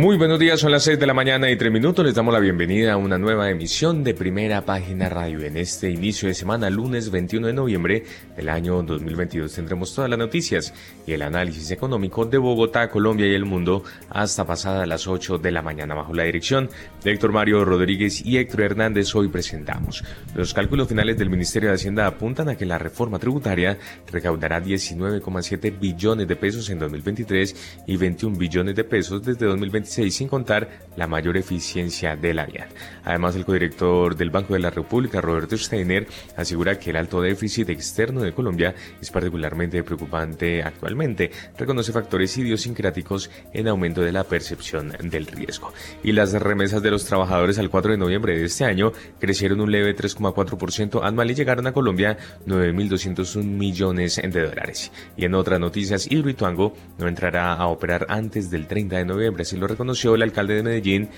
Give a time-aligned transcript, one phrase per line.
[0.00, 2.02] Muy buenos días, son las 6 de la mañana y 3 minutos.
[2.02, 5.42] Les damos la bienvenida a una nueva emisión de Primera Página Radio.
[5.42, 8.04] En este inicio de semana, lunes 21 de noviembre
[8.34, 10.72] del año 2022, tendremos todas las noticias
[11.06, 15.50] y el análisis económico de Bogotá, Colombia y el mundo hasta pasada las 8 de
[15.50, 15.94] la mañana.
[15.94, 16.70] Bajo la dirección
[17.04, 20.02] de Héctor Mario Rodríguez y Héctor Hernández, hoy presentamos.
[20.34, 23.76] Los cálculos finales del Ministerio de Hacienda apuntan a que la reforma tributaria
[24.10, 29.44] recaudará 19,7 billones de pesos en 2023 y 21 billones de pesos desde
[29.90, 32.68] 2026 sin contar la mayor eficiencia del área.
[33.04, 37.68] Además, el codirector del Banco de la República, Roberto Steiner, asegura que el alto déficit
[37.70, 41.30] externo de Colombia es particularmente preocupante actualmente.
[41.56, 45.72] Reconoce factores idiosincráticos en aumento de la percepción del riesgo.
[46.02, 49.70] Y las remesas de los trabajadores al 4 de noviembre de este año crecieron un
[49.70, 54.92] leve 3,4% anual y llegaron a Colombia 9.201 millones de dólares.
[55.16, 59.56] Y en otras noticias, Hidroituango no entrará a operar antes del 30 de noviembre, así
[59.56, 61.08] lo conoció el alcalde de Medellín,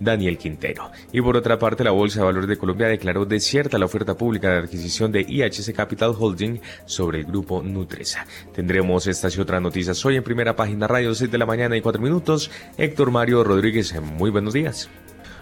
[0.00, 0.90] Daniel Quintero.
[1.12, 4.50] Y por otra parte, la Bolsa de Valores de Colombia declaró desierta la oferta pública
[4.50, 8.26] de adquisición de IHC Capital Holding sobre el grupo Nutresa.
[8.52, 11.80] Tendremos estas y otras noticias hoy en primera página radio 6 de la mañana y
[11.80, 12.50] 4 minutos.
[12.76, 14.90] Héctor Mario Rodríguez, muy buenos días.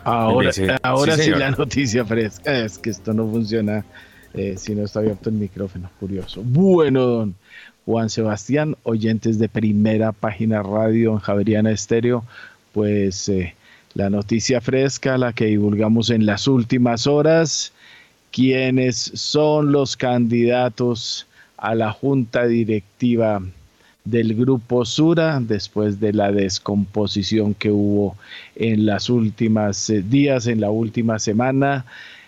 [0.04, 0.50] Ahora,
[0.82, 3.86] ahora sí, la noticia fresca es que esto no funciona
[4.34, 5.90] eh, si no está abierto el micrófono.
[5.98, 6.42] Curioso.
[6.44, 7.36] Bueno, don
[7.86, 12.24] Juan Sebastián, oyentes de primera página radio en Javeriana Estéreo
[12.76, 13.54] pues eh,
[13.94, 17.72] la noticia fresca, la que divulgamos en las últimas horas,
[18.30, 23.40] quiénes son los candidatos a la junta directiva
[24.04, 28.14] del grupo Sura después de la descomposición que hubo
[28.56, 31.86] en las últimas eh, días, en la última semana.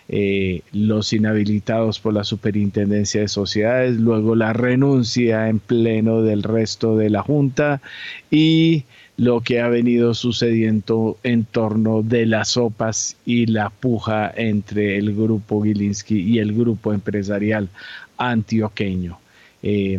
[0.09, 6.97] Eh, los inhabilitados por la superintendencia de sociedades, luego la renuncia en pleno del resto
[6.97, 7.83] de la Junta
[8.31, 8.85] y
[9.19, 15.13] lo que ha venido sucediendo en torno de las sopas y la puja entre el
[15.13, 17.69] grupo Gilinski y el grupo empresarial
[18.17, 19.19] antioqueño.
[19.65, 19.99] Eh,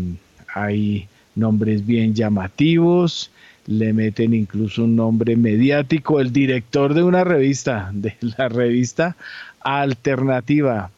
[0.56, 3.30] hay nombres bien llamativos,
[3.68, 9.18] le meten incluso un nombre mediático, el director de una revista, de la revista
[9.60, 10.92] Alternativa,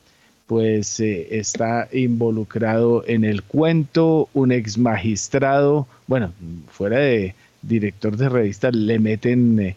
[0.46, 6.32] pues eh, está involucrado en el cuento, un ex magistrado, bueno,
[6.70, 9.76] fuera de director de revista, le meten eh,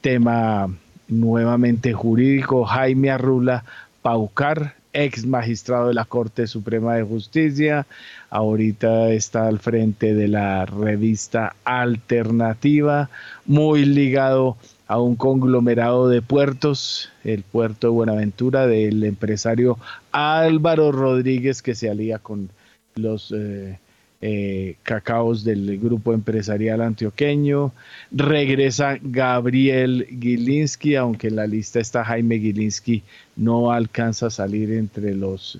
[0.00, 0.68] tema
[1.08, 3.64] nuevamente jurídico, Jaime Arrula
[4.02, 7.86] Paucar, ex magistrado de la Corte Suprema de Justicia,
[8.30, 13.08] ahorita está al frente de la revista Alternativa,
[13.46, 14.56] muy ligado
[14.86, 19.78] a un conglomerado de puertos, el puerto de Buenaventura del empresario
[20.10, 22.50] Álvaro Rodríguez que se alía con
[22.94, 23.78] los eh,
[24.24, 27.72] eh, cacaos del grupo empresarial antioqueño.
[28.12, 33.02] Regresa Gabriel Gilinski, aunque en la lista está Jaime Gilinski,
[33.34, 35.58] no alcanza a salir entre los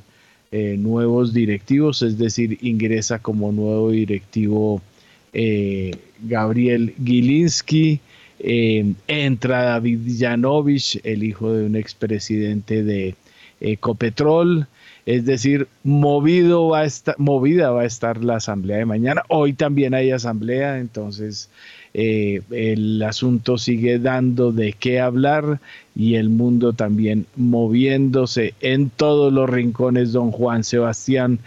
[0.52, 4.80] eh, nuevos directivos, es decir, ingresa como nuevo directivo
[5.32, 5.90] eh,
[6.22, 7.98] Gabriel Gilinski.
[8.38, 13.16] entra David Yanovich, el hijo de un expresidente de
[13.60, 14.68] Ecopetrol.
[15.04, 19.22] Es decir, movido va a estar, movida va a estar la asamblea de mañana.
[19.28, 21.50] Hoy también hay asamblea, entonces
[21.92, 25.60] eh, el asunto sigue dando de qué hablar
[25.96, 30.12] y el mundo también moviéndose en todos los rincones.
[30.12, 31.40] Don Juan Sebastián,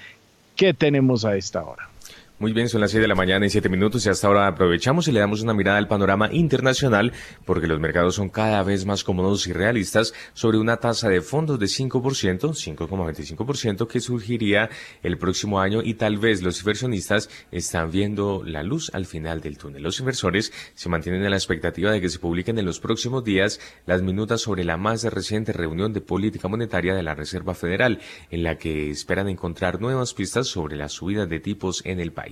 [0.56, 1.90] ¿qué tenemos a esta hora?
[2.38, 5.08] Muy bien, son las 6 de la mañana y 7 minutos y hasta ahora aprovechamos
[5.08, 7.14] y le damos una mirada al panorama internacional
[7.46, 11.58] porque los mercados son cada vez más cómodos y realistas sobre una tasa de fondos
[11.60, 14.70] de 5%, 5,25% que surgiría
[15.02, 19.58] el próximo año y tal vez los inversionistas están viendo la luz al final del
[19.58, 19.84] túnel.
[19.84, 23.62] Los inversores se mantienen en la expectativa de que se publiquen en los próximos días
[23.86, 28.44] las minutas sobre la más reciente reunión de política monetaria de la Reserva Federal en
[28.44, 32.25] la que esperan encontrar nuevas pistas sobre la subida de tipos en el país.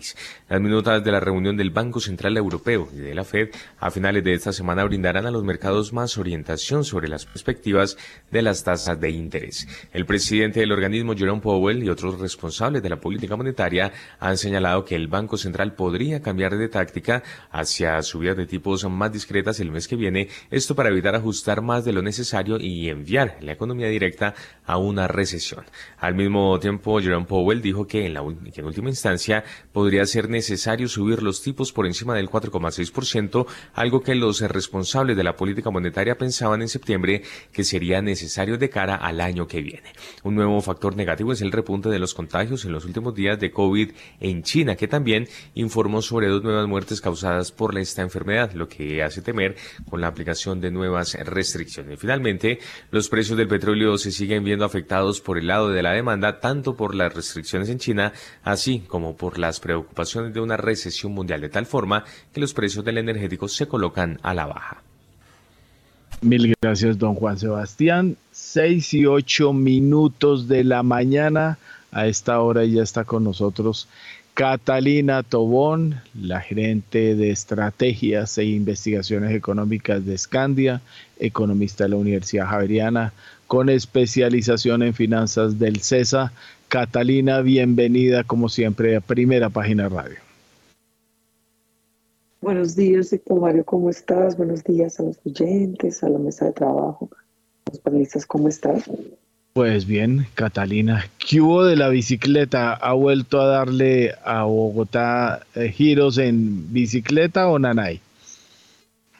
[0.50, 3.50] Las minutas de la reunión del Banco Central Europeo y de la Fed
[3.80, 7.98] a finales de esta semana brindarán a los mercados más orientación sobre las perspectivas
[8.31, 9.68] de las tasas de interés.
[9.92, 14.86] El presidente del organismo, Jerome Powell, y otros responsables de la política monetaria han señalado
[14.86, 19.72] que el Banco Central podría cambiar de táctica hacia subidas de tipos más discretas el
[19.72, 23.88] mes que viene, esto para evitar ajustar más de lo necesario y enviar la economía
[23.88, 24.34] directa
[24.66, 25.66] a una recesión.
[26.00, 28.24] Al mismo tiempo, Jerome Powell dijo que en, la,
[28.54, 34.01] que en última instancia podría ser necesario subir los tipos por encima del 4,6%, algo
[34.01, 38.95] que los responsables de la política monetaria pensaban en septiembre que sería necesario de cara
[38.95, 39.94] al año que viene.
[40.24, 43.51] Un nuevo factor negativo es el repunte de los contagios en los últimos días de
[43.51, 48.68] COVID en China, que también informó sobre dos nuevas muertes causadas por esta enfermedad, lo
[48.68, 49.56] que hace temer
[49.89, 52.00] con la aplicación de nuevas restricciones.
[52.00, 52.59] Finalmente,
[52.91, 56.75] los precios del petróleo se siguen viendo afectados por el lado de la demanda, tanto
[56.75, 58.13] por las restricciones en China,
[58.44, 62.04] así como por las preocupaciones de una recesión mundial, de tal forma
[62.34, 64.81] que los precios del energético se colocan a la baja.
[66.22, 68.16] Mil gracias, don Juan Sebastián.
[68.31, 71.58] Seis y ocho minutos de la mañana.
[71.92, 73.88] A esta hora ya está con nosotros
[74.34, 80.81] Catalina Tobón, la gerente de estrategias e investigaciones económicas de Scandia,
[81.20, 83.14] economista de la Universidad Javeriana,
[83.46, 86.34] con especialización en finanzas del CESA.
[86.74, 90.18] Catalina, bienvenida como siempre a Primera Página Radio.
[92.42, 94.36] Buenos días, Mario, ¿cómo estás?
[94.36, 97.12] Buenos días a los oyentes, a la mesa de trabajo,
[97.68, 98.90] a los panelistas, ¿cómo estás?
[99.54, 102.74] Pues bien, Catalina, ¿qué hubo de la bicicleta?
[102.74, 108.02] ¿Ha vuelto a darle a Bogotá eh, giros en bicicleta o nanay?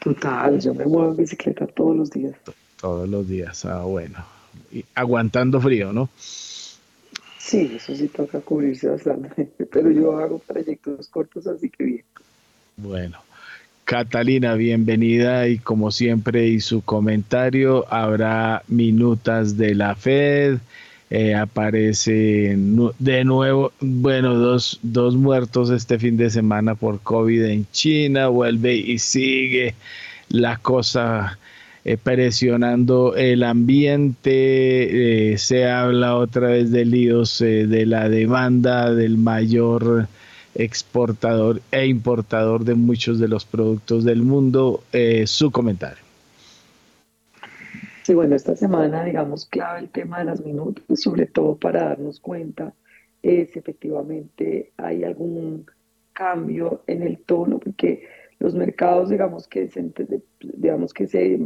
[0.04, 2.34] Total, yo me muevo en bicicleta todos los días.
[2.82, 4.26] Todos los días, ah, bueno.
[4.72, 6.10] Y aguantando frío, ¿no?
[7.44, 12.04] Sí, eso sí toca cubrirse bastante, pero yo hago trayectos cortos, así que bien.
[12.78, 13.20] Bueno,
[13.84, 20.60] Catalina, bienvenida y como siempre y su comentario habrá minutas de la Fed.
[21.10, 22.56] Eh, aparece
[22.98, 28.74] de nuevo, bueno, dos, dos muertos este fin de semana por COVID en China, vuelve
[28.74, 29.76] y sigue
[30.30, 31.38] la cosa
[31.86, 39.18] eh, presionando el ambiente, eh, se habla otra vez de líos de la demanda del
[39.18, 40.08] mayor
[40.56, 44.84] exportador e importador de muchos de los productos del mundo.
[44.92, 46.04] Eh, su comentario.
[48.04, 52.20] Sí, bueno, esta semana, digamos, clave el tema de las minutos, sobre todo para darnos
[52.20, 52.74] cuenta
[53.22, 55.66] eh, si efectivamente hay algún
[56.12, 58.08] cambio en el tono, porque
[58.44, 59.92] los mercados, digamos que se,
[60.40, 61.40] digamos que se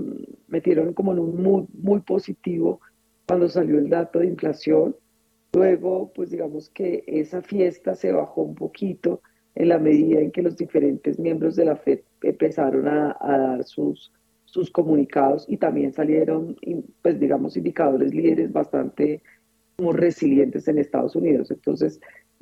[0.50, 2.82] metieron como en un mood muy positivo
[3.26, 4.96] cuando salió el dato de inflación
[5.54, 9.22] Luego, pues digamos que esa fiesta se bajó un poquito
[9.56, 14.12] en la medida en que los diferentes miembros de la FED empezaron a, dar sus,
[14.46, 16.56] sus comunicados y también salieron,
[17.02, 19.24] pues digamos, indicadores líderes bastante
[19.78, 21.50] como resilientes en Estados Unidos.
[21.50, 22.00] Entonces,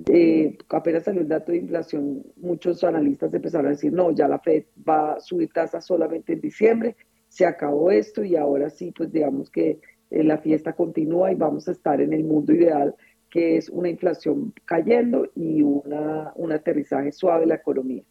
[0.08, 4.40] eh, apenas salió el dato de inflación, muchos analistas empezaron a decir, no, ya la
[4.40, 6.96] Fed va a subir tasas solamente en diciembre,
[7.30, 11.68] se acabó esto y ahora sí, pues digamos que eh, la fiesta continúa y vamos
[11.68, 12.96] a estar en el mundo ideal,
[13.30, 18.04] que es una inflación cayendo y una, un aterrizaje suave de la economía.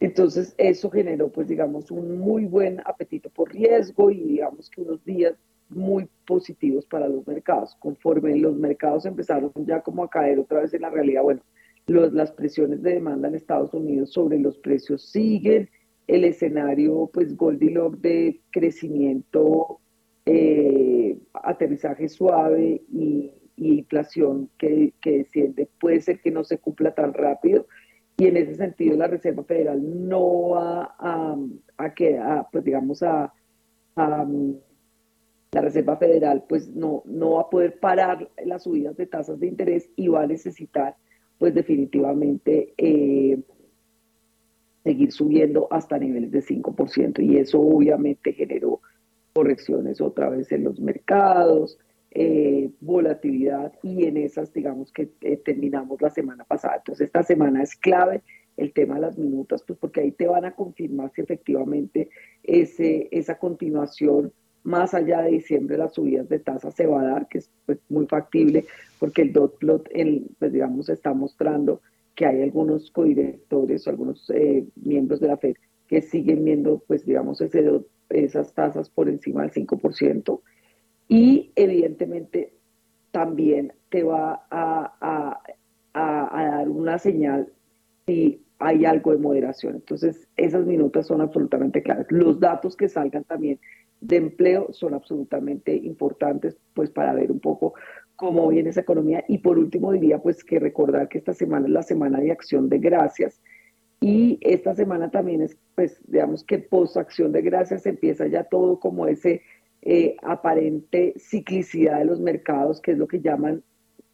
[0.00, 5.04] Entonces, eso generó, pues, digamos, un muy buen apetito por riesgo y digamos que unos
[5.04, 5.34] días
[5.68, 7.76] muy positivos para los mercados.
[7.78, 11.42] Conforme los mercados empezaron ya como a caer otra vez en la realidad, bueno,
[11.86, 15.70] las presiones de demanda en Estados Unidos sobre los precios siguen,
[16.06, 19.80] el escenario, pues, Goldilocks de crecimiento
[20.24, 27.66] eh, aterrizaje suave y, inflación que, desciende, puede ser que no se cumpla tan rápido.
[28.16, 31.36] Y en ese sentido la Reserva Federal no va a,
[31.76, 32.20] a, que,
[32.52, 33.32] pues digamos, a,
[35.52, 39.46] la Reserva Federal pues no, no va a poder parar las subidas de tasas de
[39.46, 40.96] interés y va a necesitar
[41.38, 43.38] pues definitivamente eh,
[44.84, 47.22] seguir subiendo hasta niveles de 5%.
[47.22, 48.80] Y eso obviamente generó
[49.32, 51.78] correcciones otra vez en los mercados,
[52.10, 56.76] eh, volatilidad y en esas, digamos que eh, terminamos la semana pasada.
[56.76, 58.22] Entonces, esta semana es clave
[58.56, 62.10] el tema de las minutas, pues porque ahí te van a confirmar si efectivamente
[62.42, 64.32] ese, esa continuación
[64.68, 67.78] más allá de diciembre las subidas de tasa se va a dar, que es pues,
[67.88, 68.64] muy factible,
[68.98, 71.80] porque el dot plot, el, pues digamos, está mostrando
[72.14, 75.56] que hay algunos codirectores o algunos eh, miembros de la FED
[75.86, 80.40] que siguen viendo, pues digamos, ese dot esas tasas por encima del 5%
[81.08, 82.54] y evidentemente
[83.10, 85.40] también te va a,
[85.94, 87.52] dar una señal
[88.06, 89.76] si hay algo de moderación.
[89.76, 92.06] Entonces, esas minutas son absolutamente claras.
[92.10, 93.58] Los datos que salgan también
[94.00, 97.74] de empleo son absolutamente importantes, pues para ver un poco
[98.16, 99.24] cómo viene esa economía.
[99.28, 102.68] Y por último diría, pues que recordar que esta semana es la semana de acción
[102.68, 103.40] de gracias
[104.00, 108.78] y esta semana también es, pues, digamos que post acción de gracias empieza ya todo
[108.78, 109.42] como ese
[109.82, 113.62] eh, aparente ciclicidad de los mercados, que es lo que llaman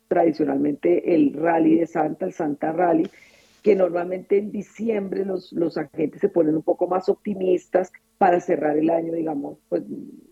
[0.09, 3.09] tradicionalmente el rally de Santa, el Santa Rally.
[3.65, 8.77] Que normalmente en diciembre los, los agentes se ponen un poco más optimistas para cerrar
[8.77, 9.83] el año, digamos, pues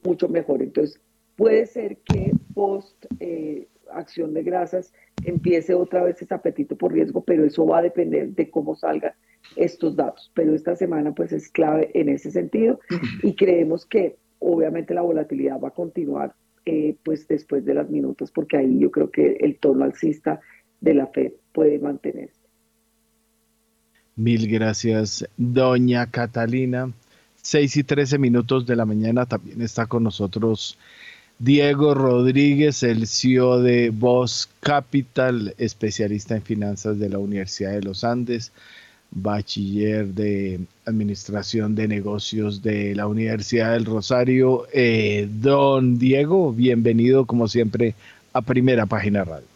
[0.04, 0.62] mucho mejor.
[0.62, 1.00] Entonces,
[1.34, 4.92] puede ser que post eh, acción de grasas
[5.24, 9.14] empiece otra vez ese apetito por riesgo, pero eso va a depender de cómo salgan
[9.56, 10.30] estos datos.
[10.34, 12.80] Pero esta semana pues es clave en ese sentido
[13.22, 16.34] y creemos que obviamente la volatilidad va a continuar
[16.66, 20.38] eh, pues después de las minutos, porque ahí yo creo que el tono alcista
[20.82, 22.41] de la Fed puede mantenerse.
[24.16, 26.92] Mil gracias, doña Catalina.
[27.40, 30.78] 6 y 13 minutos de la mañana también está con nosotros
[31.38, 38.04] Diego Rodríguez, el CEO de Voz Capital, especialista en finanzas de la Universidad de los
[38.04, 38.52] Andes,
[39.10, 44.66] bachiller de Administración de Negocios de la Universidad del Rosario.
[44.72, 47.94] Eh, don Diego, bienvenido como siempre
[48.32, 49.51] a Primera Página Radio.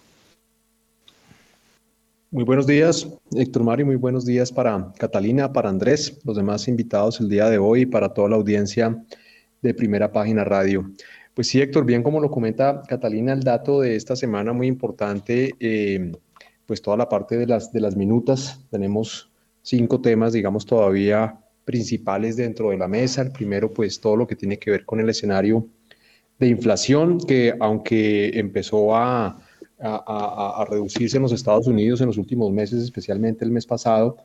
[2.33, 7.21] Muy buenos días, Héctor Mario, muy buenos días para Catalina, para Andrés, los demás invitados
[7.21, 9.01] el día de hoy y para toda la audiencia
[9.63, 10.91] de Primera Página Radio.
[11.35, 15.55] Pues sí, Héctor, bien como lo comenta Catalina, el dato de esta semana muy importante,
[15.61, 16.11] eh,
[16.67, 19.31] pues toda la parte de las, de las minutas, tenemos
[19.63, 23.23] cinco temas, digamos, todavía principales dentro de la mesa.
[23.23, 25.69] El primero, pues todo lo que tiene que ver con el escenario
[26.41, 29.46] de inflación, que aunque empezó a,
[29.79, 34.17] a, reducirse en los Estados Unidos en los últimos meses, especialmente el mes pasado,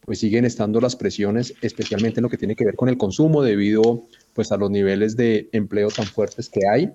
[0.00, 3.42] pues siguen estando las presiones, especialmente en lo que tiene que ver con el consumo,
[3.42, 6.92] debido pues a los niveles de empleo tan fuertes que hay.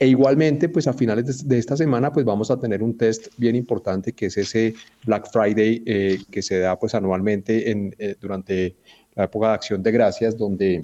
[0.00, 3.56] E igualmente, pues a finales de, esta semana, pues vamos a tener un test bien
[3.56, 8.76] importante que es ese Black Friday eh, que se da pues anualmente en, eh, durante
[9.16, 10.82] la época de acción de gracias, donde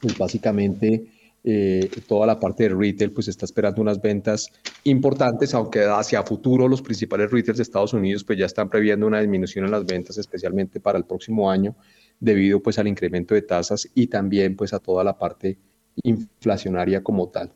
[0.00, 1.04] pues básicamente
[1.42, 4.50] eh, toda la parte de retail pues está esperando unas ventas
[4.84, 9.20] importantes, aunque hacia futuro los principales retailers de Estados Unidos pues ya están previendo una
[9.20, 11.74] disminución en las ventas, especialmente para el próximo año,
[12.18, 15.58] debido pues al incremento de tasas y también pues a toda la parte
[16.02, 17.52] inflacionaria como tal.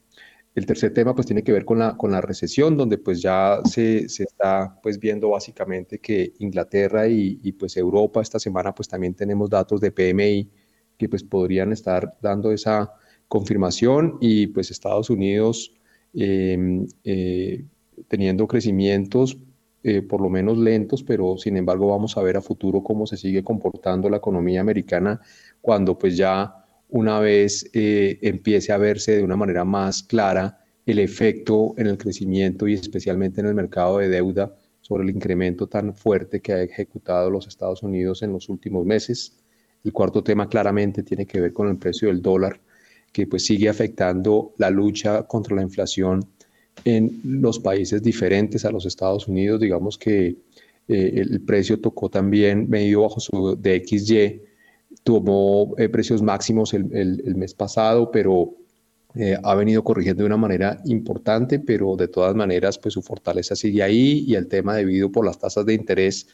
[0.55, 3.61] El tercer tema pues tiene que ver con la, con la recesión, donde pues ya
[3.65, 8.89] se, se está pues viendo básicamente que Inglaterra y, y, pues Europa esta semana pues
[8.89, 10.49] también tenemos datos de PMI
[10.97, 12.93] que pues podrían estar dando esa
[13.35, 15.73] confirmación y pues Estados Unidos
[16.15, 17.65] em, eh,
[18.07, 19.37] teniendo crecimientos
[19.83, 23.17] eh, por lo menos lentos, pero sin embargo vamos a ver a futuro cómo se
[23.17, 25.21] sigue comportando la economía americana
[25.61, 31.01] cuando pues ya una vez eh, empiece a verse de una manera más clara el
[31.01, 35.93] efecto en el crecimiento y especialmente en el mercado de deuda sobre el incremento tan
[35.93, 39.37] fuerte que ha ejecutado los Estados Unidos en los últimos meses.
[39.83, 42.61] El cuarto tema claramente tiene que ver con el precio del dólar
[43.15, 46.27] que pues sigue afectando la lucha contra la inflación
[46.85, 49.61] en los países diferentes a los Estados Unidos.
[49.61, 50.37] Digamos que
[50.89, 54.43] eh, el precio tocó también, medido bajo su DXY,
[55.05, 58.57] tomó eh, precios máximos el, el, mes pasado, pero
[59.15, 63.55] eh, ha venido corrigiendo de una manera importante, pero de todas maneras, pues su fortaleza
[63.55, 66.27] sigue ahí y el tema debido por las tasas de interés,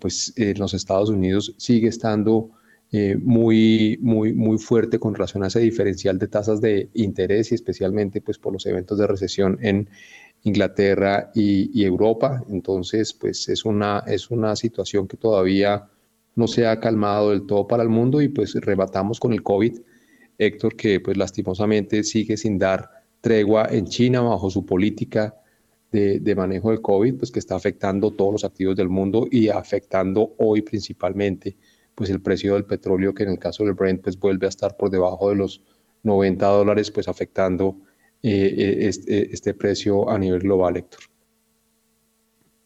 [0.00, 2.50] pues en los Estados Unidos sigue estando
[2.94, 7.54] eh, muy, muy, muy fuerte con relación a ese diferencial de tasas de interés y
[7.54, 9.88] especialmente pues, por los eventos de recesión en
[10.42, 12.44] Inglaterra y, Europa.
[12.50, 15.88] Entonces, pues es una, es una situación que todavía
[16.34, 19.78] no se ha calmado del todo para el mundo y pues rebatamos con el COVID,
[20.36, 22.90] Héctor, que pues lastimosamente sigue sin dar
[23.22, 25.34] tregua en China bajo su política
[25.90, 29.48] de, de, manejo del COVID, pues que está afectando todos los activos del mundo y
[29.48, 31.56] afectando hoy principalmente
[31.94, 34.76] pues el precio del petróleo, que en el caso del Brent, pues vuelve a estar
[34.76, 35.62] por debajo de los
[36.02, 37.76] 90 dólares, pues afectando
[38.22, 41.00] eh, eh, este, este, precio a nivel global, Héctor.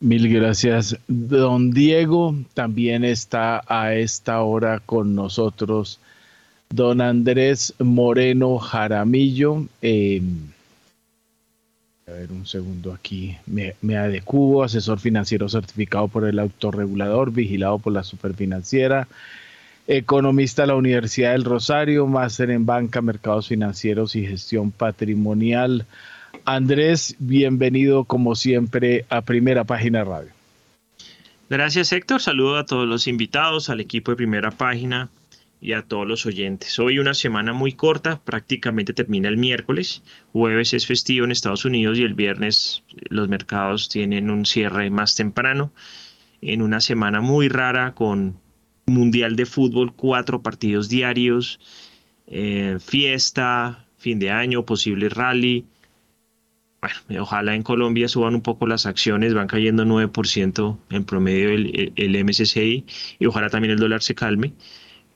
[0.01, 0.97] Mil gracias.
[1.09, 5.99] Don Diego también está a esta hora con nosotros.
[6.69, 9.67] Don Andrés Moreno Jaramillo.
[9.81, 10.21] Eh,
[12.09, 13.37] a ver, un segundo aquí.
[13.47, 19.09] Me, me adecuo, asesor financiero certificado por el autorregulador, vigilado por la superfinanciera,
[19.89, 25.85] economista de la Universidad del Rosario, máster en banca, mercados financieros y gestión patrimonial.
[26.45, 30.31] Andrés, bienvenido como siempre a Primera Página Radio.
[31.51, 35.09] Gracias Héctor, saludo a todos los invitados, al equipo de Primera Página,
[35.61, 36.79] y a todos los oyentes.
[36.79, 41.99] Hoy una semana muy corta, prácticamente termina el miércoles, jueves es festivo en Estados Unidos
[41.99, 45.73] y el viernes los mercados tienen un cierre más temprano,
[46.43, 48.39] en una semana muy rara con
[48.87, 51.59] Mundial de Fútbol, cuatro partidos diarios,
[52.29, 55.65] eh, fiesta, fin de año, posible rally.
[56.81, 61.93] bueno, ojalá en Colombia suban un poco las acciones, van cayendo 9% en promedio el,
[61.97, 62.85] el, MSCI
[63.19, 64.53] y ojalá también el dólar se calme,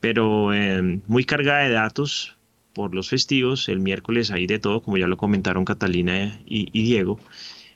[0.01, 2.37] pero em, muy cargada de datos
[2.73, 7.21] por los festivos, el miércoles hay de todo, como ya lo comentaron Catalina y, Diego,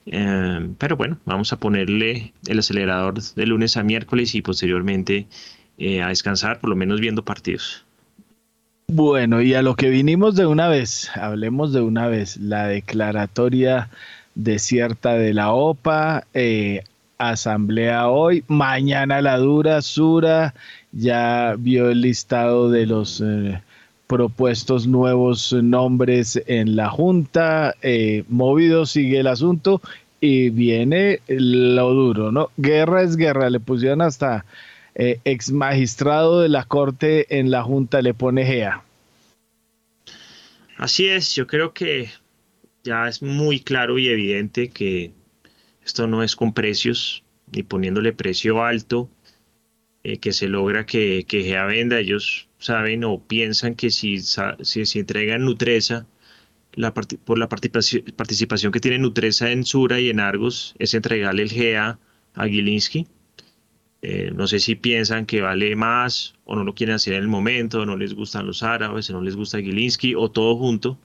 [0.07, 5.27] em, pero bueno, vamos a ponerle el acelerador de lunes a miércoles y posteriormente
[5.79, 7.85] eh, a descansar, por lo menos viendo partidos.
[8.87, 13.91] Bueno, y a lo que vinimos de una vez, hablemos de una vez, la declaratoria
[14.35, 16.85] desierta de la OPA, eh,
[17.19, 20.55] asamblea hoy, mañana la dura, Sura,
[20.97, 23.61] ya vio el listado de los eh,
[24.07, 29.81] propuestos nuevos nombres en la Junta, eh, movido sigue el asunto
[30.21, 32.51] y viene lo duro, ¿no?
[32.57, 34.45] Guerra es guerra, le pusieron hasta
[34.95, 38.83] eh, ex magistrado de la Corte en la Junta le pone GEA.
[40.77, 42.11] Así es, yo creo que
[42.85, 45.13] ya es muy claro y evidente que
[45.85, 47.23] esto no es con precios
[47.53, 49.09] ni poniéndole precio alto
[50.05, 51.99] eh, que se logra que, que GEA venda.
[51.99, 56.07] Ellos saben o piensan que si, si, si entregan Nutresa,
[57.25, 61.99] por la participación que tiene Nutresa en Sura y en Argos, es entregarle el GEA
[62.35, 63.07] a Gilinski
[64.07, 67.29] eh, no sé si piensan que vale más o no lo quieren hacer en el
[67.29, 70.99] momento, o no les gustan los árabes, o no les gusta Gilinski o todo junto.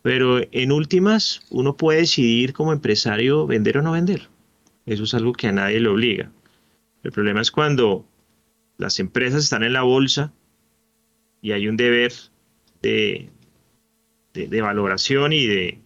[0.00, 4.30] Pero en últimas, uno puede decidir como empresario vender o no vender.
[4.86, 6.32] Eso es algo que a nadie le obliga.
[7.02, 8.06] El problema es cuando
[8.76, 10.32] las empresas están en la bolsa
[11.40, 12.12] y hay un deber
[12.82, 13.30] de,
[14.60, 15.80] valoración y de,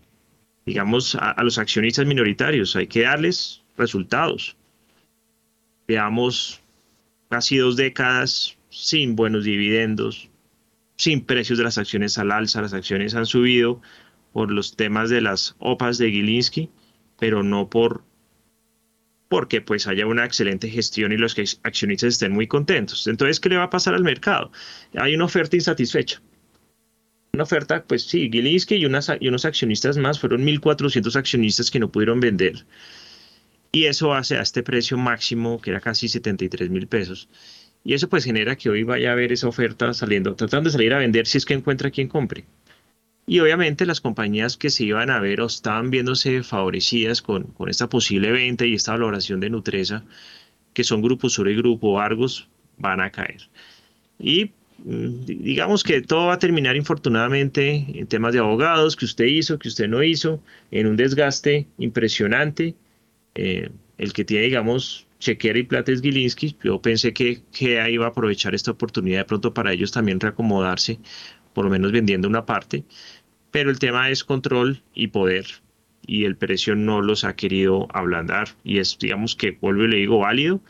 [0.66, 2.76] digamos, a los accionistas minoritarios.
[2.76, 4.56] Hay que darles resultados
[5.86, 6.60] veamos
[7.28, 10.30] casi dos décadas sin buenos dividendos,
[10.96, 13.80] sin precios de las acciones al alza, las acciones han subido
[14.32, 16.70] por los temas de las OPAs de Gilinski,
[17.18, 18.04] pero no por
[19.32, 23.06] porque pues haya una excelente gestión y los accionistas estén muy contentos.
[23.06, 24.52] Entonces, ¿qué le va a pasar al mercado?
[24.94, 26.20] Hay una oferta insatisfecha.
[27.32, 31.90] Una oferta, pues sí, Gilinski y, y unos accionistas más, fueron 1.400 accionistas que no
[31.90, 32.66] pudieron vender
[33.72, 37.30] y eso hace a este precio máximo, que era casi 73 mil pesos.
[37.84, 40.92] Y eso pues genera que hoy vaya a haber esa oferta saliendo, tratando de salir
[40.92, 42.44] a vender si es que encuentra quien compre.
[43.26, 47.68] Y obviamente las compañías que se iban a ver o estaban viéndose favorecidas con, con
[47.68, 50.04] esta posible venta y esta valoración de Nutresa,
[50.74, 53.48] que son Grupo Sur y Grupo Argos, van a caer.
[54.18, 54.50] Y
[54.84, 59.58] mm, digamos que todo va a terminar infortunadamente en temas de abogados que usted hizo,
[59.58, 62.74] que usted no hizo, en un desgaste impresionante
[63.34, 66.56] eh, el que tiene, digamos, chequera y plata es Gilinski.
[66.64, 70.98] Yo pensé que GEA iba a aprovechar esta oportunidad de pronto para ellos también reacomodarse,
[71.52, 72.84] por lo menos vendiendo una parte.
[73.50, 75.46] Pero el tema es control y poder.
[76.06, 78.48] Y el precio no los ha querido ablandar.
[78.64, 80.60] Y es, digamos que, vuelvo y le digo, válido.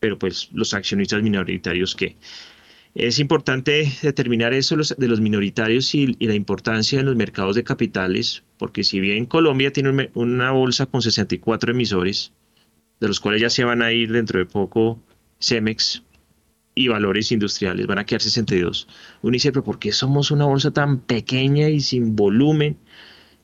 [0.00, 2.16] Pero pues los accionistas minoritarios que...
[2.94, 8.42] Es importante determinar eso de los minoritarios y, la importancia en los mercados de capitales,
[8.56, 12.32] porque si bien Colombia tiene una bolsa con 64 emisores,
[12.98, 14.98] de los cuales ya se van a ir dentro de poco
[15.40, 16.04] Cemex
[16.76, 18.86] y valores industriales, van a quedar 62.
[19.22, 22.76] Uno dice, pero ¿por qué somos una bolsa tan pequeña y sin volumen?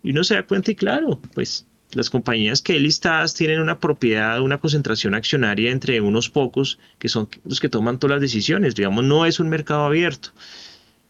[0.03, 4.41] Y uno se da cuenta y claro, pues las compañías que listadas tienen una propiedad,
[4.43, 8.75] una concentración accionaria entre unos pocos que son los que toman todas las decisiones.
[8.75, 10.31] Digamos, no es un mercado abierto.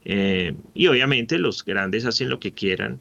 [0.04, 3.00] Eh, y obviamente los grandes hacen lo que quieran,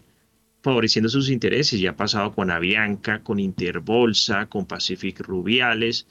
[0.64, 1.80] favoreciendo sus intereses.
[1.80, 6.08] Ya ha pasado con Avianca, con Interbolsa, con Pacific Rubiales.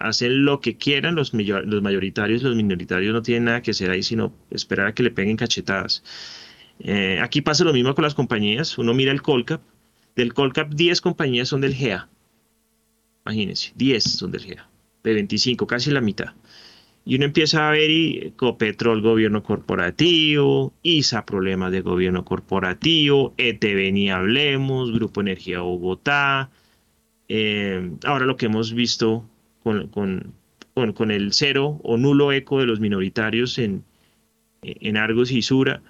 [0.00, 4.02] Hacen lo que quieran, los, los mayoritarios, los minoritarios no tienen nada que hacer ahí,
[4.02, 6.02] sino esperar a que le peguen cachetadas.
[6.80, 8.76] Eh, aquí pasa lo mismo con las compañías.
[8.78, 9.62] Uno mira el Colcap
[10.16, 12.08] del Colcap, 10 compañías son del GEA.
[13.24, 14.68] Imagínense, 10 son del GEA.
[15.04, 16.32] De 25, casi la mitad.
[17.04, 23.92] Y uno empieza a ver y Copetrol, gobierno corporativo, ISA, problemas de gobierno corporativo, ETV,
[23.92, 26.50] ni hablemos, Grupo Energía Bogotá.
[27.28, 29.24] Eh, ahora lo que hemos visto
[29.90, 33.84] con, el cero o nulo eco de los minoritarios en,
[34.96, 35.82] Argos y Sura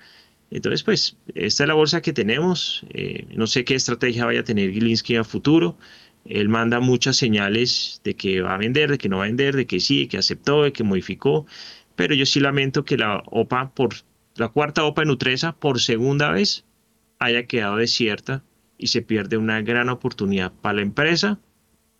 [0.51, 2.85] entonces, pues, esta es la bolsa que tenemos.
[2.91, 5.77] Eh, no sé qué estrategia vaya a tener Gilinski a futuro.
[6.25, 9.57] Él manda muchas señales de que va a vender, de que no va a vender,
[9.57, 11.47] de que sí, de que aceptó, de que modificó.
[11.95, 13.95] Pero yo sí lamento que la OPA, por
[14.37, 16.65] la cuarta OPA en Nutresa, por segunda vez,
[17.19, 18.43] haya quedado desierta
[18.79, 21.41] y se pierde una gran oportunidad para la empresa,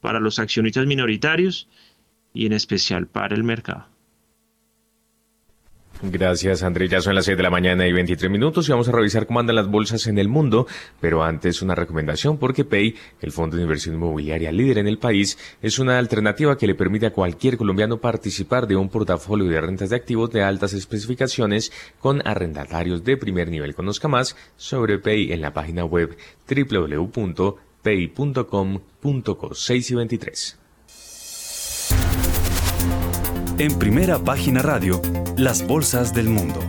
[0.01, 1.69] para los accionistas minoritarios
[2.33, 3.87] y en especial para el mercado.
[6.03, 6.89] Gracias, André.
[6.89, 9.41] Ya son las 6 de la mañana y 23 minutos y vamos a revisar cómo
[9.41, 10.67] andan las bolsas en el mundo.
[11.01, 15.39] Pero antes, una recomendación porque Pay, el fondo de inversión inmobiliaria líder en el país,
[15.63, 19.89] es una alternativa que le permite a cualquier colombiano participar de un portafolio de rentas
[19.89, 23.75] de activos de altas especificaciones con arrendatarios de primer nivel.
[23.75, 26.17] Conozca más sobre Pay en la página web
[27.87, 30.59] www.pay.com.co 6 y 23.
[33.59, 35.01] En primera página radio,
[35.37, 36.61] las bolsas del mundo.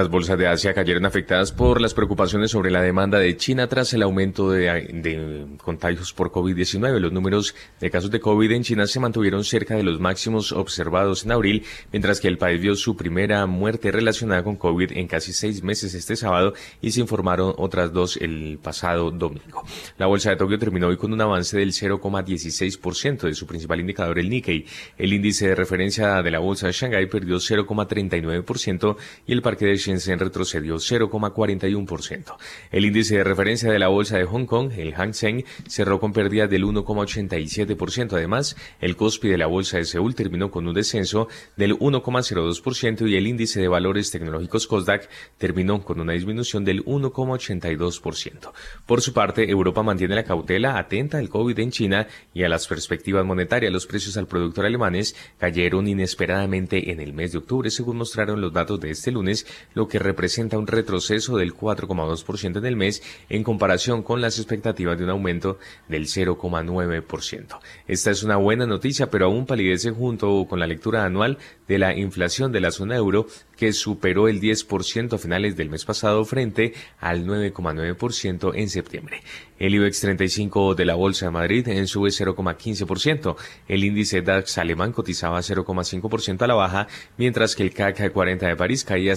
[0.00, 3.92] Las bolsas de Asia cayeron afectadas por las preocupaciones sobre la demanda de China tras
[3.92, 6.98] el aumento de, contagios por COVID-19.
[7.00, 11.26] Los números de casos de COVID en China se mantuvieron cerca de los máximos observados
[11.26, 15.34] en abril, mientras que el país vio su primera muerte relacionada con COVID en casi
[15.34, 19.66] seis meses este sábado y se informaron otras dos el pasado domingo.
[19.98, 24.18] La bolsa de Tokio terminó hoy con un avance del 0,16% de su principal indicador,
[24.18, 24.64] el Nikkei.
[24.96, 29.89] El índice de referencia de la bolsa de Shanghái perdió 0,39% y el parque de
[29.90, 32.36] Shenzhen retrocedió 0,41%.
[32.70, 36.12] El índice de referencia de la bolsa de Hong Kong, el Hang Seng, cerró con
[36.12, 38.12] pérdidas del 1,87%.
[38.12, 43.16] Además, el Kospi de la bolsa de Seúl terminó con un descenso del 1,02% y
[43.16, 48.52] el índice de valores tecnológicos Kosdaq terminó con una disminución del 1,82%.
[48.86, 52.66] Por su parte, Europa mantiene la cautela atenta al COVID en China y a las
[52.66, 53.72] perspectivas monetarias.
[53.72, 58.52] Los precios al productor alemanes cayeron inesperadamente en el mes de octubre, según mostraron los
[58.52, 63.42] datos de este lunes, lo que representa un retroceso del 4,2% en el mes en
[63.42, 67.58] comparación con las expectativas de un aumento del 0,9%.
[67.86, 71.96] Esta es una buena noticia, pero aún palidece junto con la lectura anual de la
[71.96, 76.72] inflación de la zona euro, que superó el 10% a finales del mes pasado frente
[76.98, 79.22] al 9,9% en septiembre.
[79.58, 83.36] El IBEX 35 de la Bolsa de Madrid en sube 0,15%.
[83.68, 88.56] El índice DAX alemán cotizaba 0,5% a la baja, mientras que el CAC 40 de
[88.56, 89.12] París caía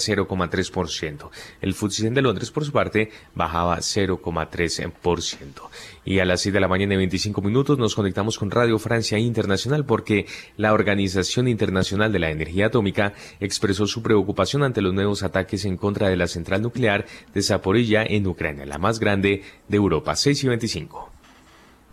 [0.49, 1.29] 0,3%.
[1.61, 5.69] El FTSE de Londres, por su parte, bajaba 0,3%.
[6.05, 9.17] Y a las 6 de la mañana y 25 minutos nos conectamos con Radio Francia
[9.17, 10.25] Internacional porque
[10.57, 15.77] la Organización Internacional de la Energía Atómica expresó su preocupación ante los nuevos ataques en
[15.77, 20.15] contra de la central nuclear de Zaporilla en Ucrania, la más grande de Europa.
[20.15, 21.12] 6 y 25.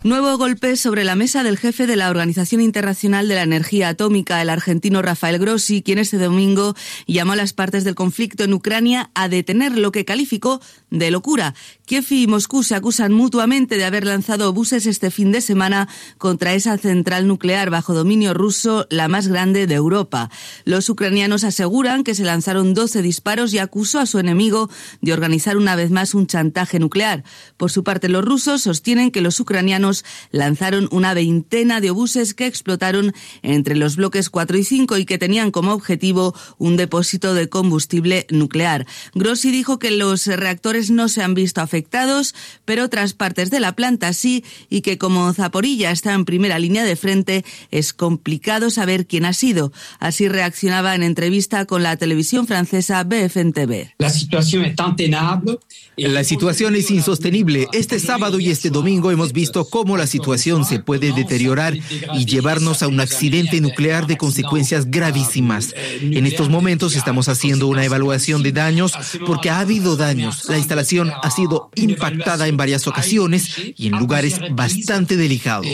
[0.03, 4.41] Nuevo golpe sobre la mesa del jefe de la Organización Internacional de la Energía Atómica,
[4.41, 6.73] el argentino Rafael Grossi, quien este domingo
[7.05, 10.59] llamó a las partes del conflicto en Ucrania a detener lo que calificó
[10.91, 11.55] de locura.
[11.85, 16.53] Kiev y Moscú se acusan mutuamente de haber lanzado buses este fin de semana contra
[16.53, 20.29] esa central nuclear bajo dominio ruso, la más grande de Europa.
[20.65, 24.69] Los ucranianos aseguran que se lanzaron 12 disparos y acusó a su enemigo
[25.01, 27.23] de organizar una vez más un chantaje nuclear.
[27.57, 32.47] Por su parte, los rusos sostienen que los ucranianos lanzaron una veintena de obuses que
[32.47, 37.47] explotaron entre los bloques 4 y 5 y que tenían como objetivo un depósito de
[37.47, 38.85] combustible nuclear.
[39.13, 43.75] Grossi dijo que los reactores no se han visto afectados, pero otras partes de la
[43.75, 49.05] planta sí, y que como Zaporilla está en primera línea de frente, es complicado saber
[49.05, 49.73] quién ha sido.
[49.99, 53.93] Así reaccionaba en entrevista con la televisión francesa BFM TV.
[53.97, 55.59] La situación es tan tenable.
[55.97, 57.67] La situación es insostenible.
[57.73, 62.25] Este sábado y este domingo hemos visto cómo cómo la situación se puede deteriorar y
[62.27, 65.73] llevarnos a un accidente nuclear de consecuencias gravísimas.
[65.99, 68.93] En estos momentos estamos haciendo una evaluación de daños
[69.25, 70.47] porque ha habido daños.
[70.47, 75.67] La instalación ha sido impactada en varias ocasiones y en lugares bastante delicados.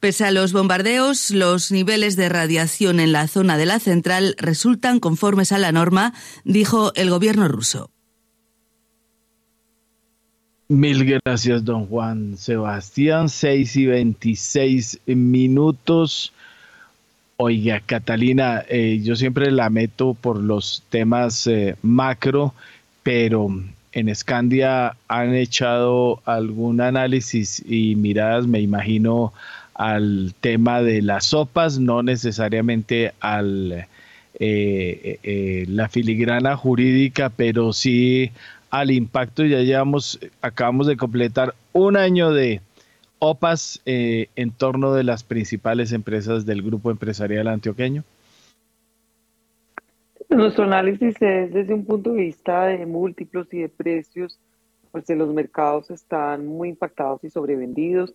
[0.00, 5.00] Pese a los bombardeos, los niveles de radiación en la zona de la central resultan
[5.00, 7.90] conformes a la norma, dijo el gobierno ruso.
[10.68, 13.28] Mil gracias, don Juan Sebastián.
[13.28, 16.32] 6 y 26 minutos.
[17.36, 22.54] Oiga, Catalina, eh, yo siempre la meto por los temas eh, macro,
[23.02, 23.48] pero
[23.92, 29.32] en Escandia han echado algún análisis y miradas, me imagino,
[29.74, 33.86] al tema de las sopas, no necesariamente al
[34.38, 38.30] eh, la filigrana jurídica, pero sí
[38.70, 39.44] al impacto.
[39.44, 42.60] Ya llevamos, acabamos de completar un año de
[43.24, 48.02] OPAS eh, en torno de las principales empresas del grupo empresarial antioqueño.
[50.28, 54.40] Nuestro análisis es desde un punto de vista de múltiplos y de precios,
[54.90, 58.12] pues los mercados están muy impactados y sobrevendidos.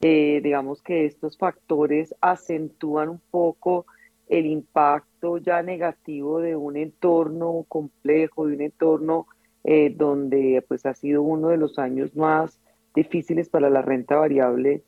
[0.00, 3.86] Eh, digamos que estos factores acentúan un poco
[4.28, 9.28] el impacto ya negativo de un entorno complejo, de un entorno
[9.62, 12.58] eh, donde pues ha sido uno de los años más
[12.98, 14.82] difíciles para la renta variable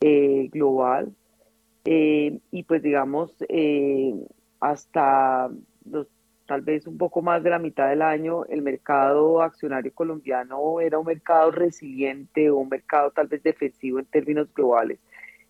[0.00, 1.12] eh, global.
[1.84, 4.14] Eh, y pues digamos, eh,
[4.60, 5.50] hasta
[5.84, 6.08] los,
[6.46, 10.98] tal vez un poco más de la mitad del año, el mercado accionario colombiano era
[10.98, 14.98] un mercado resiliente o un mercado tal vez defensivo en términos globales.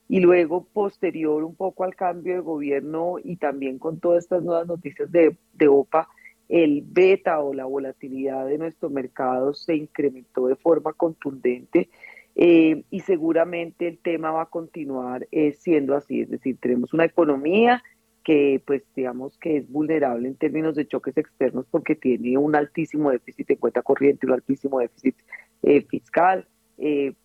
[0.08, 4.66] Y luego, posterior un poco al cambio de gobierno y también con todas estas nuevas
[4.66, 6.08] noticias de, de OPA,
[6.48, 11.88] el beta o la volatilidad de nuestro mercado se incrementó de forma contundente
[12.34, 17.04] eh, y seguramente el tema va a continuar eh, siendo así, es decir, tenemos una
[17.04, 17.82] economía
[18.22, 23.10] que pues digamos que es vulnerable en términos de choques externos porque tiene un altísimo
[23.10, 25.16] déficit de cuenta corriente, un altísimo déficit
[25.62, 26.46] eh, fiscal,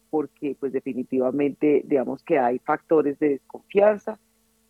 [0.10, 4.20] porque pues definitivamente digamos que hay factores de desconfianza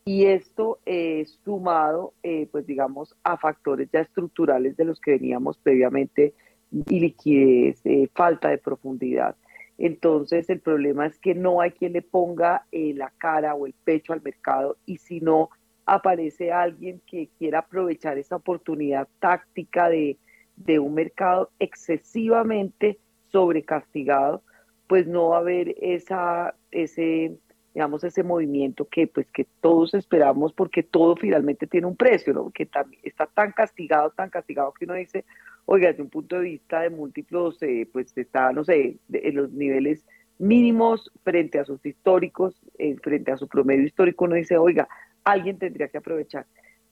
[0.06, 2.14] y esto es sumado
[2.52, 6.34] pues digamos a factores ya estructurales de los que veníamos previamente
[6.72, 7.82] y liquidez,
[8.14, 9.36] falta de profundidad.
[9.78, 13.74] Entonces el problema es que no hay quien le ponga eh, la cara o el
[13.74, 15.50] pecho al mercado y si no
[15.88, 20.18] aparece alguien que quiera aprovechar esa oportunidad táctica de,
[20.80, 23.00] un mercado excesivamente
[23.32, 24.44] sobrecastigado,
[24.86, 27.36] pues no va a haber esa, ese,
[27.74, 32.52] digamos, ese movimiento que, pues, que todos esperamos porque todo finalmente tiene un precio, ¿no?
[32.52, 32.70] Que
[33.04, 35.26] está tan castigado, tan castigado que uno dice,
[35.66, 39.52] oiga, desde un punto de vista de múltiplos, eh, pues está, no sé, en los
[39.52, 40.06] niveles
[40.38, 44.88] mínimos frente a sus históricos, eh, frente a su promedio histórico, uno dice, oiga,
[45.24, 46.46] alguien tendría que aprovechar.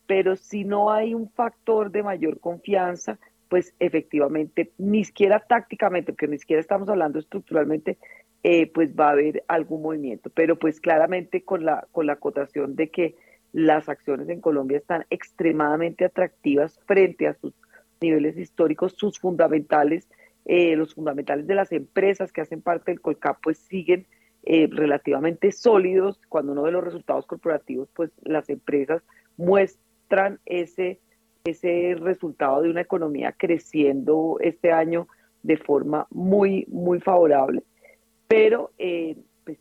[0.06, 6.28] Pero si no hay un factor de mayor confianza, pues efectivamente, ni siquiera tácticamente, porque
[6.28, 7.98] ni siquiera estamos hablando estructuralmente,
[8.44, 10.30] eh, pues va a haber algún movimiento.
[10.34, 13.16] Pero pues claramente con la, con la acotación de que
[13.52, 17.54] las acciones en Colombia están extremadamente atractivas frente a sus
[18.02, 20.08] niveles históricos, sus fundamentales,
[20.46, 24.06] eh, los fundamentales de las empresas que hacen parte del Colcap, pues siguen
[24.44, 26.22] eh, relativamente sólidos.
[26.30, 29.04] Cuando uno ve los resultados corporativos, pues las empresas
[29.38, 31.00] muestran ese,
[31.44, 35.08] ese resultado de una economía creciendo este año
[35.44, 37.64] de forma muy, muy favorable.
[38.30, 39.58] Pero eh, pues,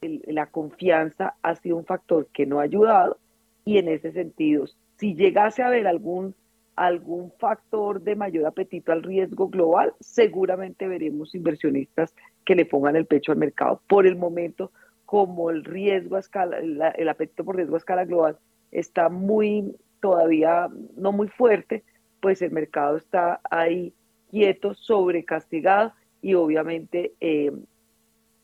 [0.00, 3.18] la confianza ha sido un factor que no ha ayudado
[3.64, 6.34] y en ese sentido, si llegase a haber algún
[6.76, 12.14] algún factor de mayor apetito al riesgo global, seguramente veremos inversionistas
[12.46, 13.82] que le pongan el pecho al mercado.
[13.86, 14.72] Por el momento,
[15.04, 18.38] como el riesgo a escala, el apetito por riesgo a escala global
[18.70, 21.84] está muy, todavía no muy fuerte,
[22.22, 23.92] pues el mercado está ahí
[24.30, 27.52] quieto, sobrecastigado y obviamente, eh,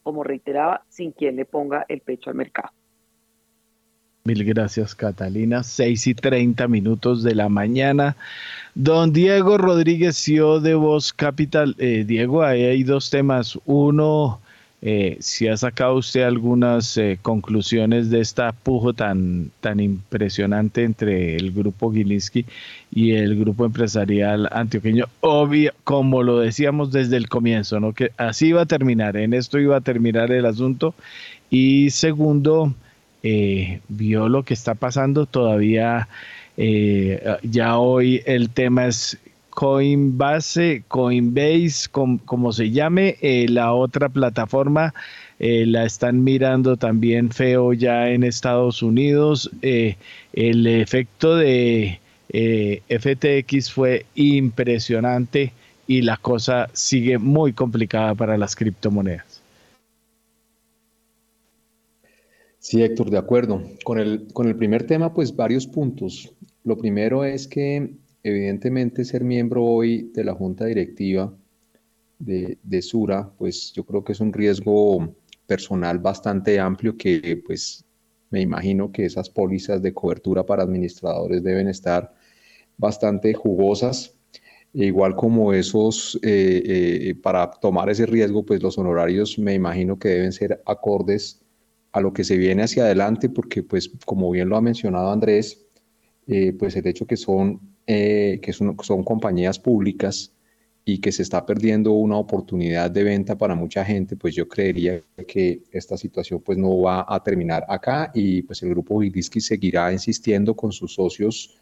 [0.07, 2.69] como reiteraba, sin quien le ponga el pecho al mercado.
[4.23, 5.65] Mil gracias, Catalina.
[5.65, 8.17] Seis y treinta minutos de la mañana.
[8.77, 11.75] Don Diego Rodríguez, CEO de Voz Capital.
[11.79, 13.59] Eh, Diego, ahí hay dos temas.
[13.65, 14.41] Uno,
[14.89, 21.35] eh, si ha sacado usted algunas eh, conclusiones de esta pujo tan, tan impresionante entre
[21.35, 22.47] el grupo Gilinski
[22.93, 25.07] y el grupo empresarial antioqueño.
[25.23, 27.95] Obvio, como lo decíamos desde el comienzo, ¿no?
[27.95, 30.95] Que así iba a terminar, en esto iba a terminar el asunto.
[31.51, 32.73] Y segundo,
[33.25, 36.09] eh, vio lo que está pasando todavía.
[37.43, 39.19] Ya hoy el tema es
[39.57, 44.93] Coinbase, Coinbase, como se llame, eh, la otra plataforma
[45.39, 49.51] la están mirando también feo ya en Estados Unidos.
[49.63, 55.53] el efecto de FTX fue impresionante
[55.87, 59.43] y la cosa sigue muy complicada para las criptomonedas.
[62.59, 63.63] Sí, Héctor, de acuerdo.
[63.85, 66.33] Con el, con el primer tema, pues varios puntos.
[66.65, 67.93] Lo primero es que
[68.29, 71.33] evidentemente ser miembro hoy de la junta directiva
[72.19, 75.15] de, de, Sura, pues yo creo que es un riesgo
[75.47, 77.85] personal bastante amplio que pues
[78.31, 82.15] me imagino que esas pólizas de cobertura para administradores deben estar
[82.77, 84.15] bastante jugosas.
[84.75, 89.99] E igual como esos, eh, eh, para tomar ese riesgo, pues los honorarios me imagino
[89.99, 91.41] que deben ser acordes
[91.93, 95.67] a lo que se viene hacia adelante, porque pues como bien lo ha mencionado Andrés,
[96.27, 100.33] eh, pues el hecho que son, eh, que son, compañías públicas
[100.85, 105.01] y que se está perdiendo una oportunidad de venta para mucha gente, pues yo creería
[105.27, 109.93] que esta situación pues no va a terminar acá y pues el grupo Gilisky seguirá
[109.93, 111.59] insistiendo con sus socios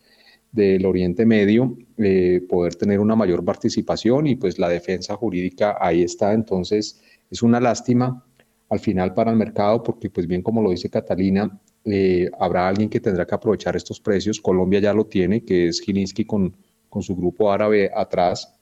[0.52, 6.02] del Oriente Medio eh, poder tener una mayor participación y pues la defensa jurídica ahí
[6.02, 8.24] está, entonces es una lástima
[8.70, 12.88] al final para el mercado, porque pues bien como lo dice Catalina, eh, habrá alguien
[12.88, 14.40] que tendrá que aprovechar estos precios.
[14.40, 16.56] Colombia ya lo tiene, que es Gilinski con,
[16.88, 18.54] con su grupo árabe atrás,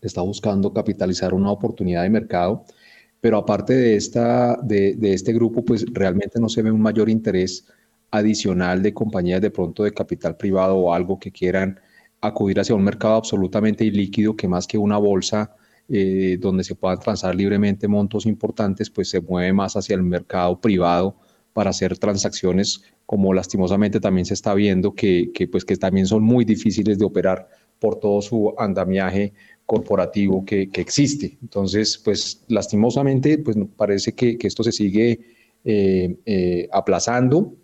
[0.00, 2.64] está buscando capitalizar una oportunidad de mercado.
[3.20, 7.08] Pero aparte de, esta, de, de este grupo, pues realmente no se ve un mayor
[7.10, 7.66] interés
[8.10, 11.80] adicional de compañías de pronto de capital privado o algo que quieran
[12.20, 15.54] acudir hacia un mercado absolutamente ilíquido que más que una bolsa
[15.88, 20.60] eh, donde se puedan transar libremente montos importantes, pues se mueve más hacia el mercado
[20.60, 21.16] privado
[21.58, 26.44] para hacer transacciones como lastimosamente también se está viendo que, pues que también son muy
[26.44, 27.48] difíciles de operar
[27.80, 29.32] por todo su andamiaje
[29.66, 31.36] corporativo que, existe.
[31.42, 35.18] Entonces, pues lastimosamente, pues parece que, esto se sigue
[35.64, 37.56] eh, eh, aplazando,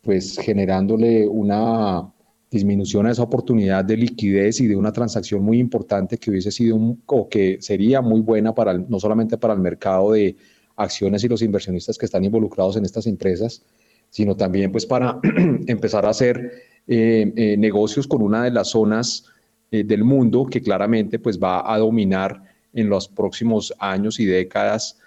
[0.00, 2.14] pues generándole una
[2.50, 6.96] disminución a esa oportunidad de liquidez y de una transacción muy importante que hubiese sido
[7.04, 10.34] o que sería muy buena para no solamente para el mercado de
[10.76, 13.62] acciones y los inversionistas que están involucrados en estas empresas,
[14.10, 15.18] sino también pues para
[15.66, 16.52] empezar a hacer
[16.86, 19.24] eh, eh, negocios con una de las zonas
[19.70, 24.98] eh, del mundo que claramente pues va a dominar en los próximos años y décadas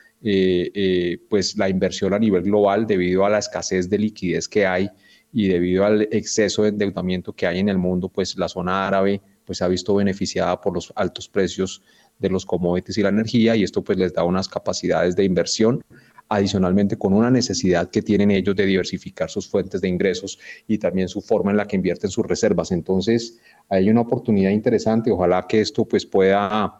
[1.29, 4.89] pues la inversión a nivel global debido a la escasez de liquidez que hay
[5.31, 9.21] y debido al exceso de endeudamiento que hay en el mundo, pues la zona árabe
[9.45, 11.81] pues se ha visto beneficiada por los altos precios
[12.19, 15.83] de los commodities y la energía y esto pues les da unas capacidades de inversión
[16.29, 21.09] adicionalmente con una necesidad que tienen ellos de diversificar sus fuentes de ingresos y también
[21.09, 22.71] su forma en la que invierten sus reservas.
[22.71, 25.11] Entonces, hay una oportunidad interesante.
[25.11, 26.77] Ojalá que esto pues pueda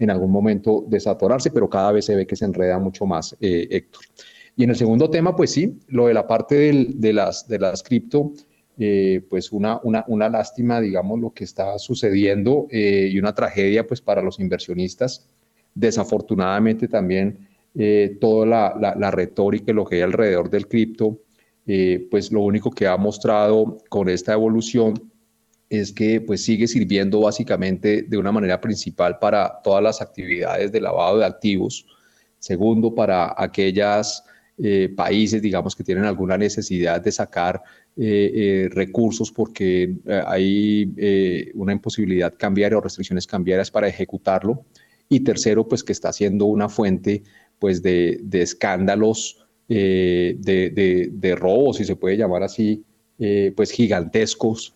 [0.00, 3.68] en algún momento desatorarse, pero cada vez se ve que se enreda mucho más, eh,
[3.70, 4.02] Héctor.
[4.56, 7.84] Y en el segundo tema, pues sí, lo de la parte de las, de las
[7.84, 8.32] cripto,
[8.80, 13.86] eh, pues una, una, una, lástima, digamos, lo que está sucediendo eh, y una tragedia,
[13.86, 15.26] pues para los inversionistas.
[15.74, 21.18] Desafortunadamente también eh, toda la, la, retórica y lo que hay alrededor del cripto,
[22.10, 25.10] pues lo único que ha mostrado con esta evolución
[25.68, 30.80] es que pues sigue sirviendo básicamente de una manera principal para todas las actividades de
[30.80, 31.84] lavado de activos.
[32.38, 34.24] Segundo, para aquellas
[34.60, 37.62] eh, países, digamos, que tienen alguna necesidad de sacar
[37.96, 39.94] eh, eh, recursos porque
[40.26, 44.64] hay una imposibilidad cambiaria o restricciones cambiarias para ejecutarlo.
[45.08, 47.22] Y tercero, pues que está siendo una fuente
[47.60, 52.84] pues de, escándalos, de, de, de, robos, si se puede llamar así,
[53.54, 54.74] pues gigantescos,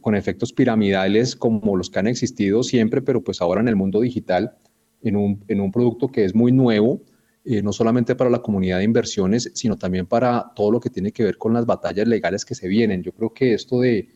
[0.00, 4.00] con efectos piramidales como los que han existido siempre, pero pues ahora en el mundo
[4.00, 4.56] digital,
[5.02, 7.00] en un, en un producto que es muy nuevo,
[7.44, 11.10] eh, no solamente para la comunidad de inversiones, sino también para todo lo que tiene
[11.10, 13.02] que ver con las batallas legales que se vienen.
[13.02, 14.08] Yo creo que esto de,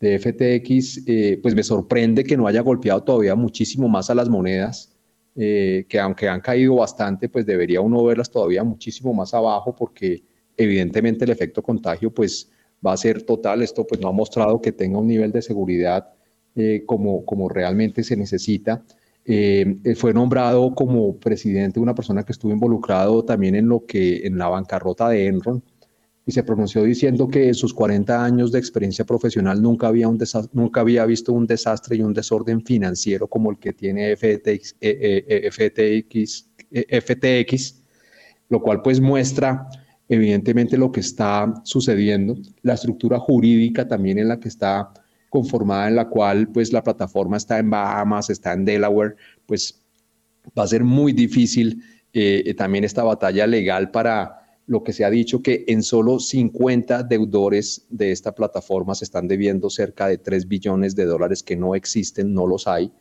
[0.00, 4.28] de FTX, eh, pues me sorprende que no haya golpeado todavía muchísimo más a las
[4.28, 4.96] monedas,
[5.36, 10.24] eh, que aunque han caído bastante, pues debería uno verlas todavía muchísimo más abajo, porque
[10.56, 12.50] evidentemente el efecto contagio, pues
[12.84, 13.62] va a ser total.
[13.62, 16.08] Esto pues no ha mostrado que tenga un nivel de seguridad
[16.84, 18.84] como, como realmente se necesita.
[19.24, 24.36] Eh, fue nombrado como presidente una persona que estuvo involucrado también en lo que en
[24.36, 25.62] la bancarrota de Enron
[26.26, 30.18] y se pronunció diciendo que en sus 40 años de experiencia profesional nunca había, un
[30.52, 35.24] nunca había visto un desastre y un desorden financiero como el que tiene FTX, eh,
[35.28, 37.82] eh, FTX, FTX,
[38.48, 39.68] lo cual pues muestra
[40.08, 44.92] evidentemente lo que está sucediendo, la estructura jurídica también en la que está
[45.32, 49.16] conformada en la cual pues la plataforma está en Bahamas, está en Delaware,
[49.46, 49.82] pues
[50.56, 55.06] va a ser muy difícil eh, eh, también esta batalla legal para lo que se
[55.06, 60.18] ha dicho que en solo 50 deudores de esta plataforma se están debiendo cerca de
[60.18, 62.92] 3 billones de dólares que no existen, no los hay,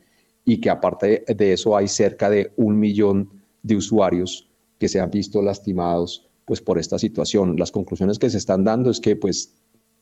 [0.45, 3.29] y que aparte de eso hay cerca de un millón
[3.61, 7.57] de usuarios que se han visto lastimados pues por esta situación.
[7.57, 9.53] Las conclusiones que se están dando es que pues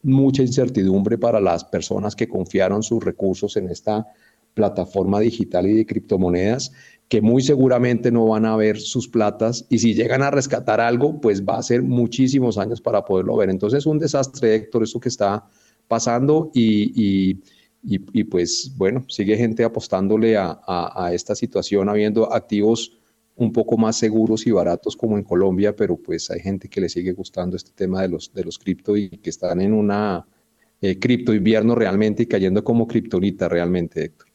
[0.02, 4.08] mucha incertidumbre para las personas que confiaron sus recursos en esta
[4.54, 6.72] plataforma digital y de criptomonedas,
[7.08, 11.20] que muy seguramente no van a ver sus platas y si llegan a rescatar algo,
[11.20, 13.50] pues va a ser muchísimos años para poderlo ver.
[13.50, 15.48] Entonces, un desastre, Héctor, eso que está
[15.88, 17.40] pasando y,
[17.82, 22.99] y, pues bueno, sigue gente apostándole a, a esta situación, habiendo activos
[23.39, 26.89] un poco más seguros y baratos como en Colombia, pero pues hay gente que le
[26.89, 30.25] sigue gustando este tema de los, de los cripto y que están en una
[30.82, 34.28] eh, cripto invierno realmente y cayendo como criptonita realmente, Héctor.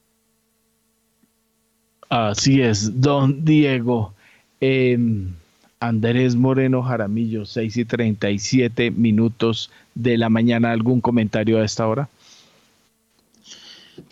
[2.08, 4.14] Así es, don Diego.
[4.60, 5.34] Em,
[5.80, 10.72] Andrés Moreno Jaramillo, 6 y 37 minutos de la mañana.
[10.72, 12.08] ¿Algún comentario a esta hora?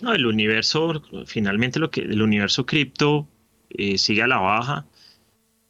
[0.00, 3.26] No, el universo, finalmente lo que el universo cripto
[3.76, 4.86] eh, sigue a la baja.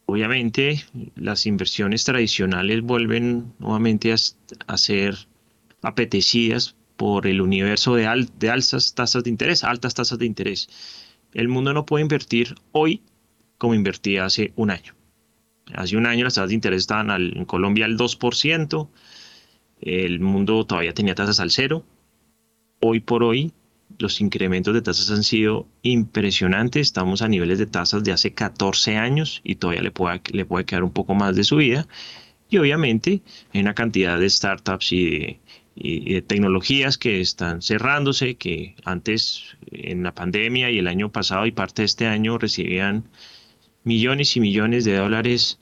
[0.05, 0.83] Obviamente
[1.15, 5.15] las inversiones tradicionales vuelven nuevamente a, ser
[5.81, 10.69] apetecidas por el universo de, de altas tasas de interés, altas tasas de interés.
[11.33, 13.01] El mundo no puede invertir hoy
[13.57, 14.93] como invertía hace un año.
[15.73, 18.89] Hace un año las tasas de interés estaban en Colombia al 2%,
[19.81, 21.85] el mundo todavía tenía tasas al cero.
[22.81, 23.53] Hoy por hoy
[23.99, 28.97] los incrementos de tasas han sido impresionantes, estamos a niveles de tasas de hace 14
[28.97, 30.21] años y todavía le puede,
[30.65, 31.87] quedar un poco más de subida.
[32.49, 33.21] Y obviamente
[33.53, 35.39] hay una cantidad de startups y de,
[35.75, 41.45] y de tecnologías que están cerrándose, que antes en la pandemia y el año pasado
[41.45, 43.05] y parte de este año recibían
[43.83, 45.59] millones y millones de dólares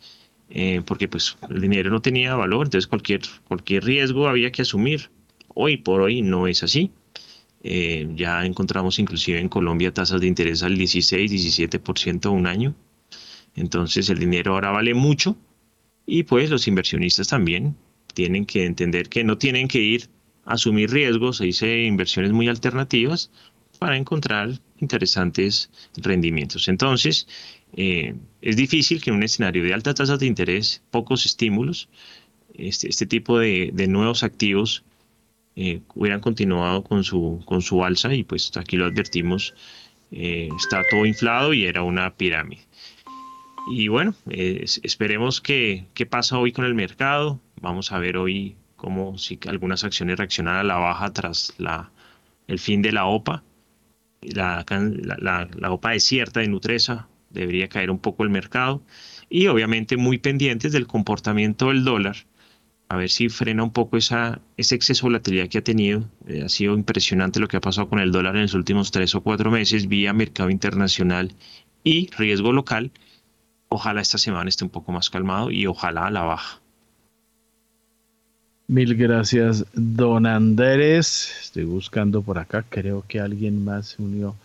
[0.54, 5.10] eh, porque pues el dinero no tenía valor, entonces cualquier, cualquier riesgo había que asumir.
[5.48, 6.92] Hoy por hoy no es así.
[7.64, 12.76] Eh, ya encontramos inclusive en Colombia tasas de interés al 16, 17% un año.
[13.56, 15.38] Entonces el dinero ahora vale mucho
[16.06, 17.76] y pues los inversionistas también
[18.14, 20.10] tienen que entender que no tienen que ir
[20.46, 23.32] a asumir riesgos, se dice inversiones muy alternativas
[23.80, 26.68] para encontrar interesantes rendimientos.
[26.68, 27.28] Entonces,
[27.74, 31.90] eh, es difícil que en un escenario de altas tasas de interés, pocos estímulos,
[32.54, 34.84] este, este tipo de, nuevos activos
[35.56, 39.54] eh, hubieran continuado con su, con su alza y pues aquí lo advertimos,
[40.12, 42.62] eh, está todo inflado y era una pirámide.
[43.70, 47.40] Y bueno, esperemos que, qué pasa hoy con el mercado.
[47.62, 51.92] Vamos a ver hoy cómo si algunas acciones reaccionan a la baja tras la,
[52.48, 53.44] el fin de la OPA.
[54.22, 58.82] La, la, la, OPA desierta de Nutresa debería caer un poco el mercado.
[59.30, 62.18] Y obviamente muy pendientes del comportamiento del dólar.
[62.92, 66.04] A ver si frena un poco esa, ese exceso de volatilidad que ha tenido.
[66.28, 69.16] Eh, ha sido impresionante lo que ha pasado con el dólar en los últimos tres
[69.16, 71.34] o cuatro meses vía mercado internacional
[71.84, 72.92] y riesgo local
[73.74, 76.60] Ojalá esta semana esté un poco más calmado y ojalá a la baja.
[78.68, 81.32] Mil gracias, don Andrés.
[81.44, 84.36] Estoy buscando por acá, creo que alguien más se unió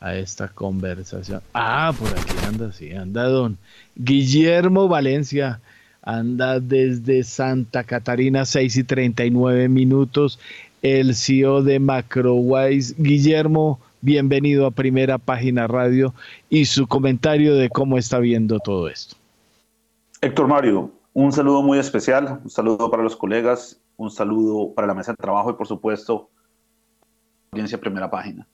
[0.00, 1.42] a esta conversación.
[1.54, 3.56] Ah, por aquí anda, sí, anda don
[3.94, 5.60] Guillermo Valencia.
[6.02, 10.38] Anda desde Santa Catarina, 6 y 39 minutos.
[10.82, 12.94] El CEO de Macrowise.
[12.98, 16.12] Guillermo, bienvenido a Primera Página Radio
[16.50, 19.16] y su comentario de cómo está viendo todo esto.
[20.20, 24.94] Héctor Mario, un saludo muy especial, un saludo para los colegas, un saludo para la
[24.94, 26.28] mesa de trabajo y por supuesto,
[27.52, 28.46] audiencia Primera Página.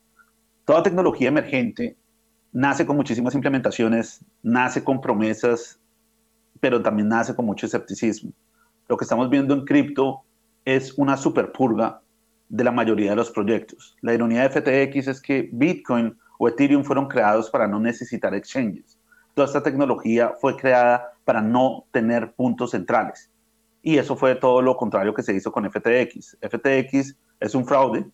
[0.67, 1.97] Toda tecnología emergente
[2.53, 5.78] nace con muchísimas implementaciones, nace con promesas,
[6.61, 8.33] pero también nace con mucho escepticismo.
[8.89, 10.23] Lo que estamos viendo en cripto
[10.65, 12.01] es una superpurga
[12.49, 13.97] de la mayoría de los proyectos.
[14.01, 18.99] La ironía de FTX es que Bitcoin o Ethereum fueron creados para no necesitar exchanges.
[19.35, 23.31] Toda esta tecnología fue creada para no tener puntos centrales.
[23.83, 26.39] Y eso fue todo lo contrario que se hizo con FTX.
[26.41, 28.07] FTX es un fraude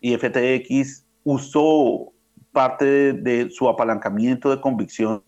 [0.00, 2.12] y FTX usó
[2.52, 5.22] parte de, su apalancamiento de convicción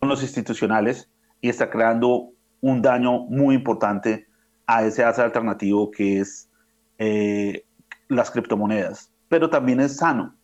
[0.00, 1.08] con los institucionales
[1.44, 2.30] y está creando
[2.62, 4.26] un daño muy importante
[4.66, 6.48] a ese asset alternativo que es
[6.96, 7.66] eh,
[8.08, 10.34] las criptomonedas, pero también es sano.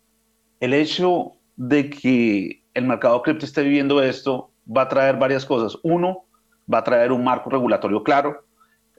[0.61, 5.81] El hecho de que el mercado cripto esté viviendo esto va a traer varias cosas.
[5.85, 6.27] Uno,
[6.71, 8.45] va a traer un marco regulatorio claro.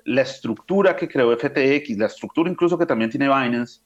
[0.03, 3.79] La estructura que creó FTX, la estructura incluso que también tiene Binance,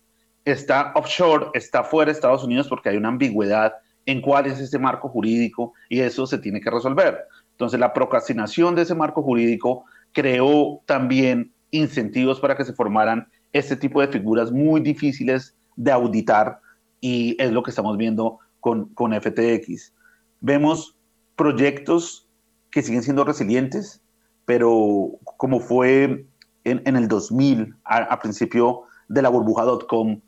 [0.45, 3.73] está offshore, está fuera de Estados Unidos porque hay una ambigüedad
[4.05, 7.25] en cuál es ese marco jurídico y eso se tiene que resolver.
[7.55, 13.77] Entonces, la procrastinación de ese marco jurídico creó también incentivos para que se formaran este
[13.77, 16.59] tipo de figuras muy difíciles de auditar
[16.99, 19.93] y es lo que estamos viendo con, con FTX.
[20.41, 20.97] Vemos
[21.35, 22.27] proyectos
[22.71, 24.01] que siguen siendo resilientes,
[24.45, 26.25] pero como fue
[26.65, 30.19] en, el 2000, a, principio de la burbuja.com,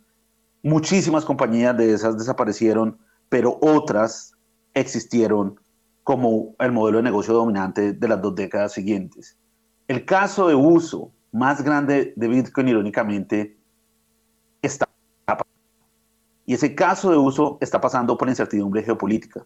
[0.64, 2.98] muchísimas compañías de esas desaparecieron,
[3.30, 4.34] pero otras
[4.74, 5.60] existieron
[6.08, 9.38] como el modelo de negocio dominante de las dos décadas siguientes.
[9.90, 13.58] El caso de uso más grande de Bitcoin, irónicamente,
[14.62, 14.88] está
[16.46, 19.46] y ese caso de uso está pasando por incertidumbre geopolítica.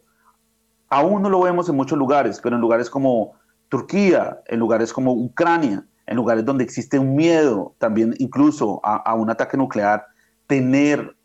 [0.88, 3.32] Aún no lo vemos en muchos lugares, pero en lugares como
[3.68, 9.14] Turquía, en lugares como Ucrania, en lugares donde existe un miedo también incluso a, a
[9.14, 10.06] un ataque nuclear,
[10.46, 11.16] tener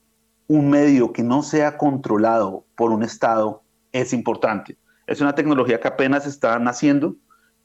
[0.47, 3.61] un medio que no sea controlado por un Estado
[3.91, 4.79] es importante.
[5.07, 7.15] Es una tecnología que apenas está naciendo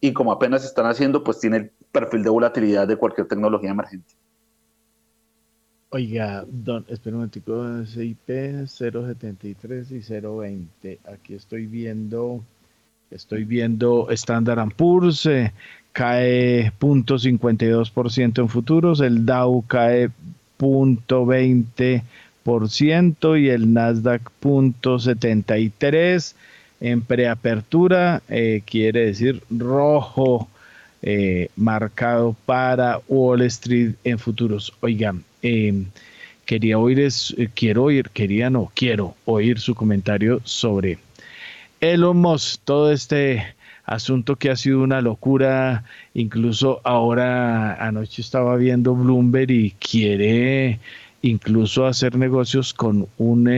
[0.01, 4.15] y como apenas están haciendo, pues tiene el perfil de volatilidad de cualquier tecnología emergente.
[5.91, 11.01] Oiga, don, espera un momentico, CIP 073 y 020.
[11.13, 12.43] Aquí estoy viendo,
[13.11, 15.53] estoy viendo Standard Poor's, eh,
[15.93, 20.09] cae 0.52% en futuros, el Dow cae
[20.59, 26.35] 0.20% y el Nasdaq 0.73%.
[26.83, 30.49] en preapertura, eh, quiere decir rojo
[31.01, 34.73] eh, marcado para Wall Street en futuros.
[34.81, 35.87] Oigan, em,
[36.45, 40.99] quería oír, eh, quiero oír, quería no, quiero oír su comentario sobre
[41.81, 43.55] Elon Musk, todo este
[43.85, 50.81] asunto que ha sido una locura, incluso ahora anoche estaba viendo Bloomberg y quiere
[51.23, 53.49] incluso hacer negocios con un,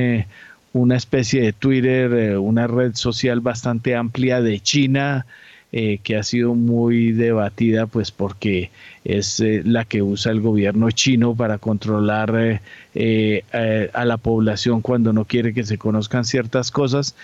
[0.74, 5.24] una especie de Twitter, eh, una red social bastante amplia de China,
[5.72, 8.70] eh, que ha sido muy debatida, pues porque
[9.04, 12.60] es la que usa el gobierno chino para controlar
[12.92, 17.16] a la población cuando no quiere que se conozcan ciertas cosas,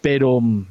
[0.00, 0.66] pero mm,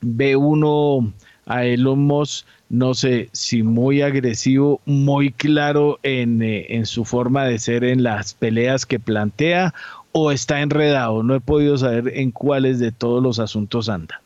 [0.00, 1.12] ve uno
[1.46, 7.44] a Elon Musk, no sé si muy agresivo, muy claro en, eh, en, su forma
[7.44, 9.72] de ser en las peleas que plantea
[10.18, 11.22] o está enredado.
[11.22, 14.22] No he podido saber en cuáles de todos los asuntos anda.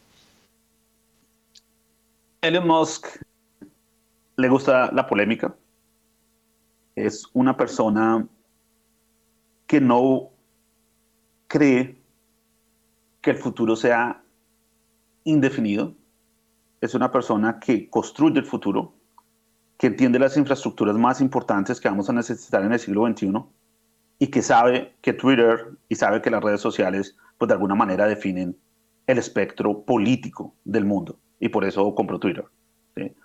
[2.42, 3.06] Elon Musk
[4.36, 5.52] le gusta la polémica.
[6.94, 8.24] Es una persona
[9.66, 10.30] que no
[11.48, 11.98] cree
[13.20, 14.22] que el futuro sea
[15.24, 15.94] indefinido
[16.80, 18.94] es una persona que construye el futuro,
[19.76, 23.44] que entiende las infraestructuras más importantes que vamos a necesitar en el siglo XXI
[24.20, 28.06] y que sabe que Twitter y sabe que las redes sociales, pues de alguna manera
[28.06, 28.56] definen
[29.08, 31.18] el espectro político del mundo.
[31.40, 32.44] Y por eso compró Twitter.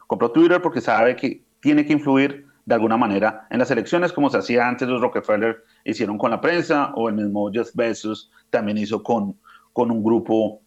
[0.07, 4.29] Compró Twitter porque sabe que tiene que influir de alguna manera en las elecciones, como
[4.29, 8.77] se hacía antes los Rockefeller hicieron con la prensa, o el mismo Jeff Bezos también
[8.77, 9.37] hizo con,
[9.73, 10.61] con un grupo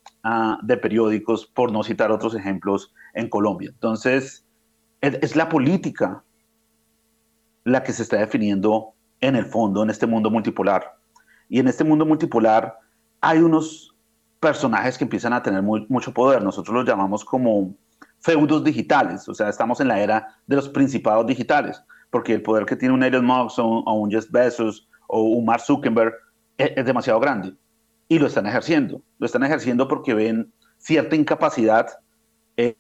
[0.63, 3.71] de periódicos, por no citar otros ejemplos en Colombia.
[3.73, 4.45] Entonces,
[5.01, 6.23] es, la política
[7.65, 10.97] la que se está definiendo en el fondo, en este mundo multipolar.
[11.49, 12.79] Y en este mundo multipolar
[13.21, 13.95] hay unos
[14.41, 16.43] personajes que empiezan a tener mucho poder.
[16.43, 17.75] Nosotros los llamamos como
[18.21, 22.67] feudos digitales, o sea, estamos en la era de los principados digitales, porque el poder
[22.67, 26.15] que tiene un Elon Musk o un, Jeff Bezos o un Mark Zuckerberg
[26.57, 27.55] es demasiado grande
[28.09, 29.03] y lo están ejerciendo.
[29.19, 31.87] Lo están ejerciendo porque ven cierta incapacidad.
[32.57, 32.77] Eh,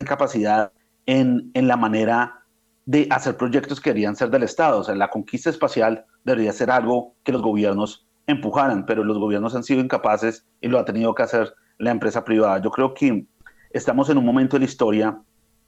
[0.00, 0.72] incapacidad
[1.08, 2.44] en, en, la manera
[2.84, 4.80] de hacer proyectos que deberían ser del Estado.
[4.80, 9.54] O sea, la conquista espacial debería ser algo que los gobiernos empujaran, pero los gobiernos
[9.54, 12.60] han sido incapaces y lo ha tenido que hacer la empresa privada.
[12.60, 13.26] Yo creo que
[13.70, 15.18] estamos en un momento de la historia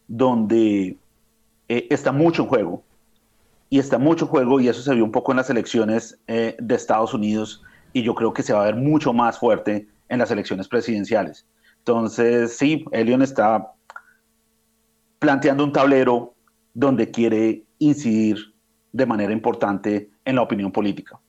[0.07, 0.99] donde
[1.69, 2.85] eh, está mucho en juego
[3.71, 6.75] y está mucho juego y eso se vio un poco en las elecciones eh, de
[6.75, 7.63] Estados Unidos
[7.95, 11.47] y yo creo que se va a ver mucho más fuerte en las elecciones presidenciales.
[11.79, 13.73] Entonces, sí, Elion está
[15.21, 16.35] planteando un tablero
[16.75, 18.55] donde quiere incidir
[18.91, 21.21] de manera importante en la opinión política.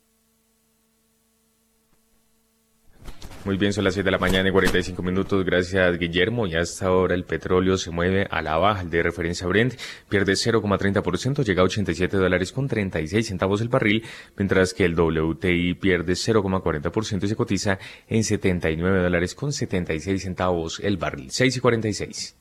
[3.44, 5.44] Muy bien, son las 7 de la mañana y 45 minutos.
[5.44, 6.46] Gracias, Guillermo.
[6.46, 8.82] Y hasta ahora el petróleo se mueve a la baja.
[8.82, 9.74] El de referencia Brent
[10.08, 14.04] pierde 0,30%, llega a 87 dólares con 36 centavos el barril,
[14.38, 20.80] mientras que el WTI pierde 0,40% y se cotiza en 79 dólares con 76 centavos
[20.80, 21.32] el barril.
[21.32, 22.41] 6 y 46.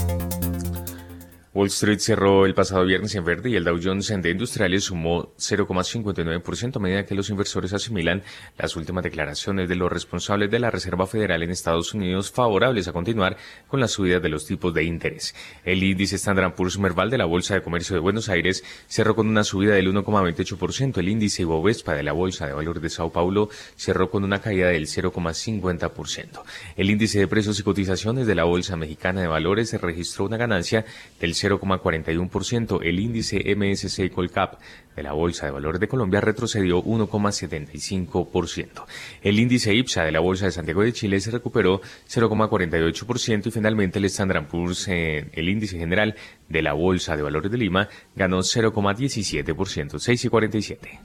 [1.53, 5.33] Wall Street cerró el pasado viernes en verde y el Dow Jones de Industriales sumó
[5.35, 8.23] 0,59% a medida que los inversores asimilan
[8.57, 12.93] las últimas declaraciones de los responsables de la Reserva Federal en Estados Unidos favorables a
[12.93, 13.35] continuar
[13.67, 15.35] con la subida de los tipos de interés.
[15.65, 19.27] El índice Standard Poor's Merval de la Bolsa de Comercio de Buenos Aires cerró con
[19.27, 20.99] una subida del 1,28%.
[20.99, 24.69] El índice Ibovespa de la Bolsa de Valores de Sao Paulo cerró con una caída
[24.69, 26.43] del 0,50%.
[26.77, 30.85] El índice de precios y cotizaciones de la Bolsa Mexicana de Valores registró una ganancia
[31.19, 32.79] del 0,41%.
[32.83, 34.59] El índice MSCI Colcap
[34.95, 38.85] de la Bolsa de Valores de Colombia retrocedió 1,75%.
[39.21, 43.99] El índice IPSA de la Bolsa de Santiago de Chile se recuperó 0,48% y finalmente
[43.99, 46.15] el Standard Poor's, eh, el índice general
[46.49, 50.99] de la Bolsa de Valores de Lima, ganó 0,17%, 6,47%.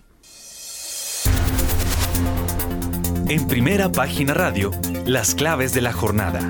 [3.29, 4.71] En primera página radio,
[5.05, 6.49] las claves de la jornada.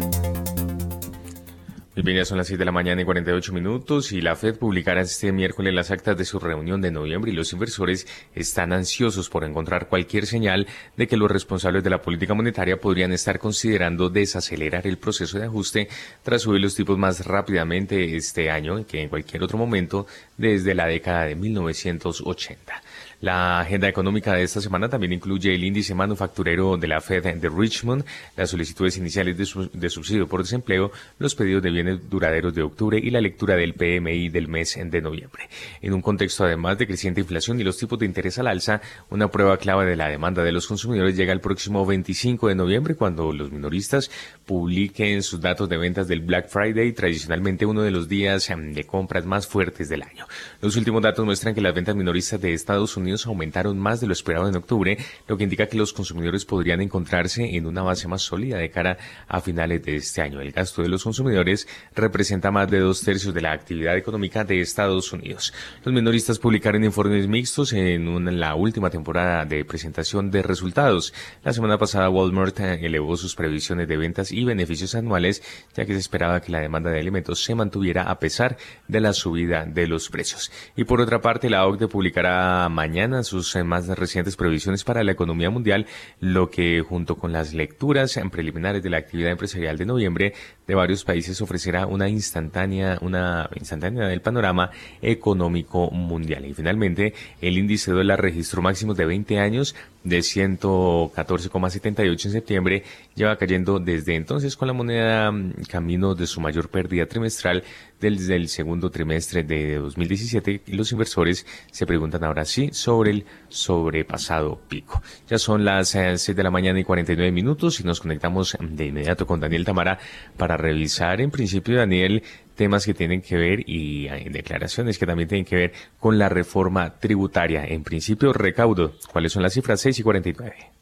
[1.96, 5.32] Bienvenidas son las 6 de la mañana y 48 minutos y la Fed publicará este
[5.32, 9.88] miércoles las actas de su reunión de noviembre y los inversores están ansiosos por encontrar
[9.88, 10.66] cualquier señal
[10.98, 15.46] de que los responsables de la política monetaria podrían estar considerando desacelerar el proceso de
[15.46, 15.88] ajuste
[16.22, 20.84] tras subir los tipos más rápidamente este año que en cualquier otro momento desde la
[20.88, 22.82] década de 1980.
[23.20, 27.48] La agenda económica de esta semana también incluye el índice manufacturero de la Fed de
[27.48, 28.04] Richmond,
[28.36, 33.10] las solicitudes iniciales de, subsidio por desempleo, los pedidos de bienes duraderos de octubre y
[33.10, 35.48] la lectura del PMI del mes de noviembre.
[35.80, 39.30] En un contexto además de creciente inflación y los tipos de interés al alza, una
[39.30, 43.32] prueba clave de la demanda de los consumidores llega el próximo 25 de noviembre cuando
[43.32, 44.10] los minoristas
[44.44, 48.84] publiquen sus datos de ventas del Black Friday, tradicionalmente uno de los días em, de
[48.84, 50.26] compras más fuertes del año.
[50.60, 54.12] Los últimos datos muestran que las ventas minoristas de Estados Unidos aumentaron más de lo
[54.12, 54.98] esperado en octubre,
[55.28, 58.98] lo que indica que los consumidores podrían encontrarse en una base más sólida de cara
[59.28, 60.40] a finales de este año.
[60.40, 64.60] El gasto de los consumidores representa más de dos tercios de la actividad económica de
[64.60, 65.52] Estados Unidos.
[65.84, 71.12] Los minoristas publicaron informes mixtos en la última temporada de presentación de resultados.
[71.44, 75.42] La semana pasada Walmart eh, elevó sus previsiones de ventas y beneficios anuales,
[75.74, 78.56] ya que se esperaba que la demanda de alimentos se mantuviera a pesar
[78.88, 80.50] de la subida de los precios.
[80.76, 85.12] Y por otra parte, la OCDE publicará mañana sus eh, más recientes previsiones para la
[85.12, 85.86] economía mundial,
[86.18, 90.32] lo que junto con las lecturas preliminares de la actividad empresarial de noviembre
[90.66, 94.70] de varios países ofrecerá una instantánea, una instantánea del panorama
[95.02, 96.46] económico mundial.
[96.46, 99.74] Y finalmente, el índice de dólar registró máximos de 20 años
[100.06, 102.84] de 114,78 en septiembre,
[103.14, 107.64] lleva cayendo desde entonces con la moneda mm, camino de su mayor pérdida trimestral
[108.00, 113.24] desde el segundo trimestre de 2017 y los inversores se preguntan ahora sí sobre el
[113.48, 115.02] sobrepasado pico.
[115.28, 118.86] Ya son las 6 eh, de la mañana y 49 minutos y nos conectamos de
[118.86, 119.98] inmediato con Daniel Tamara
[120.36, 122.22] para revisar en principio, Daniel,
[122.56, 126.28] temas que tienen que ver y hay declaraciones que también tienen que ver con la
[126.28, 127.64] reforma tributaria.
[127.64, 128.94] En principio, recaudo.
[129.12, 130.75] ¿Cuáles son las cifras 6 y 49?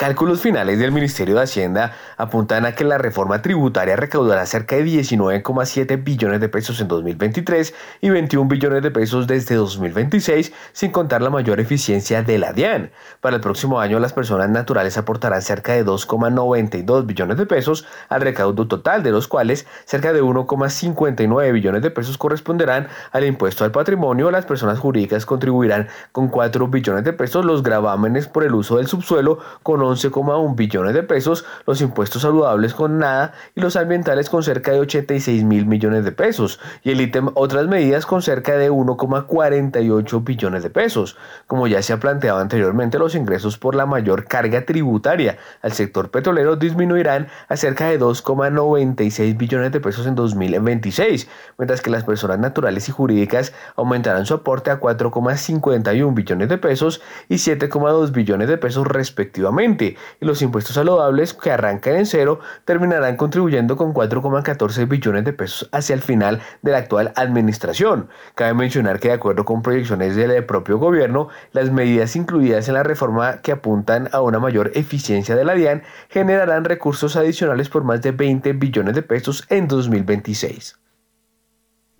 [0.00, 4.86] Cálculos finales del Ministerio de Hacienda apuntan a que la reforma tributaria recaudará cerca de
[4.86, 11.20] 19,7 billones de pesos en 2023 y 21 billones de pesos desde 2026, sin contar
[11.20, 12.92] la mayor eficiencia de la DIAN.
[13.20, 18.22] Para el próximo año, las personas naturales aportarán cerca de 2,92 billones de pesos al
[18.22, 23.70] recaudo total, de los cuales cerca de 1,59 billones de pesos corresponderán al impuesto al
[23.70, 24.30] patrimonio.
[24.30, 28.86] Las personas jurídicas contribuirán con 4 billones de pesos los gravámenes por el uso del
[28.86, 34.42] subsuelo con 11,1 billones de pesos, los impuestos saludables con nada y los ambientales con
[34.42, 38.70] cerca de 86 mil millones de pesos y el ítem otras medidas con cerca de
[38.70, 41.16] 1,48 billones de pesos.
[41.46, 46.10] Como ya se ha planteado anteriormente, los ingresos por la mayor carga tributaria al sector
[46.10, 51.28] petrolero disminuirán a cerca de 2,96 billones de pesos en 2026,
[51.58, 57.00] mientras que las personas naturales y jurídicas aumentarán su aporte a 4,51 billones de pesos
[57.28, 63.16] y 7,2 billones de pesos respectivamente y los impuestos saludables que arrancan en cero terminarán
[63.16, 68.08] contribuyendo con 4,14 billones de pesos hacia el final de la actual administración.
[68.34, 72.82] Cabe mencionar que de acuerdo con proyecciones del propio gobierno, las medidas incluidas en la
[72.82, 78.02] reforma que apuntan a una mayor eficiencia de la DIAN generarán recursos adicionales por más
[78.02, 80.76] de 20 billones de pesos en 2026.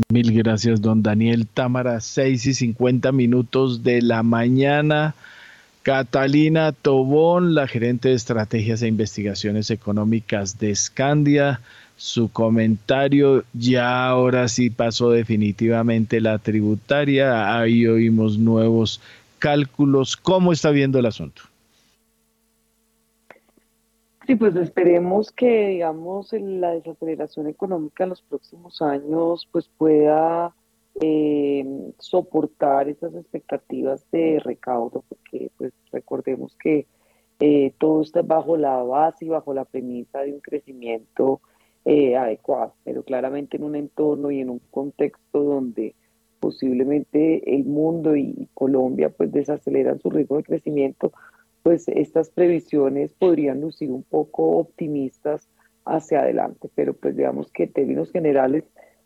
[0.09, 2.01] Mil gracias, don Daniel Támara.
[2.01, 5.15] 6 y 50 minutos de la mañana.
[5.83, 11.61] Catalina Tobón, la gerente de estrategias e investigaciones económicas de Scandia.
[11.97, 17.59] Su comentario ya ahora sí pasó definitivamente la tributaria.
[17.59, 19.01] Ahí oímos nuevos
[19.39, 20.17] cálculos.
[20.17, 21.43] ¿Cómo está viendo el asunto?
[24.27, 30.55] Sí, pues esperemos que, digamos, la desaceleración económica en los próximos años pues pueda
[31.01, 31.65] eh,
[31.99, 36.87] soportar esas expectativas de recaudo, porque pues recordemos que
[37.41, 41.41] eh, todo está bajo la base y bajo la premisa de un crecimiento
[41.87, 45.95] eh, adecuado, pero claramente en un entorno y en un contexto donde
[46.39, 51.13] posiblemente el mundo y Colombia pues desaceleran su ritmo de crecimiento,
[51.63, 55.49] pues estas previsiones podrían lucir un poco optimistas
[55.87, 58.65] hacia adelante, pero pues digamos que en términos generales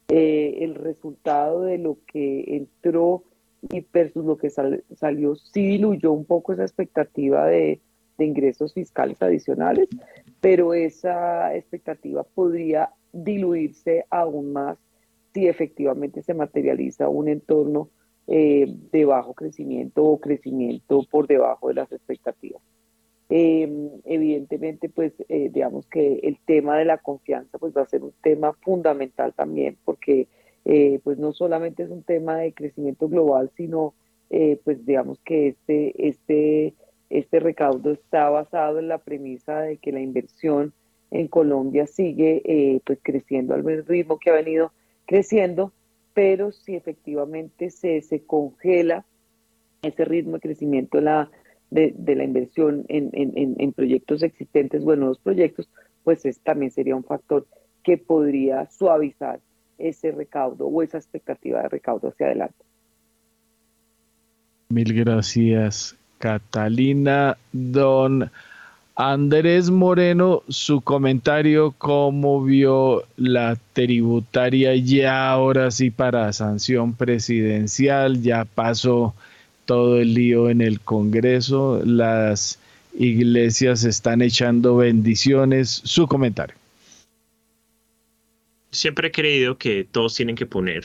[0.09, 3.25] eh, el resultado de lo que entró
[3.71, 7.81] y versus lo que salió sí diluyó un poco esa expectativa de,
[8.19, 9.89] ingresos fiscales adicionales,
[10.41, 14.79] pero esa expectativa podría diluirse aún más
[15.33, 17.89] si efectivamente se materializa un entorno
[18.29, 22.63] eh, de bajo crecimiento o crecimiento por debajo de las expectativas.
[23.37, 28.05] Em, evidentemente, pues eh, digamos que el tema de la confianza pues va a ser
[28.05, 30.29] un tema fundamental también porque
[30.65, 33.93] eh, pues no solamente es un tema de crecimiento global, sino
[34.31, 36.75] eh, pues digamos que este, este,
[37.11, 40.73] este recaudo está basado en la premisa de que la inversión
[41.11, 44.71] en Colombia sigue pues creciendo al mismo ritmo que ha venido
[45.07, 45.73] creciendo,
[46.13, 49.05] pero si efectivamente se, se congela
[49.83, 51.33] ese ritmo de crecimiento la,
[51.71, 55.69] de, la inversión en, en, proyectos existentes o en nuevos proyectos,
[56.05, 57.47] pues es, también sería un factor
[57.83, 59.41] que podría suavizar
[59.79, 62.65] ese recaudo o esa expectativa de recaudo hacia adelante.
[64.69, 67.37] Mil gracias, Catalina.
[67.53, 68.31] Don
[68.97, 78.45] Andrés Moreno, su comentario, cómo vio la tributaria ya ahora sí para sanción presidencial, ya
[78.45, 79.15] pasó
[79.65, 82.59] todo el lío en el Congreso, las
[82.95, 86.57] iglesias están echando bendiciones, su comentario.
[88.71, 90.85] Siempre he creído que todos tienen que poner.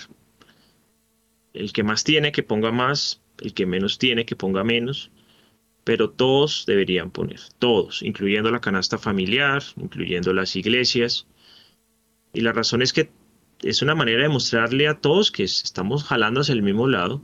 [1.53, 5.11] El que más tiene, que ponga más, el que menos tiene, que ponga menos,
[5.83, 11.25] pero todos deberían poner, todos, incluyendo la canasta familiar, incluyendo las iglesias.
[12.33, 13.09] Y la razón es que
[13.63, 17.21] es una manera de mostrarle a todos que estamos jalando hacia el mismo lado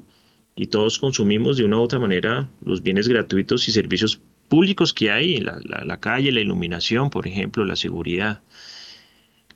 [0.55, 5.11] y todos consumimos de una u otra manera los bienes gratuitos y servicios públicos que
[5.11, 8.41] hay, la, la calle, la iluminación, por ejemplo, la seguridad.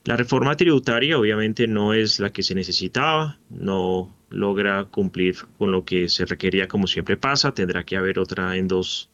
[0.03, 5.83] La reforma tributaria obviamente no es la que se necesitaba, no logra cumplir con lo
[5.85, 9.09] que se requería como siempre pasa, tendrá que haber otra en dos,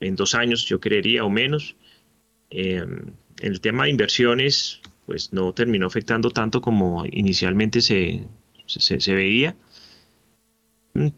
[0.00, 1.76] en dos años, yo creería, o menos.
[2.50, 8.26] Em, el tema de inversiones, pues no terminó afectando tanto como inicialmente se,
[8.66, 9.56] se, veía.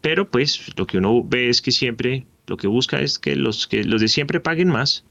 [0.01, 3.67] Pero pues lo que uno ve es que siempre, lo que busca es que los,
[3.67, 5.05] que los de siempre paguen más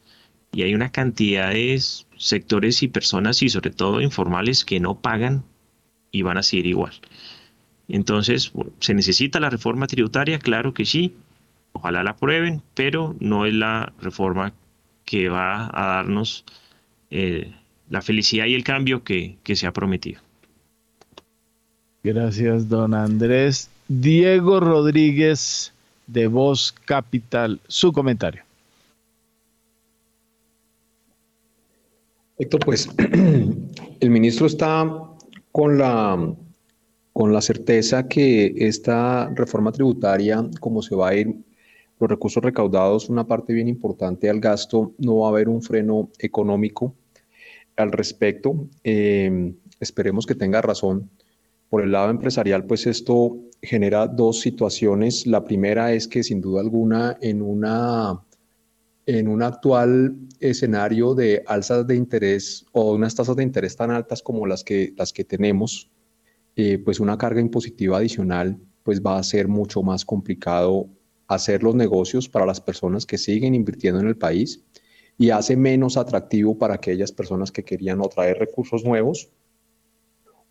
[0.52, 1.80] y hay una cantidad de
[2.16, 5.44] sectores y personas y sobre todo informales que no pagan
[6.10, 6.92] y van a seguir igual.
[7.88, 10.38] Entonces, ¿se necesita la reforma tributaria?
[10.38, 11.14] Claro que sí,
[11.72, 14.52] ojalá la aprueben, pero no es la reforma
[15.04, 16.44] que va a darnos
[17.10, 17.52] eh,
[17.88, 20.20] la felicidad y el cambio que, que se ha prometido.
[22.02, 23.68] Gracias, don Andrés.
[23.92, 25.72] Diego Rodríguez
[26.06, 28.44] de Voz Capital, su comentario.
[32.38, 32.88] Héctor, pues
[34.00, 34.88] el ministro está
[35.50, 36.36] con la,
[37.12, 41.34] con la certeza que esta reforma tributaria, como se va a ir
[41.98, 46.10] los recursos recaudados, una parte bien importante al gasto, no va a haber un freno
[46.20, 46.94] económico
[47.74, 48.68] al respecto.
[48.84, 51.10] Em, esperemos que tenga razón.
[51.70, 55.26] Por el lado empresarial, pues esto genera dos situaciones.
[55.26, 58.20] La primera es que sin duda alguna en una
[59.06, 64.22] en un actual escenario de alzas de interés o unas tasas de interés tan altas
[64.22, 65.90] como las que, las que tenemos,
[66.54, 70.88] eh, pues una carga impositiva adicional pues va a ser mucho más complicado
[71.26, 74.62] hacer los negocios para las personas que siguen invirtiendo en el país
[75.18, 79.30] y hace menos atractivo para aquellas personas que querían traer recursos nuevos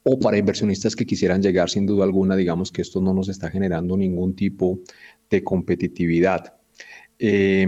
[0.03, 3.49] o para inversionistas que quisieran llegar sin duda alguna, digamos que esto no nos está
[3.49, 4.79] generando ningún tipo
[5.29, 6.53] de competitividad.
[7.17, 7.67] Eh,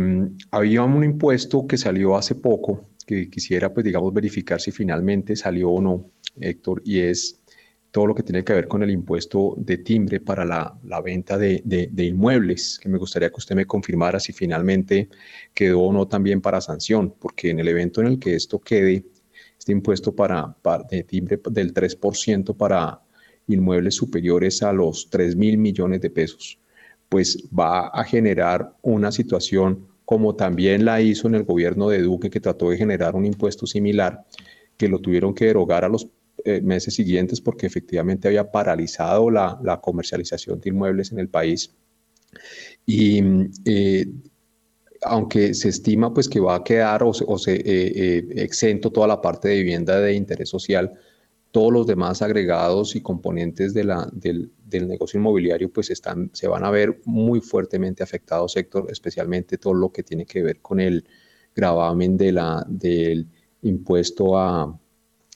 [0.52, 5.70] había un impuesto que salió hace poco, que quisiera, pues, digamos, verificar si finalmente salió
[5.72, 7.42] o no, Héctor, y es
[7.92, 11.38] todo lo que tiene que ver con el impuesto de timbre para la, la venta
[11.38, 15.10] de, de, inmuebles, que me gustaría que usted me confirmara si finalmente
[15.54, 19.04] quedó o no también para sanción, porque en el evento en el que esto quede,
[19.62, 23.00] este impuesto para, para de timbre del 3% para
[23.46, 26.58] inmuebles superiores a los 3 mil millones de pesos,
[27.08, 32.32] pues va a generar una situación como también la hizo en el gobierno de Duque,
[32.32, 34.26] que trató de generar un impuesto similar,
[34.78, 36.08] que lo tuvieron que derogar a los
[36.44, 41.72] eh, meses siguientes porque efectivamente había paralizado la, comercialización de inmuebles en el país.
[42.84, 43.22] Y
[43.66, 44.08] eh,
[45.02, 49.50] aunque se estima pues que va a quedar o se, eh, exento toda la parte
[49.50, 50.94] de vivienda de interés social,
[51.52, 56.72] todos los demás agregados y componentes del, del, negocio inmobiliario pues están, se van a
[56.72, 61.06] ver muy fuertemente afectados, sector, especialmente todo lo que tiene que ver con el
[61.54, 63.28] gravamen de la, del
[63.64, 64.80] impuesto a,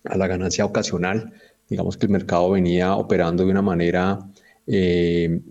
[0.05, 1.33] a la ganancia ocasional.
[1.67, 4.19] Digamos que el mercado venía operando de una manera
[4.67, 5.41] eh,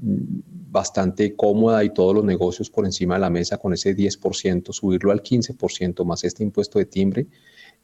[0.75, 5.13] bastante cómoda y todos los negocios por encima de la mesa con ese 10%, subirlo
[5.13, 7.29] al 15% más este impuesto de timbre,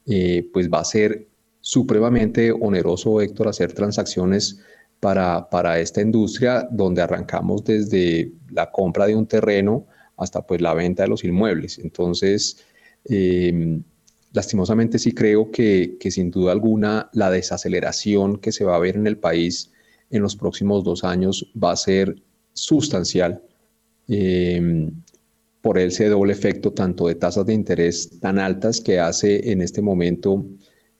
[0.05, 1.29] eh, pues va a ser
[1.61, 4.59] supremamente oneroso, Héctor, hacer transacciones
[4.99, 9.87] para, para, esta industria donde arrancamos desde la compra de un terreno
[10.17, 11.79] hasta pues la venta de los inmuebles.
[11.79, 12.57] Entonces,
[13.05, 13.83] em,
[14.33, 18.97] lastimosamente sí creo que, que, sin duda alguna la desaceleración que se va a ver
[18.97, 19.71] en el país
[20.09, 22.21] en los próximos dos años va a ser
[22.53, 23.41] sustancial
[24.07, 24.91] em,
[25.61, 29.81] por ese doble efecto tanto de tasas de interés tan altas que hace en este
[29.81, 30.45] momento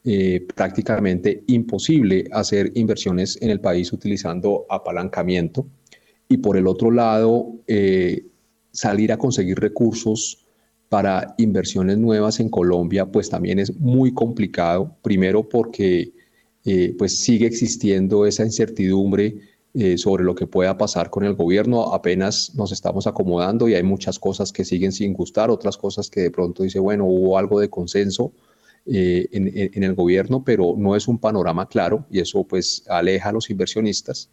[0.03, 5.67] eh, prácticamente imposible hacer inversiones en el país utilizando apalancamiento
[6.31, 8.25] y por el otro lado, eh,
[8.71, 10.45] salir a conseguir recursos
[10.87, 14.95] para inversiones nuevas en Colombia, pues también es muy complicado.
[15.01, 16.13] Primero porque
[16.63, 19.35] eh, pues sigue existiendo esa incertidumbre
[19.73, 21.93] eh, sobre lo que pueda pasar con el gobierno.
[21.93, 26.19] Apenas nos estamos acomodando y hay muchas cosas que siguen sin gustar, otras cosas que
[26.21, 28.33] de pronto dice, bueno, hubo algo de consenso
[28.85, 33.31] eh, en, el gobierno, pero no es un panorama claro y eso pues aleja a
[33.31, 34.29] los inversionistas.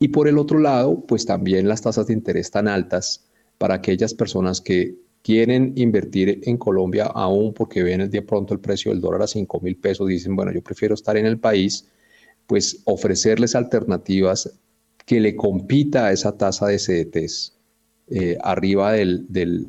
[0.00, 3.26] Y por el otro lado, pues también las tasas de interés tan altas
[3.58, 8.90] para aquellas personas que quieren invertir en Colombia aún porque ven de pronto el precio
[8.90, 11.86] del dólar a 5 mil pesos, dicen, bueno, yo prefiero estar en el país,
[12.46, 14.50] pues ofrecerles alternativas
[15.04, 17.52] que le compita a esa tasa de CDTs
[18.08, 19.68] eh, arriba del, del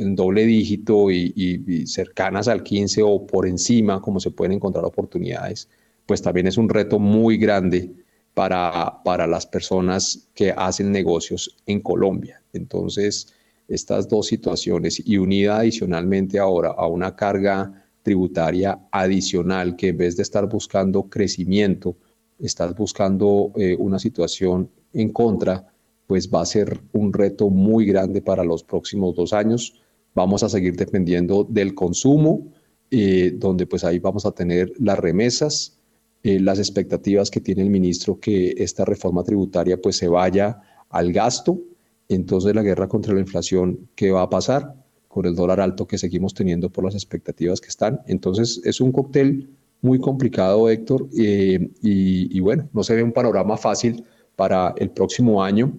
[0.00, 5.68] en doble dígito y, cercanas al 15 o por encima, como se pueden encontrar oportunidades,
[6.06, 7.92] pues también es un reto muy grande
[8.34, 12.42] para, para las personas que hacen negocios en Colombia.
[12.52, 13.32] Entonces,
[13.68, 20.16] estas dos situaciones y unida adicionalmente ahora a una carga tributaria adicional que en vez
[20.16, 21.96] de estar buscando crecimiento,
[22.38, 25.72] estás buscando eh, una situación en contra,
[26.06, 29.80] pues va a ser un reto muy grande para los próximos dos años.
[30.14, 32.52] Vamos a seguir dependiendo del consumo,
[32.90, 35.78] eh, donde pues ahí vamos a tener las remesas,
[36.22, 41.12] eh, las expectativas que tiene el ministro que esta reforma tributaria pues se vaya al
[41.12, 41.60] gasto
[42.08, 44.74] entonces la guerra contra la inflación, ¿qué va a pasar?
[45.08, 48.00] Con el dólar alto que seguimos teniendo por las expectativas que están.
[48.06, 49.50] Entonces es un cóctel
[49.86, 55.42] muy complicado, Héctor, eh, y, bueno, no se ve un panorama fácil para el próximo
[55.42, 55.72] año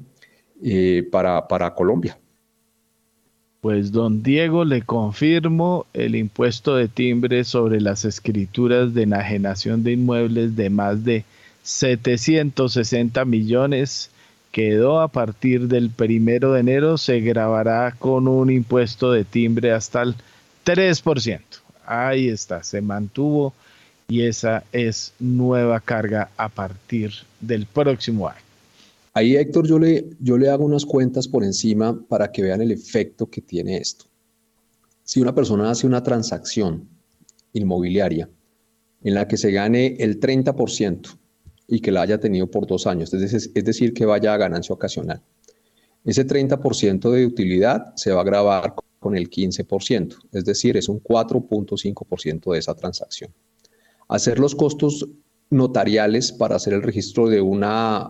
[0.64, 2.18] eh, para, para Colombia.
[3.60, 9.92] Pues don Diego le confirmo el impuesto de timbre sobre las escrituras de enajenación de
[9.92, 11.26] inmuebles de más de
[11.64, 14.10] 760 millones
[14.52, 20.02] quedó a partir del primero de enero se grabará con un impuesto de timbre hasta
[20.02, 20.16] el
[20.66, 21.42] 3%.
[21.86, 23.54] Ahí está, se mantuvo
[24.08, 28.42] y esa es nueva carga a partir del próximo año.
[29.14, 33.42] Ahí, Héctor, yo le, hago unas cuentas por encima para que vean el efecto que
[33.42, 34.06] tiene esto.
[35.04, 36.88] Si una persona hace una transacción
[37.54, 38.30] inmobiliaria
[39.04, 41.18] en la que se gane el 30%,
[41.68, 45.22] y que la haya tenido por dos años, es decir, que vaya a ganancia ocasional.
[46.06, 51.02] Ese 30% de utilidad se va a grabar con el 15%, es decir, es un
[51.04, 53.32] 4.5% de esa transacción.
[54.08, 55.08] Hacer los costos
[55.50, 57.64] notariales para hacer el registro de un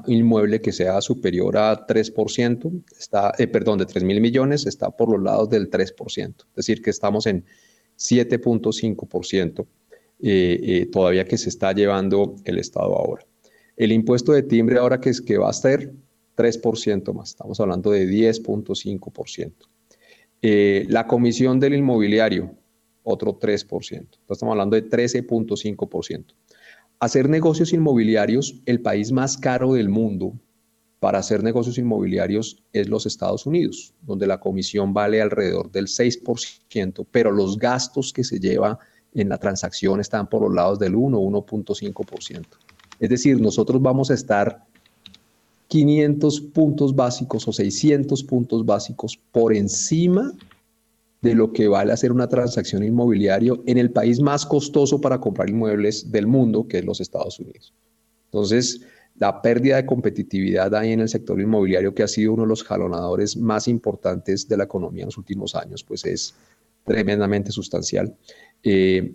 [0.08, 5.12] inmueble que sea superior a 3%, está, eh, perdón, de 3 mil millones, está por
[5.12, 7.46] los lados del 3%, es decir, que estamos en
[7.98, 9.66] 7.5%
[10.20, 13.24] eh, eh, todavía que se está llevando el Estado ahora.
[13.76, 15.94] El impuesto de timbre ahora que, es, que va a ser
[16.36, 19.54] 3% más, estamos hablando de 10.5%.
[20.42, 22.56] Eh, la comisión del inmobiliario,
[23.08, 23.64] otro 3%.
[23.64, 26.26] Entonces estamos hablando de 13.5%.
[27.00, 30.34] Hacer negocios inmobiliarios, el país más caro del mundo
[31.00, 37.06] para hacer negocios inmobiliarios es los Estados Unidos, donde la comisión vale alrededor del 6%,
[37.12, 38.80] pero los gastos que se lleva
[39.14, 42.46] en la transacción están por los lados del 1, 1.5%.
[43.00, 44.66] Es decir, nosotros vamos a estar
[45.68, 50.34] 500 puntos básicos o 600 puntos básicos por encima
[51.28, 55.50] de lo que vale hacer una transacción inmobiliaria en el país más costoso para comprar
[55.50, 57.74] inmuebles del mundo, que es los Estados Unidos.
[58.26, 58.82] Entonces,
[59.16, 62.64] la pérdida de competitividad ahí en el sector inmobiliario, que ha sido uno de los
[62.64, 66.34] jalonadores más importantes de la economía en los últimos años, pues es
[66.86, 68.16] tremendamente sustancial.
[68.64, 69.12] Eh,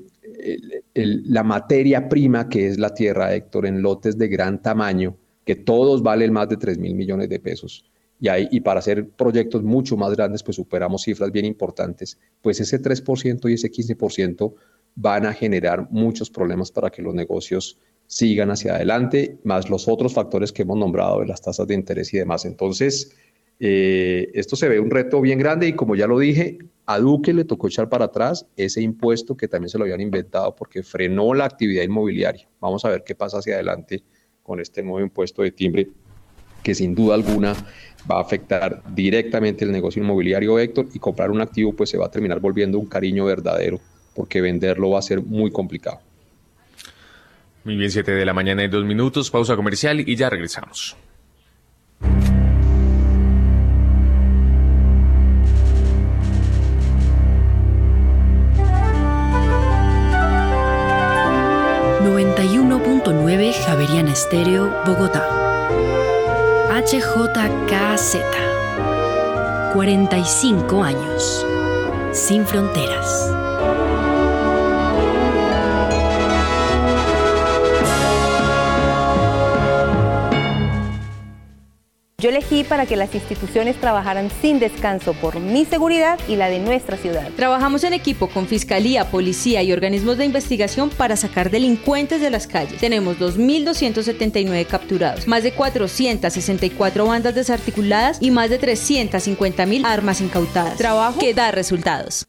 [0.95, 6.03] la materia prima que es la tierra, Héctor, en lotes de gran tamaño, que todos
[6.03, 7.91] valen más de 3 mil millones de pesos.
[8.23, 12.21] Y, hay, y para hacer proyectos mucho más grandes, pues superamos cifras bien importantes.
[12.41, 14.55] Pues ese 3% y ese 15%
[14.95, 20.15] van a generar muchos problemas para que los negocios sigan hacia adelante, más los otros
[20.15, 22.45] factores que hemos nombrado de las tasas de interés y demás.
[22.45, 23.11] Entonces,
[23.59, 27.33] eh, esto se ve un reto bien grande y como ya lo dije, a Duque
[27.33, 31.35] le tocó echar para atrás ese impuesto que también se lo habían inventado porque frenó
[31.35, 32.49] la actividad inmobiliaria.
[32.61, 34.05] Vamos a ver qué pasa hacia adelante
[34.45, 35.89] con este nuevo impuesto de timbre
[36.63, 37.55] que sin duda alguna
[38.11, 42.07] va a afectar directamente el negocio inmobiliario, Héctor, y comprar un activo pues se va
[42.07, 43.81] a terminar volviendo un cariño verdadero
[44.15, 46.01] porque venderlo va a ser muy complicado.
[47.65, 50.97] Muy bien, 7 de la mañana y dos minutos, pausa comercial y ya regresamos.
[62.03, 65.42] 91.9 Javeriana Estéreo, Bogotá.
[66.85, 68.17] HJKZ.
[69.73, 71.47] 45 años.
[72.13, 73.31] Sin fronteras.
[82.23, 86.61] Yo elegí para que las instituciones trabajaran sin descanso por mi seguridad y la de
[86.61, 87.29] nuestra ciudad.
[87.35, 92.47] Trabajamos en equipo con Fiscalía, Policía y organismos de investigación para sacar delincuentes de las
[92.47, 92.79] calles.
[92.79, 100.79] Tenemos 2.279 capturados, más de 464 bandas desarticuladas y más de 350.000 armas incautadas.
[100.79, 102.29] Trabajo que da resultados.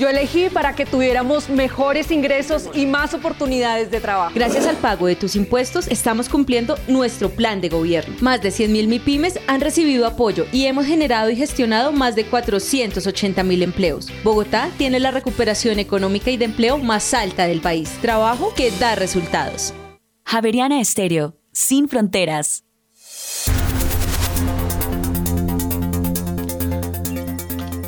[0.00, 4.32] Yo elegí para que tuviéramos mejores ingresos y más oportunidades de trabajo.
[4.34, 8.16] Gracias al pago de tus impuestos, estamos cumpliendo nuestro plan de gobierno.
[8.22, 13.62] Más de 100.000 MIPIMES han recibido apoyo y hemos generado y gestionado más de 480.000
[13.62, 14.08] empleos.
[14.24, 17.90] Bogotá tiene la recuperación económica y de empleo más alta del país.
[18.00, 19.74] Trabajo que da resultados.
[20.24, 22.64] Javeriana Estéreo, sin fronteras.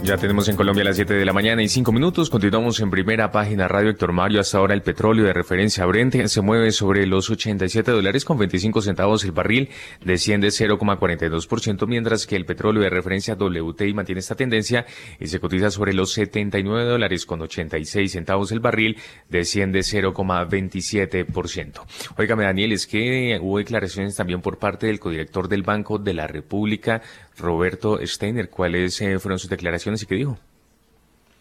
[0.04, 2.28] Ya tenemos en Colombia las 7 de la mañana y 5 minutos.
[2.28, 4.40] Continuamos en primera página Radio Héctor Mario.
[4.40, 8.82] Hasta ahora el petróleo de referencia Brent se mueve sobre los 87 dólares con 25
[8.82, 9.68] centavos el barril,
[10.04, 14.86] desciende 0,42%, mientras que el petróleo de referencia WTI mantiene esta tendencia
[15.20, 18.98] y se cotiza sobre los 79 dólares con 86 centavos el barril,
[19.28, 21.80] desciende 0,27%.
[22.18, 26.26] Óigame Daniel, es que hubo declaraciones también por parte del codirector del Banco de la
[26.26, 27.02] República,
[27.38, 28.48] Roberto Steiner.
[28.50, 30.38] ¿Cuáles eh, fueron sus declaraciones y qué dijo?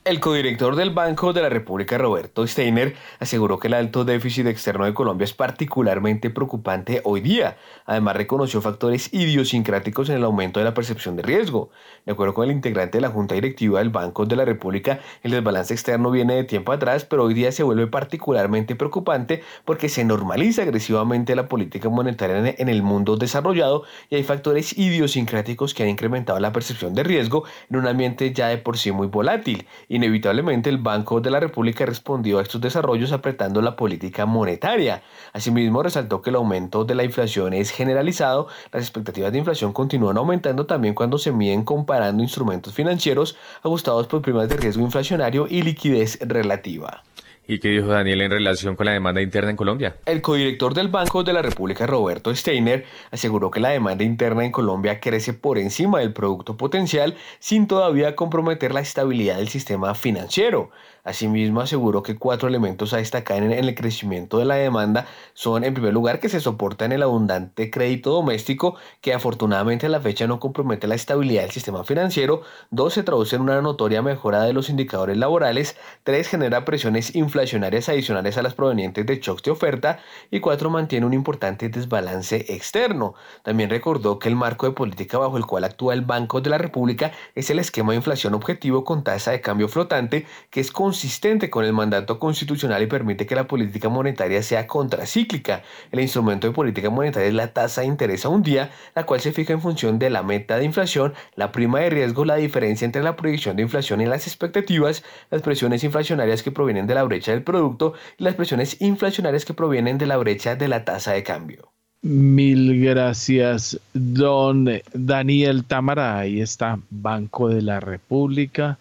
[0.04, 4.86] El codirector del Banco de la República, Roberto Steiner, aseguró que el alto déficit externo
[4.86, 7.58] de Colombia es particularmente preocupante hoy día.
[7.86, 11.70] Además, reconoció factores idiosincráticos en el aumento de la percepción de riesgo.
[12.04, 15.30] De acuerdo con el integrante de la Junta Directiva del Banco de la República, el
[15.30, 20.04] desbalance externo viene de tiempo atrás, pero hoy día se vuelve particularmente preocupante porque se
[20.04, 25.90] normaliza agresivamente la política monetaria en el mundo desarrollado y hay factores idiosincráticos que han
[25.90, 30.70] incrementado la percepción de riesgo en un ambiente ya de por sí muy volátil Inevitablemente
[30.70, 35.04] el Banco de la República respondió a estos desarrollos apretando la política monetaria.
[35.34, 40.16] Asimismo, resaltó que el aumento de la inflación es generalizado, las expectativas de inflación continúan
[40.16, 45.62] aumentando también cuando se miden comparando instrumentos financieros ajustados por primas de riesgo inflacionario y
[45.62, 47.04] liquidez relativa.
[47.48, 49.96] ¿Y qué dijo Daniel en relación con la demanda interna en Colombia?
[50.06, 54.52] El codirector del Banco de la República, Roberto Steiner, aseguró que la demanda interna en
[54.52, 60.70] Colombia crece por encima del producto potencial sin todavía comprometer la estabilidad del sistema financiero.
[61.04, 65.74] Asimismo, aseguró que cuatro elementos a destacar en el crecimiento de la demanda son, en
[65.74, 70.28] primer lugar, que se soporta en el abundante crédito doméstico, que afortunadamente a la fecha
[70.28, 72.42] no compromete la estabilidad del sistema financiero.
[72.70, 75.76] Dos, se traduce en una notoria mejora de los indicadores laborales.
[76.04, 80.00] Tres, genera presiones inflacionarias adicionales a las provenientes de shocks de oferta.
[80.30, 83.16] Y cuatro, mantiene un importante desbalance externo.
[83.44, 86.58] También recordó que el marco de política bajo el cual actúa el Banco de la
[86.58, 90.91] República es el esquema de inflación objetivo con tasa de cambio flotante, que es con
[90.92, 95.64] consistente con el mandato constitucional y permite que la política monetaria sea contracíclica.
[95.90, 99.22] El instrumento de política monetaria es la tasa de interés a un día, la cual
[99.22, 102.84] se fija en función de la meta de inflación, la prima de riesgo, la diferencia
[102.84, 107.04] entre la proyección de inflación y las expectativas, las presiones inflacionarias que provienen de la
[107.04, 111.14] brecha del producto y las presiones inflacionarias que provienen de la brecha de la tasa
[111.14, 111.72] de cambio.
[112.02, 116.20] Mil gracias, don Daniel Tamara.
[116.20, 118.78] Ahí está, Banco de la República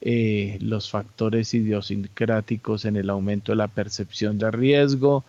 [0.00, 5.24] eh, los factores idiosincráticos en el aumento de la percepción de riesgo,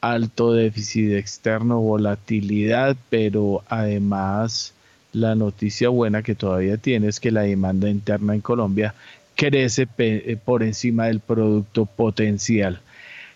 [0.00, 4.74] alto déficit externo, volatilidad, pero además
[5.12, 8.94] la noticia buena que todavía tiene es que la demanda interna en Colombia
[9.34, 12.80] crece eh, por encima del producto potencial.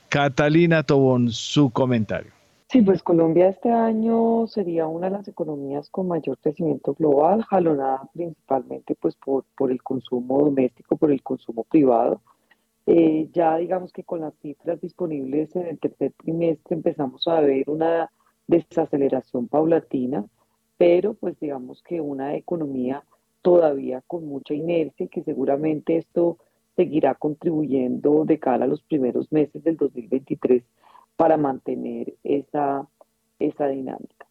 [0.08, 2.33] Catalina Tobón, su comentario.
[2.74, 8.10] Sí, pues Colombia este año sería una de las economías con mayor crecimiento global, jalonada
[8.12, 12.20] principalmente pues por, por el consumo doméstico, por el consumo privado.
[12.86, 17.70] Eh, ya digamos que con las cifras disponibles en el tercer trimestre empezamos a ver
[17.70, 18.10] una
[18.48, 20.24] desaceleración paulatina,
[20.76, 23.04] pero pues digamos que una economía
[23.40, 26.38] todavía con mucha inercia y que seguramente esto
[26.74, 30.64] seguirá contribuyendo de cara a los primeros meses del 2023
[31.16, 32.88] para mantener esa,
[33.38, 34.26] esa dinámica.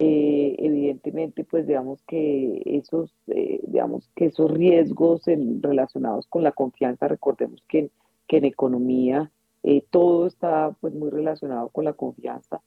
[0.00, 5.22] Eh, evidentemente, pues digamos que esos, eh, digamos que esos riesgos
[5.60, 7.90] relacionados con la confianza, recordemos que,
[8.26, 9.30] que en economía
[9.62, 12.60] eh, todo está pues muy relacionado con la confianza,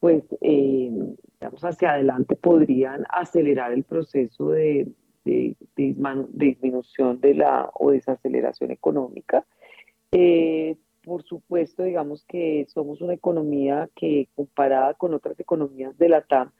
[0.00, 4.88] pues digamos hacia adelante podrían acelerar el proceso de,
[5.26, 9.44] de, disminución de la o desaceleración económica.
[11.10, 16.52] Por supuesto, digamos que somos una economía que comparada con otras economías de la TAM,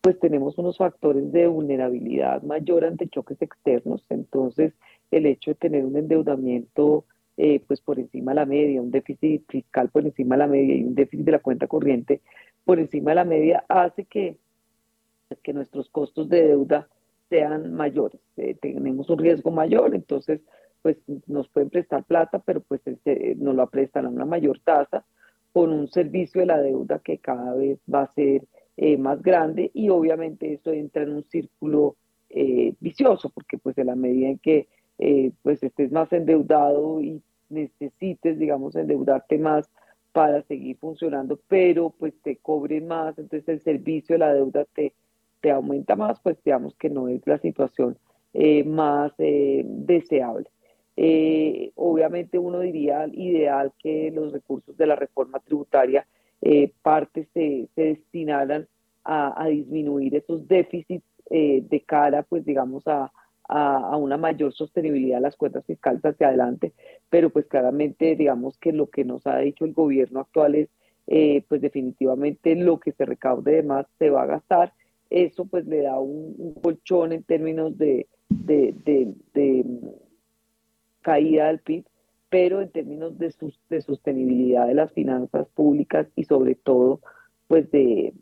[0.00, 4.02] pues tenemos unos factores de vulnerabilidad mayor ante choques externos.
[4.08, 4.72] Entonces,
[5.10, 7.04] el hecho de tener un endeudamiento
[7.36, 10.76] eh, pues por encima de la media, un déficit fiscal por encima de la media
[10.76, 12.22] y un déficit de la cuenta corriente
[12.64, 14.38] por encima de la media hace que,
[15.42, 16.88] que nuestros costos de deuda
[17.28, 18.22] sean mayores.
[18.38, 20.40] Eh, tenemos un riesgo mayor, entonces
[20.82, 25.04] pues nos pueden prestar plata, pero pues este, nos lo prestan a una mayor tasa
[25.52, 28.44] con un servicio de la deuda que cada vez va a ser
[28.76, 31.96] eh, más grande y obviamente eso entra en un círculo
[32.28, 34.68] eh, vicioso porque pues en la medida en que
[35.42, 39.70] pues estés más endeudado y necesites digamos endeudarte más
[40.12, 44.92] para seguir funcionando pero pues te cobren más entonces el servicio de la deuda te
[45.40, 47.98] te aumenta más, pues digamos que no es la situación
[48.32, 50.48] eh, más eh, deseable.
[50.96, 56.06] Eh, obviamente uno diría ideal que los recursos de la reforma tributaria
[56.82, 58.66] parte se, se destinaran
[59.04, 63.12] a, disminuir esos déficits de cara, pues digamos, a,
[63.50, 66.72] a, una mayor sostenibilidad de las cuentas fiscales hacia adelante,
[67.08, 70.68] pero pues claramente digamos que lo que nos ha dicho el gobierno actual es,
[71.48, 74.72] pues definitivamente lo que se recaude de más se va a gastar.
[75.10, 78.06] Eso pues le da un, colchón en términos de,
[81.02, 81.84] caída del PIB,
[82.28, 83.34] pero en términos de,
[83.68, 87.00] de, sostenibilidad de las finanzas públicas y sobre todo
[87.48, 88.14] pues de,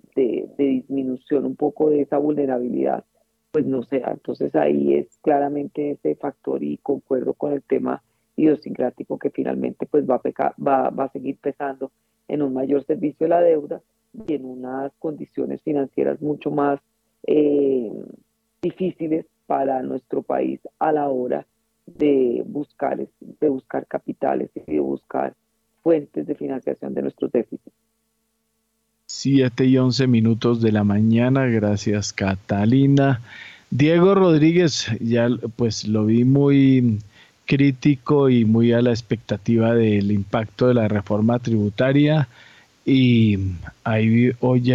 [0.57, 3.05] disminución un poco de esa vulnerabilidad,
[3.53, 4.13] pues no sea.
[4.13, 8.03] Entonces ahí es claramente ese factor y concuerdo con el tema
[8.37, 11.93] idiosincrático que finalmente pues va a, va, va a seguir pesando
[12.27, 13.83] en un mayor servicio de la deuda
[14.27, 16.81] y en unas condiciones financieras mucho más
[17.27, 17.93] eh,
[18.63, 21.45] difíciles para nuestro país a la hora de
[22.47, 25.35] buscar, de buscar capitales y de buscar
[25.83, 27.75] fuentes de financiación de nuestros déficits.
[29.07, 33.21] 7 y 11 minutos de la mañana, gracias Catalina.
[33.71, 36.99] Diego Rodríguez, ya pues lo vi muy
[37.47, 42.29] crítico y muy a la expectativa del impacto de la reforma tributaria
[42.85, 43.39] y
[43.85, 44.73] ahí hoy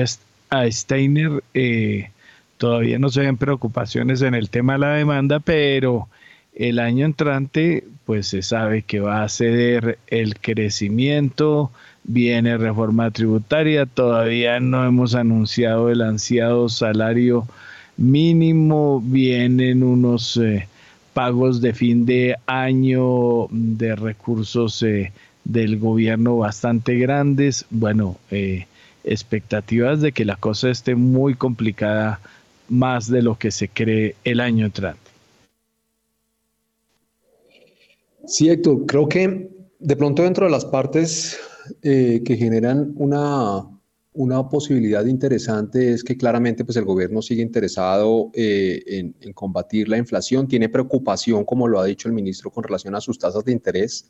[0.49, 2.09] a Steiner eh,
[2.57, 6.07] todavía no se ven preocupaciones en el tema de la demanda, pero
[6.55, 11.71] el año entrante pues se sabe que va a ceder el crecimiento,
[12.03, 17.47] viene reforma tributaria, todavía no hemos anunciado el ansiado salario
[17.95, 20.67] mínimo, vienen unos eh,
[21.13, 25.13] pagos de fin de año de recursos eh,
[25.43, 27.65] del gobierno bastante grandes.
[27.69, 28.67] Bueno, eh,
[29.03, 32.19] expectativas de que la cosa esté muy complicada
[32.69, 35.02] más de lo que se cree el año entrante.
[38.25, 41.37] Sí, Héctor, creo que de pronto dentro de las partes
[41.81, 43.69] eh, que generan una,
[44.13, 49.89] una posibilidad interesante es que claramente pues, el gobierno sigue interesado eh, en, en, combatir
[49.89, 53.43] la inflación, tiene preocupación, como lo ha dicho el ministro, con relación a sus tasas
[53.43, 54.09] de interés.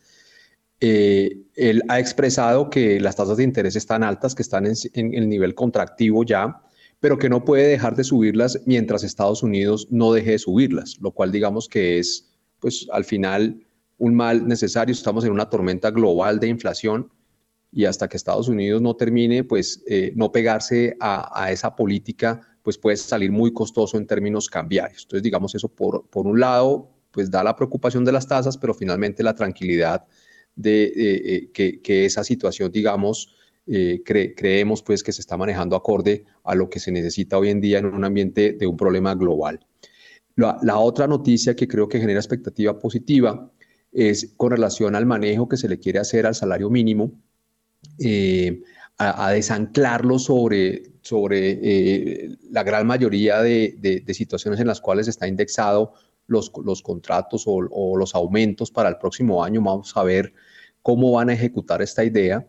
[0.85, 5.29] Eh, él ha expresado que las tasas de interés están altas, que están en, el
[5.29, 6.61] nivel contractivo ya,
[6.99, 11.11] pero que no puede dejar de subirlas mientras Estados Unidos no deje de subirlas, lo
[11.11, 13.65] cual digamos que es, pues al final,
[14.03, 14.91] un mal necesario.
[14.91, 17.09] Estamos en una tormenta global de inflación
[17.71, 22.77] y hasta que Estados Unidos no termine, pues eh, no pegarse a, esa política, pues
[22.77, 25.03] puede salir muy costoso en términos cambiarios.
[25.03, 28.73] Entonces, digamos eso por, por un lado, pues da la preocupación de las tasas, pero
[28.73, 30.05] finalmente la tranquilidad
[30.53, 33.33] de que, que, esa situación, digamos,
[34.05, 37.79] creemos pues que se está manejando acorde a lo que se necesita hoy en día
[37.79, 39.65] en un ambiente de un problema global.
[40.35, 43.51] La otra noticia que creo que genera expectativa positiva
[43.93, 47.11] es con relación al manejo que se le quiere hacer al salario mínimo,
[47.99, 48.61] eh,
[48.97, 55.93] a, desanclarlo sobre, sobre eh, la gran mayoría de, situaciones en las cuales está indexado
[56.27, 59.61] los, los contratos o, los aumentos para el próximo año.
[59.61, 60.33] Vamos a ver
[60.81, 62.47] cómo van a ejecutar esta idea.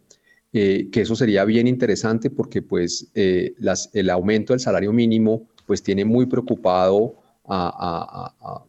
[0.57, 6.05] Eh, que eso sería bien interesante porque pues el aumento del salario mínimo pues tiene
[6.05, 8.65] muy preocupado a,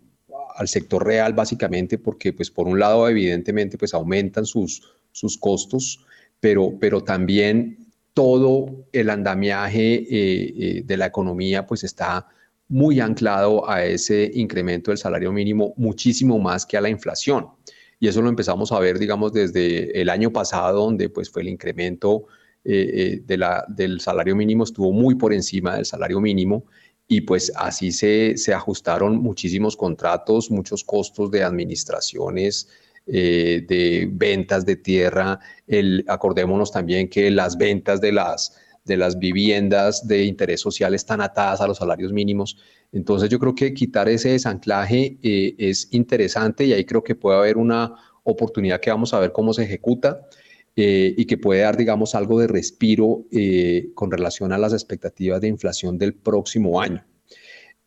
[0.55, 6.05] al sector real básicamente porque pues por un lado evidentemente pues aumentan sus, sus costos,
[6.39, 12.27] pero, pero también todo el andamiaje eh, eh, de la economía pues está
[12.67, 17.47] muy anclado a ese incremento del salario mínimo muchísimo más que a la inflación.
[17.99, 21.49] Y eso lo empezamos a ver, digamos, desde el año pasado, donde pues fue el
[21.49, 22.25] incremento
[22.63, 26.65] eh, de la, del salario mínimo estuvo muy por encima del salario mínimo
[27.07, 32.67] y pues así se, se ajustaron muchísimos contratos, muchos costos de administraciones,
[33.07, 35.39] eh, de ventas de tierra.
[35.67, 41.21] El, acordémonos también que las ventas de las, de las viviendas de interés social están
[41.21, 42.57] atadas a los salarios mínimos.
[42.91, 47.37] Entonces yo creo que quitar ese desanclaje eh, es interesante y ahí creo que puede
[47.37, 50.21] haber una oportunidad que vamos a ver cómo se ejecuta.
[50.77, 55.39] Eh, y que puede dar, digamos, algo de respiro eh, con relación a las expectativas
[55.39, 57.05] de inflación del próximo año.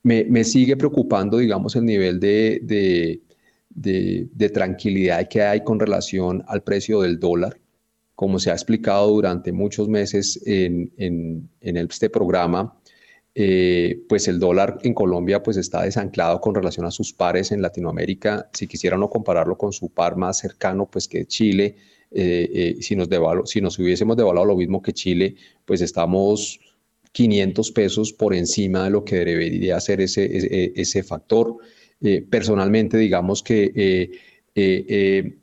[0.03, 3.21] Me, sigue preocupando, digamos, el nivel de,
[3.69, 7.61] de, tranquilidad que hay con relación al precio del dólar.
[8.15, 12.81] Como se ha explicado durante muchos meses en, en, este programa,
[13.35, 17.61] eh, pues el dólar en Colombia pues está desanclado con relación a sus pares en
[17.61, 18.49] Latinoamérica.
[18.55, 21.77] Si quisiera no compararlo con su par más cercano, pues que Chile,
[22.11, 26.59] eh, eh, si, nos hubiésemos devaluado lo mismo que Chile, pues estamos
[27.13, 31.57] 500 pesos por encima de lo que debería ser ese, ese, factor.
[32.01, 34.11] Eh, personalmente, digamos que
[34.55, 35.39] he,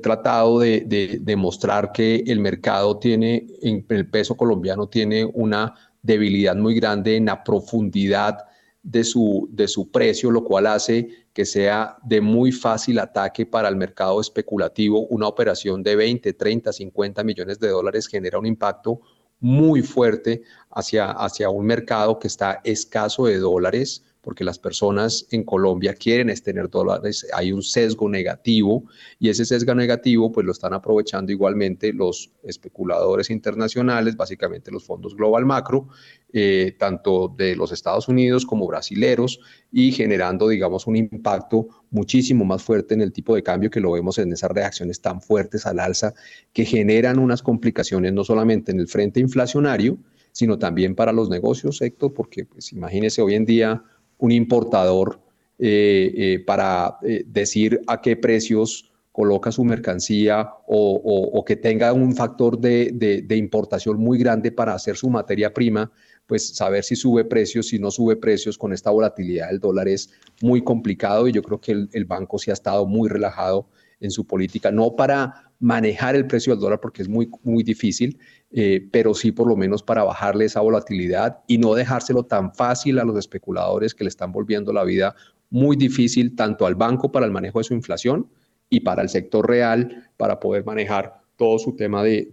[0.00, 6.74] tratado de, demostrar que el mercado tiene, en el peso colombiano tiene una debilidad muy
[6.74, 8.38] grande en la profundidad
[8.82, 11.08] de su, de su precio, lo cual hace
[11.38, 15.06] que sea de muy fácil ataque para el mercado especulativo.
[15.06, 19.02] Una operación de 20, 30, 50 millones de dólares genera un impacto
[19.38, 25.42] muy fuerte hacia, hacia un mercado que está escaso de dólares porque las personas en
[25.42, 28.84] Colombia quieren tener dólares, hay un sesgo negativo
[29.18, 35.16] y ese sesgo negativo pues lo están aprovechando igualmente los especuladores internacionales, básicamente los fondos
[35.16, 35.88] global macro,
[36.30, 39.40] eh, tanto de los Estados Unidos como brasileros
[39.72, 43.92] y generando digamos un impacto muchísimo más fuerte en el tipo de cambio que lo
[43.92, 46.12] vemos en esas reacciones tan fuertes al alza
[46.52, 49.96] que generan unas complicaciones no solamente en el frente inflacionario,
[50.32, 53.82] sino también para los negocios, Héctor, porque pues imagínese hoy en día
[54.18, 55.20] un importador
[55.58, 62.14] eh, eh, para eh, decir a qué precios coloca su mercancía o, que tenga un
[62.14, 65.90] factor de, importación muy grande para hacer su materia prima,
[66.28, 70.10] pues saber si sube precios, si no sube precios con esta volatilidad del dólar es
[70.40, 73.66] muy complicado y yo creo que el, el banco sí ha estado muy relajado
[74.00, 78.18] en su política, no para manejar el precio del dólar porque es muy, muy difícil,
[78.50, 82.98] eh, pero sí por lo menos para bajarle esa volatilidad y no dejárselo tan fácil
[82.98, 85.14] a los especuladores que le están volviendo la vida
[85.50, 88.28] muy difícil tanto al banco para el manejo de su inflación
[88.70, 92.28] y para el sector real para poder manejar todo su tema de,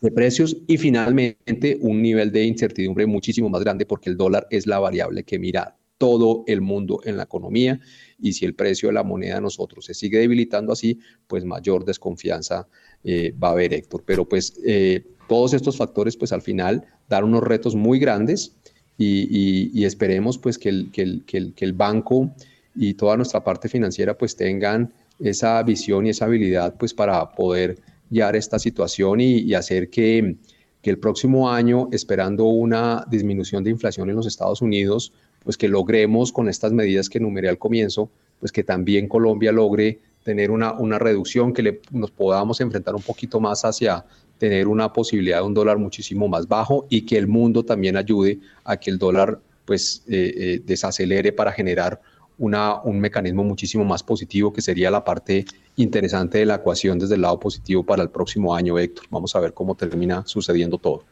[0.00, 4.66] de precios y finalmente un nivel de incertidumbre muchísimo más grande porque el dólar es
[4.66, 7.78] la variable que mira todo el mundo en la economía
[8.20, 11.84] y si el precio de la moneda de nosotros se sigue debilitando así, pues mayor
[11.84, 12.66] desconfianza
[13.04, 14.02] eh, va a haber, Héctor.
[14.04, 18.56] Pero pues eh, todos estos factores pues al final dan unos retos muy grandes
[18.98, 22.30] y, esperemos pues que el, que, el, que, el, banco
[22.74, 27.78] y toda nuestra parte financiera pues tengan esa visión y esa habilidad pues para poder
[28.10, 30.36] guiar esta situación y, y hacer que,
[30.82, 35.12] que el próximo año, esperando una disminución de inflación en los Estados Unidos,
[35.44, 39.98] pues que logremos con estas medidas que enumeré al comienzo, pues que también Colombia logre
[40.24, 44.04] tener una, una reducción, que le, nos podamos enfrentar un poquito más hacia
[44.38, 48.38] tener una posibilidad de un dólar muchísimo más bajo y que el mundo también ayude
[48.64, 52.00] a que el dólar pues eh, eh, desacelere para generar
[52.38, 55.44] una, un mecanismo muchísimo más positivo que sería la parte
[55.76, 59.04] interesante de la ecuación desde el lado positivo para el próximo año, Héctor.
[59.10, 61.04] Vamos a ver cómo termina sucediendo todo.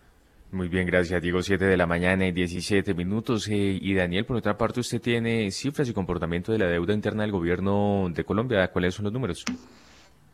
[0.50, 1.42] Muy bien, gracias Diego.
[1.42, 3.48] 7 de la mañana y 17 minutos.
[3.48, 7.22] Eh, y Daniel, por otra parte, usted tiene cifras y comportamiento de la deuda interna
[7.22, 8.68] del gobierno de Colombia.
[8.68, 9.44] ¿Cuáles son los números?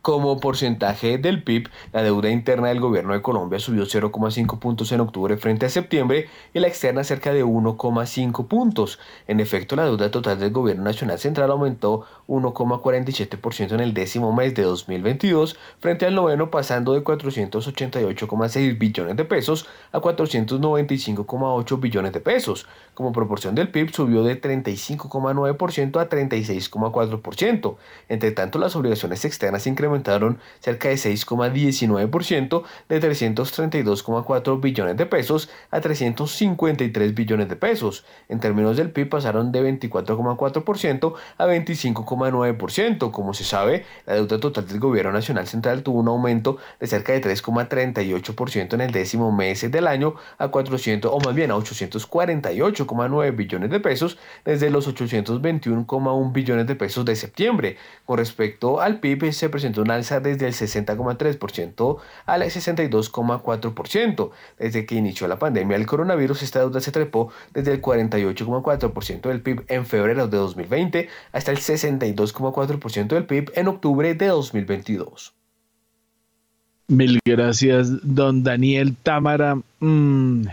[0.04, 5.00] Como porcentaje del PIB, la deuda interna del gobierno de Colombia subió 0,5 puntos en
[5.00, 8.98] octubre frente a septiembre y la externa cerca de 1,5 puntos.
[9.26, 14.54] En efecto, la deuda total del gobierno nacional central aumentó 1,47% en el décimo mes
[14.54, 22.20] de 2022 frente al noveno pasando de 488,6 billones de pesos a 495,8 billones de
[22.20, 22.66] pesos.
[22.92, 27.76] Como proporción del PIB subió de 35,9% a 36,4%.
[28.10, 35.48] Entre tanto, las obligaciones externas incrementaron aumentaron cerca de 6,19% de 332,4 billones de pesos
[35.70, 38.04] a 353 billones de pesos.
[38.28, 43.10] En términos del PIB pasaron de 24,4% a 25,9%.
[43.10, 47.12] Como se sabe, la deuda total del gobierno nacional central tuvo un aumento de cerca
[47.12, 53.36] de 3,38% en el décimo mes del año a 400 o más bien a 848,9
[53.36, 57.76] billones de pesos desde los 821,1 billones de pesos de septiembre.
[58.04, 64.30] Con respecto al PIB se presentó alza desde el 60,3% al 62,4%.
[64.58, 69.40] Desde que inició la pandemia del coronavirus, esta deuda se trepó desde el 48,4% del
[69.42, 75.34] PIB en febrero de 2020 hasta el 62,4% del PIB en octubre de 2022.
[76.86, 79.58] Mil gracias, don Daniel Támara.
[79.80, 80.46] Mm,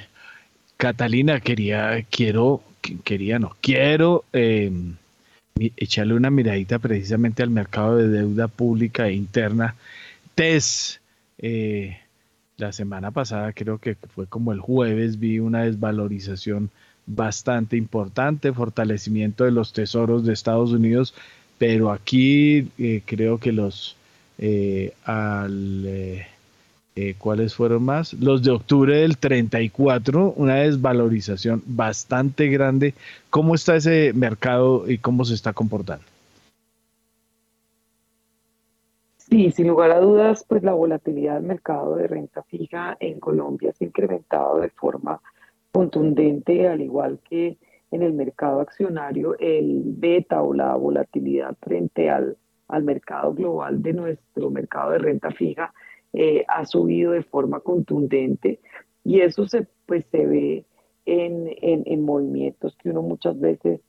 [0.78, 2.62] Catalina, quería, quiero,
[3.03, 4.72] quería, no, quiero eh,
[5.56, 9.76] echarle una miradita precisamente al mercado de deuda pública e interna.
[10.36, 11.02] TES,
[11.38, 11.98] eh,
[12.57, 16.69] la semana pasada, creo que fue como el jueves, vi una desvalorización
[17.06, 21.14] bastante importante, fortalecimiento de los tesoros de Estados Unidos,
[21.57, 23.95] pero aquí eh, creo que los
[24.38, 25.86] eh, al
[26.93, 28.13] eh, ¿Cuáles fueron más?
[28.13, 32.93] Los de octubre del 34, una desvalorización bastante grande.
[33.30, 36.03] ¿Cómo está ese mercado y cómo se está comportando?
[39.15, 43.72] Sí, sin lugar a dudas, pues la volatilidad del mercado de renta fija en Colombia
[43.72, 45.22] se ha incrementado de forma
[45.72, 47.57] contundente, al igual que
[47.91, 52.35] en el mercado accionario, el beta o la volatilidad frente al,
[52.68, 55.73] al mercado global de nuestro mercado de renta fija
[56.14, 58.60] eh, ha subido de forma contundente
[59.04, 60.66] y eso se, pues, se ve
[61.06, 63.80] en, en, movimientos que uno muchas veces,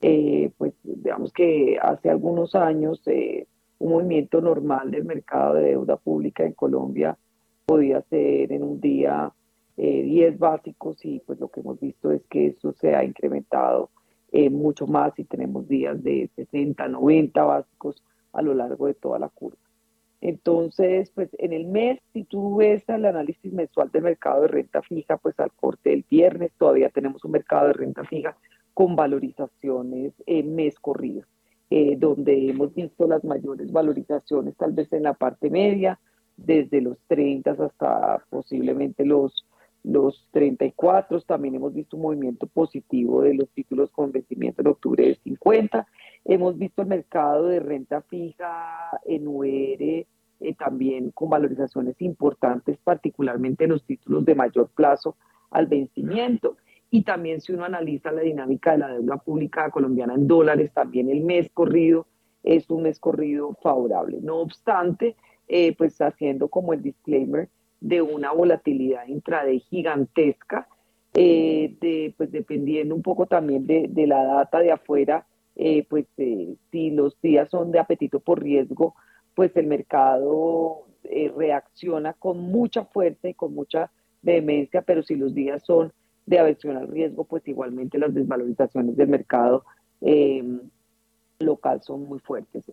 [0.00, 3.46] eh, pues digamos que hace algunos años eh,
[3.78, 7.18] un movimiento normal del mercado de deuda pública en Colombia
[7.66, 9.32] podía ser en un día
[9.76, 13.90] 10 básicos y pues lo que hemos visto es que eso se ha incrementado
[14.50, 18.02] mucho más y tenemos días de 60, 90 básicos
[18.32, 19.61] a lo largo de toda la curva.
[20.22, 24.80] Entonces, pues en el mes, si tú ves el análisis mensual del mercado de renta
[24.80, 28.36] fija, pues al corte del viernes todavía tenemos un mercado de renta fija
[28.72, 31.24] con valorizaciones en mes corrido,
[31.70, 35.98] eh, donde hemos visto las mayores valorizaciones tal vez en la parte media,
[36.36, 39.44] desde los 30 hasta posiblemente los,
[39.82, 41.20] los 34.
[41.22, 45.84] También hemos visto un movimiento positivo de los títulos con vencimiento en octubre de 50
[46.24, 49.46] Hemos visto el mercado de renta fija en UR
[50.42, 55.16] eh, también con valorizaciones importantes, particularmente en los títulos de mayor plazo
[55.50, 56.56] al vencimiento.
[56.90, 61.10] Y también si uno analiza la dinámica de la deuda pública colombiana en dólares, también
[61.10, 62.06] el mes corrido
[62.42, 64.18] es un mes corrido favorable.
[64.20, 65.16] No obstante,
[65.48, 67.48] eh, pues haciendo como el disclaimer
[67.80, 70.68] de una volatilidad intraday gigantesca,
[71.14, 75.26] eh, de, pues dependiendo un poco también de, de la data de afuera,
[75.56, 78.94] eh, pues eh, si los días son de apetito por riesgo,
[79.34, 83.90] pues el mercado eh, reacciona con mucha fuerza y con mucha
[84.22, 85.92] vehemencia, pero si los días son
[86.24, 89.64] de aversión al riesgo, pues igualmente las desvalorizaciones del mercado
[90.00, 90.60] em,
[91.40, 92.72] local son muy fuertes.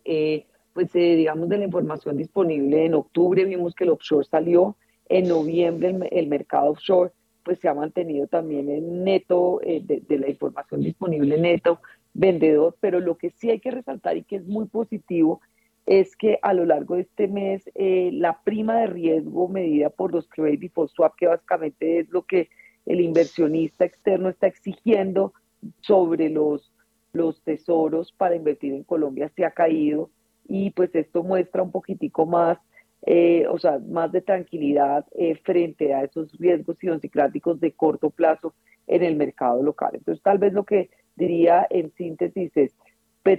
[0.73, 4.77] pues digamos de la información disponible en octubre vimos que el offshore salió,
[5.09, 7.11] en noviembre el, mercado offshore
[7.43, 11.81] pues se ha mantenido también en neto, de, de, la información disponible neto,
[12.13, 15.41] vendedor, pero lo que sí hay que resaltar y que es muy positivo
[15.85, 20.13] es que a lo largo de este mes eh, la prima de riesgo medida por
[20.13, 22.49] los credit default swap, que básicamente es lo que
[22.85, 25.33] el inversionista externo está exigiendo
[25.81, 26.71] sobre los,
[27.13, 30.09] los tesoros para invertir en Colombia, se ha caído
[30.47, 32.57] y pues esto muestra un poquitico más,
[33.05, 38.53] eh, o sea, más de tranquilidad eh, frente a esos riesgos idiosincráticos de corto plazo
[38.87, 39.91] en el mercado local.
[39.93, 42.75] Entonces, tal vez lo que diría en síntesis es,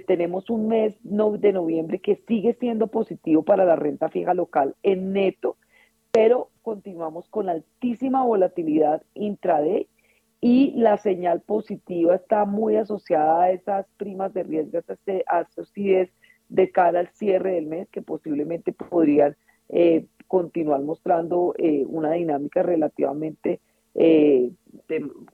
[0.07, 5.13] tenemos un mes de noviembre que sigue siendo positivo para la renta fija local en
[5.13, 5.57] neto,
[6.13, 9.89] pero continuamos con altísima volatilidad intraday
[10.41, 14.79] y la señal positiva está muy asociada a esas primas de riesgo,
[15.27, 16.11] a estos CIDES
[16.49, 19.37] de cara al cierre del mes que posiblemente podrían
[19.69, 23.61] eh, continuar mostrando eh, una dinámica relativamente
[23.95, 24.51] eh,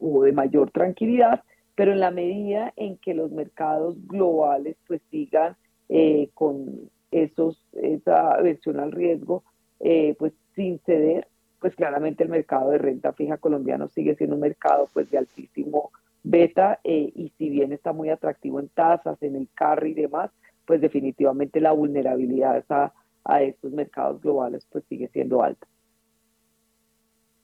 [0.00, 1.42] o de mayor tranquilidad,
[1.76, 5.56] pero en la medida en que los mercados globales pues sigan
[6.34, 9.44] con esos, esa aversión al riesgo,
[10.18, 11.28] pues sin ceder,
[11.60, 15.92] pues claramente el mercado de renta fija colombiano sigue siendo un mercado pues de altísimo
[16.22, 20.30] beta eh, y si bien está muy atractivo en tasas, en el carry y demás,
[20.66, 22.92] pues definitivamente la vulnerabilidad a,
[23.24, 25.66] a estos mercados globales pues sigue siendo alta.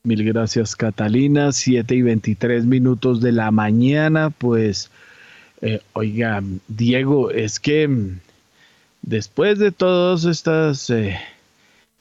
[0.05, 4.91] Mil gracias Catalina, 7 y 23 minutos de la mañana, pues
[5.61, 8.19] eh, oiga Diego, es que mm,
[9.03, 10.91] después de todas estas...
[10.91, 11.17] Eh,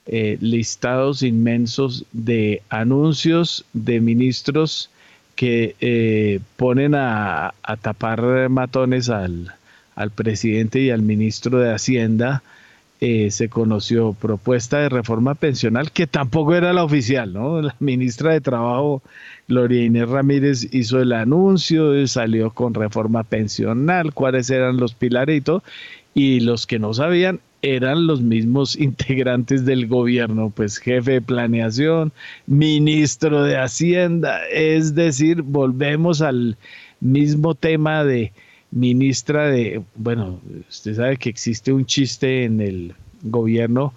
[0.06, 4.90] eh, listados inmensos de anuncios de ministros
[5.36, 9.54] que ponen a, tapar matones al,
[10.16, 12.42] presidente y al ministro de Hacienda.
[13.04, 17.60] Eh, se conoció propuesta de reforma pensional que tampoco era la oficial, ¿no?
[17.62, 19.02] La ministra de Trabajo,
[19.48, 25.40] Gloria Inés Ramírez, hizo el anuncio, salió con reforma pensional, cuáles eran los pilares y
[25.40, 25.64] todo,
[26.14, 32.12] y los que no sabían eran los mismos integrantes del gobierno, pues jefe de planeación,
[32.46, 36.56] ministro de Hacienda, es decir, volvemos al
[37.00, 38.32] mismo tema de
[38.72, 43.94] ministra de, bueno, usted sabe que existe un chiste en el gobierno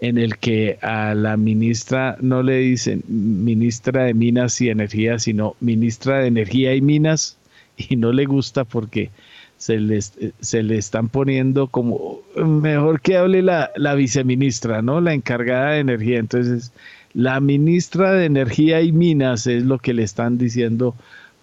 [0.00, 5.56] en el que a la ministra no le dicen ministra de Minas y Energía, sino
[5.60, 7.36] ministra de Energía y Minas,
[7.76, 9.10] y no le gusta porque
[9.56, 15.00] se le, se le están poniendo como mejor que hable la, la, viceministra, ¿no?
[15.00, 16.18] La encargada de energía.
[16.18, 16.72] Entonces,
[17.12, 20.94] la ministra de Energía y Minas es lo que le están diciendo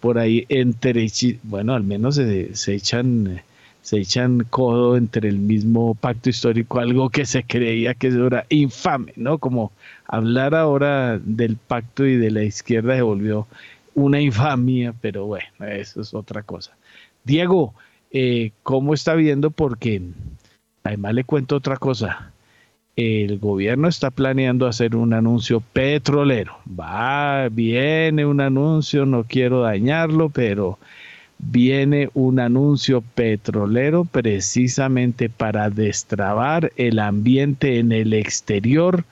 [0.06, 1.08] por ahí entre
[1.42, 3.42] bueno, al menos se, se echan
[3.82, 9.14] se echan codo entre el mismo pacto histórico, algo que se creía que era infame,
[9.16, 9.40] ¿no?
[9.40, 9.72] Como
[10.06, 13.48] hablar ahora del pacto y de la izquierda se volvió
[13.96, 16.78] una infamia, pero bueno, eso es otra cosa.
[17.24, 17.74] Diego,
[18.12, 20.04] eh, cómo está viendo, porque
[20.84, 22.32] además le cuento otra cosa.
[22.96, 26.58] El gobierno está planeando hacer un anuncio petrolero.
[26.68, 30.80] Va, viene un anuncio, no quiero dañarlo, pero
[31.38, 39.04] viene un anuncio petrolero precisamente para destrabar el ambiente en el exterior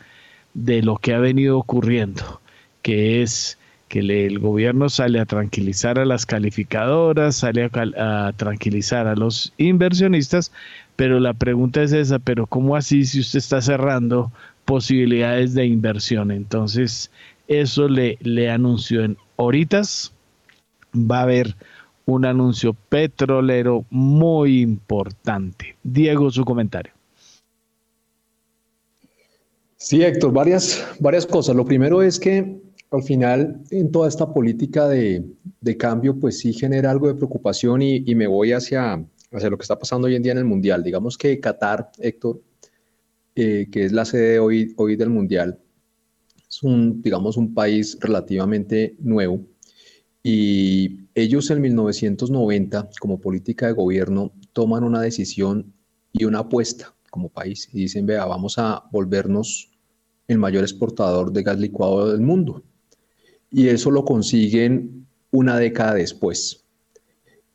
[0.53, 2.39] de lo que ha venido ocurriendo,
[2.81, 3.57] que es
[3.93, 10.51] que el gobierno sale a tranquilizar a las calificadoras, sale a, tranquilizar a los inversionistas,
[10.95, 14.31] pero la pregunta es esa, pero ¿cómo así si usted está cerrando
[14.65, 16.31] posibilidades de inversión?
[16.31, 17.11] Entonces,
[17.47, 20.11] eso le, le anunció en horitas,
[20.95, 21.55] va a haber
[22.07, 25.75] un anuncio petrolero muy importante.
[25.83, 26.93] Diego, su comentario.
[29.77, 31.55] Sí, Héctor, varias, varias cosas.
[31.55, 32.63] Lo primero es que
[32.95, 35.25] al final, en toda esta política de,
[35.77, 39.79] cambio, pues sí genera algo de preocupación y, me voy hacia, hacia lo que está
[39.79, 40.83] pasando hoy en día en el Mundial.
[40.83, 42.41] Digamos que Qatar, Héctor,
[43.35, 45.59] eh, que es la sede hoy, hoy del Mundial,
[46.47, 49.41] es un, digamos, un país relativamente nuevo
[50.21, 55.73] y ellos en 1990, como política de gobierno, toman una decisión
[56.13, 59.71] y una apuesta como país y dicen, vea, vamos a volvernos
[60.27, 62.63] el mayor exportador de gas licuado del mundo
[63.53, 66.65] y eso lo consiguen una década después.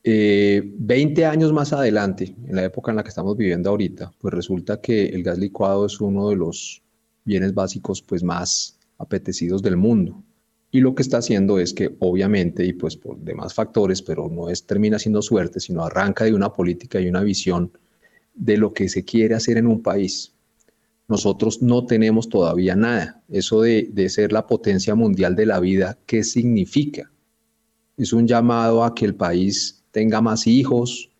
[0.05, 4.33] Eh, 20 años más adelante, en la época en la que estamos viviendo ahorita, pues
[4.33, 6.83] resulta que el gas licuado es uno de los
[7.25, 10.23] bienes básicos pues más apetecidos del mundo.
[10.71, 14.51] Y lo que está haciendo es que obviamente, y pues por demás factores, pero no
[14.51, 17.73] es termina siendo suerte, sino arranca de una política y una visión
[18.35, 20.33] de lo que se quiere hacer en un país
[21.09, 23.23] nosotros no tenemos todavía nada.
[23.29, 27.11] Eso de, ser la potencia mundial de la vida, ¿qué significa?
[27.97, 31.11] ¿Es un llamado a que el país tenga más hijos?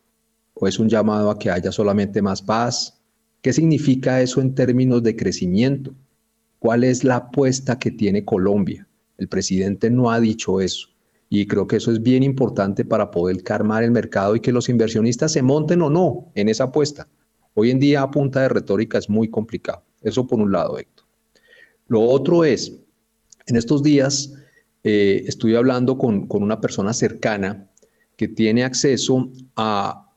[0.53, 3.01] ¿O es un llamado a que haya solamente más paz?
[3.41, 5.95] ¿Qué significa eso en términos de crecimiento?
[6.59, 8.87] ¿Cuál es la apuesta que tiene Colombia?
[9.17, 10.89] El presidente no ha dicho eso.
[11.31, 14.69] Y creo que eso es bien importante para poder calmar el mercado y que los
[14.69, 17.09] inversionistas se monten o no en esa apuesta.
[17.61, 19.83] Hoy en día a punta de retórica es muy complicado.
[20.01, 21.07] Eso por un lado, Héctor.
[21.89, 22.73] Lo otro es,
[23.47, 24.33] en estos días
[24.85, 27.69] eh, estoy hablando con, con una persona cercana
[28.15, 30.09] que tiene acceso a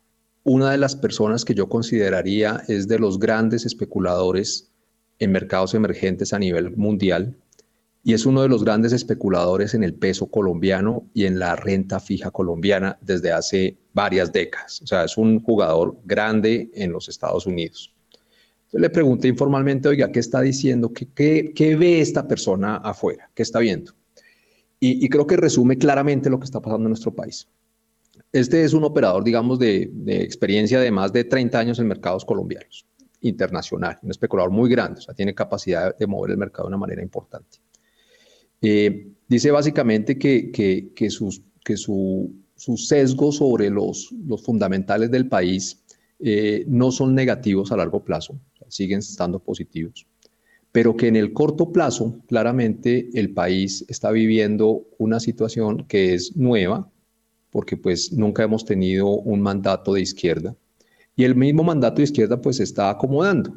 [0.43, 4.69] una de las personas que yo consideraría es de los grandes especuladores
[5.17, 7.35] en mercados emergentes a nivel mundial
[8.03, 11.99] y es uno de los grandes especuladores en el peso colombiano y en la renta
[11.99, 14.81] fija colombiana desde hace varias décadas.
[14.81, 17.93] O sea, es un jugador grande en los Estados Unidos.
[18.71, 20.91] Yo le pregunté informalmente, oiga, ¿qué está diciendo?
[20.93, 23.29] ¿Qué, ve esta persona afuera?
[23.35, 23.93] ¿Qué está viendo?
[24.79, 27.47] Y, creo que resume claramente lo que está pasando en nuestro país.
[28.31, 32.25] Este es un operador, digamos, de, de experiencia de más de 30 años en mercados
[32.25, 32.87] colombianos,
[33.19, 36.77] internacional, un especulador muy grande, o sea, tiene capacidad de mover el mercado de una
[36.77, 37.59] manera importante.
[38.61, 45.83] Eh, dice básicamente que, que, sus, que su, sesgo sobre los, los, fundamentales del país
[46.19, 50.05] eh, no son negativos a largo plazo, siguen estando positivos,
[50.71, 56.35] pero que en el corto plazo, claramente, el país está viviendo una situación que es
[56.37, 56.89] nueva,
[57.49, 60.55] porque pues nunca hemos tenido un mandato de izquierda,
[61.15, 63.53] y el mismo mandato de izquierda pues se está acomodando.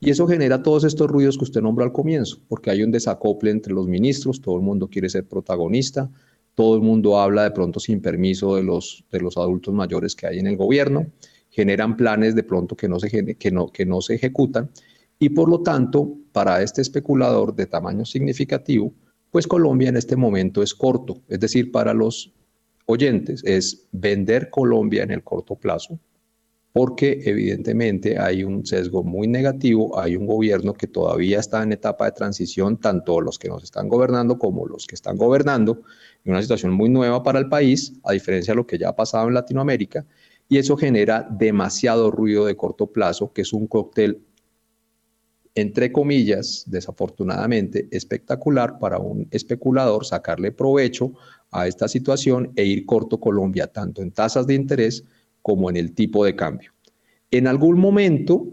[0.00, 3.50] Y eso genera todos estos ruidos que usted nombró al comienzo, porque hay un desacople
[3.50, 6.08] entre los ministros, todo el mundo quiere ser protagonista,
[6.54, 10.26] todo el mundo habla de pronto sin permiso de los, de los adultos mayores que
[10.26, 11.06] hay en el gobierno,
[11.50, 14.70] generan planes de pronto que no, se, que, no, que no se ejecutan,
[15.18, 18.92] y por lo tanto, para este especulador de tamaño significativo,
[19.32, 22.32] pues Colombia en este momento es corto, es decir, para los
[22.86, 25.98] oyentes es vender Colombia en el corto plazo,
[26.78, 32.04] porque evidentemente hay un sesgo muy negativo, hay un gobierno que todavía está en etapa
[32.04, 35.82] de transición, tanto los que nos están gobernando como los que están gobernando,
[36.24, 38.94] en una situación muy nueva para el país, a diferencia de lo que ya ha
[38.94, 40.06] pasado en Latinoamérica,
[40.48, 44.22] y eso genera demasiado ruido de corto plazo, que es un cóctel,
[45.56, 51.14] entre comillas, desafortunadamente, espectacular para un especulador sacarle provecho
[51.50, 55.02] a esta situación e ir corto Colombia, tanto en tasas de interés,
[55.48, 56.72] como en el tipo de cambio.
[57.30, 58.46] En algún momento,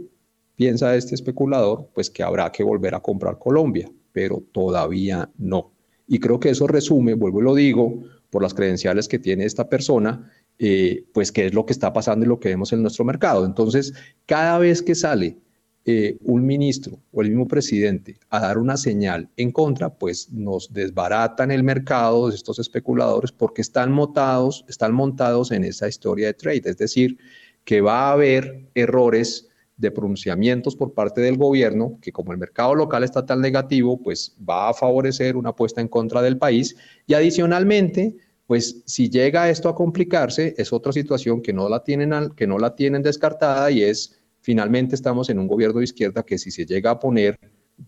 [0.55, 5.73] piensa este especulador, pues que habrá que volver a comprar Colombia, pero todavía no.
[6.07, 9.67] Y creo que eso resume, vuelvo y lo digo, por las credenciales que tiene esta
[9.67, 13.03] persona, eh, pues qué es lo que está pasando y lo que vemos en nuestro
[13.03, 13.45] mercado.
[13.45, 13.93] Entonces,
[14.25, 15.37] cada vez que sale
[15.87, 20.73] eh, un ministro o el mismo presidente a dar una señal en contra, pues nos
[20.73, 26.33] desbaratan el mercado de estos especuladores porque están montados, están montados en esa historia de
[26.33, 26.63] trade.
[26.65, 27.19] Es decir,
[27.63, 29.47] que va a haber errores
[29.77, 34.35] de pronunciamientos por parte del gobierno, que como el mercado local está tan negativo, pues
[34.37, 36.75] va a favorecer una apuesta en contra del país.
[37.05, 38.15] Y adicionalmente,
[38.47, 42.57] pues si llega esto a complicarse, es otra situación que no la tienen, que no
[42.57, 46.67] la tienen descartada y es finalmente estamos en un gobierno de izquierda que si se
[46.67, 47.39] llega a poner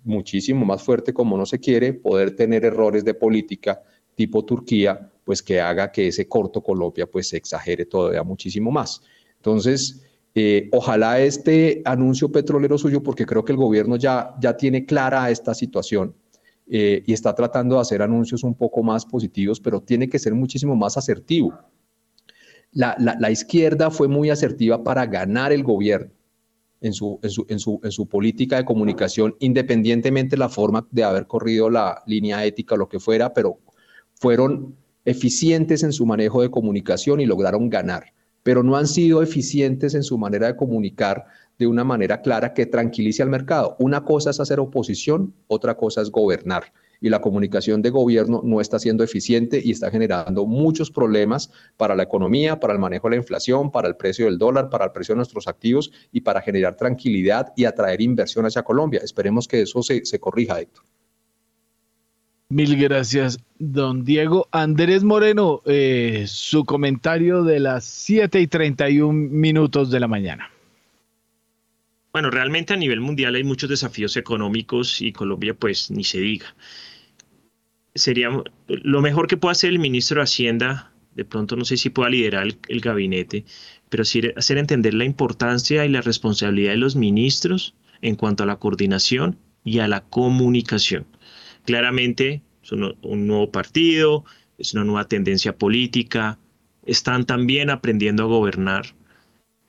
[0.04, 3.84] muchísimo más fuerte como no se quiere, poder tener errores de política
[4.16, 9.04] tipo Turquía, pues que haga que ese corto Colombia pues se exagere todavía muchísimo más.
[9.36, 10.02] Entonces,
[10.34, 15.30] eh, ojalá este anuncio petrolero suyo, porque creo que el gobierno ya, ya tiene clara
[15.30, 16.16] esta situación
[16.68, 20.34] eh, y está tratando de hacer anuncios un poco más positivos, pero tiene que ser
[20.34, 21.54] muchísimo más asertivo.
[22.72, 26.17] la izquierda fue muy asertiva para ganar el gobierno
[26.82, 32.04] en su, en su, política de comunicación, independientemente de la forma de haber corrido la
[32.06, 33.60] línea ética o lo que fuera, pero
[34.16, 34.76] fueron
[35.06, 38.14] eficientes en su manejo de comunicación y lograron ganar,
[38.44, 41.26] pero no han sido eficientes en su manera de comunicar
[41.58, 43.76] de una manera clara que tranquilice al mercado.
[43.80, 46.72] Una cosa es hacer oposición, otra cosa es gobernar
[47.02, 51.96] y la comunicación de gobierno no está siendo eficiente y está generando muchos problemas para
[51.96, 54.92] la economía, para el manejo de la inflación, para el precio del dólar, para el
[54.92, 59.02] precio de nuestros activos y para generar tranquilidad y atraer inversión hacia Colombia.
[59.04, 60.84] Esperemos que eso se, corrija, Héctor.
[62.50, 64.48] Mil gracias, don Diego.
[64.52, 70.50] Andrés Moreno, eh, su comentario de las 7 y 31 minutos de la mañana.
[72.18, 76.56] Bueno, realmente a nivel mundial hay muchos desafíos económicos y Colombia pues ni se diga
[77.98, 78.30] sería
[78.68, 82.10] lo mejor que pueda hacer el ministro de Hacienda, de pronto no sé si pueda
[82.10, 83.46] liderar el, gabinete,
[83.90, 88.48] pero sí hacer entender la importancia y la responsabilidad de los ministros en cuanto a
[88.48, 91.06] la coordinación y a la comunicación.
[91.66, 92.96] Claramente es un,
[93.28, 94.26] nuevo partido,
[94.58, 96.40] es una nueva tendencia política,
[96.86, 98.96] están también aprendiendo a gobernar,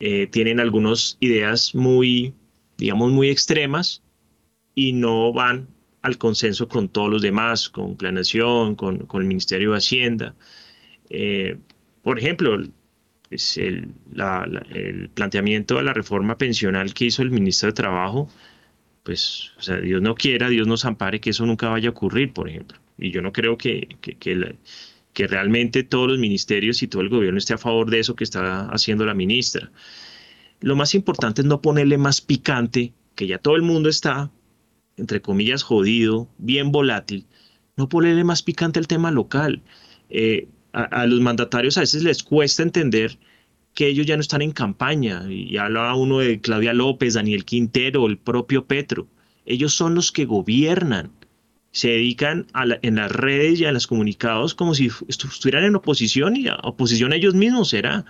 [0.00, 2.34] eh, tienen algunas ideas muy,
[2.78, 4.02] digamos, muy extremas
[4.74, 5.68] y no van
[6.02, 10.34] al consenso con todos los demás, con Planación, con, con el Ministerio de Hacienda.
[11.10, 11.58] Eh,
[12.02, 12.58] por ejemplo,
[13.30, 13.88] es el,
[14.72, 18.30] el, planteamiento de la reforma pensional que hizo el ministro de Trabajo,
[19.02, 19.52] pues,
[19.82, 22.78] Dios no quiera, Dios nos ampare que eso nunca vaya a ocurrir, por ejemplo.
[22.98, 24.56] Y yo no creo que, que, que,
[25.12, 28.24] que realmente todos los ministerios y todo el gobierno esté a favor de eso que
[28.24, 29.70] está haciendo la ministra.
[30.60, 34.30] Lo más importante es no ponerle más picante, que ya todo el mundo está
[34.98, 37.26] entre comillas, jodido, bien volátil,
[37.76, 39.62] no ponerle más picante al tema local.
[40.10, 43.18] Eh, a, los mandatarios a veces les cuesta entender
[43.74, 45.24] que ellos ya no están en campaña.
[45.30, 49.08] Y habla uno de Claudia López, Daniel Quintero, el propio Petro.
[49.46, 51.12] Ellos son los que gobiernan.
[51.70, 52.46] Se dedican
[52.82, 57.12] en las redes y a los comunicados como si estuvieran en oposición y a oposición
[57.12, 58.04] a ellos mismos será.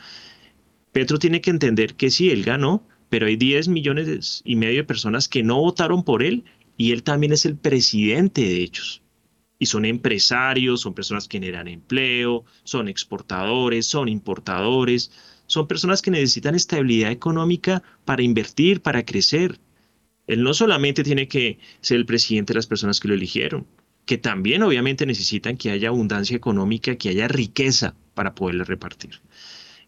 [0.99, 4.85] Petro tiene que entender que sí, él ganó, pero hay 10 millones y medio de
[4.85, 6.43] personas que no votaron por él
[6.77, 9.01] y él también es el presidente de ellos.
[9.61, 15.13] Y son empresarios, son personas que generan empleo, son exportadores, son importadores,
[15.47, 19.61] son personas que necesitan estabilidad económica para invertir, para crecer.
[20.27, 23.69] Él no solamente tiene que ser el presidente de las personas que lo eligieron,
[24.05, 29.21] que también obviamente necesitan que haya abundancia económica, que haya riqueza para poderle repartir.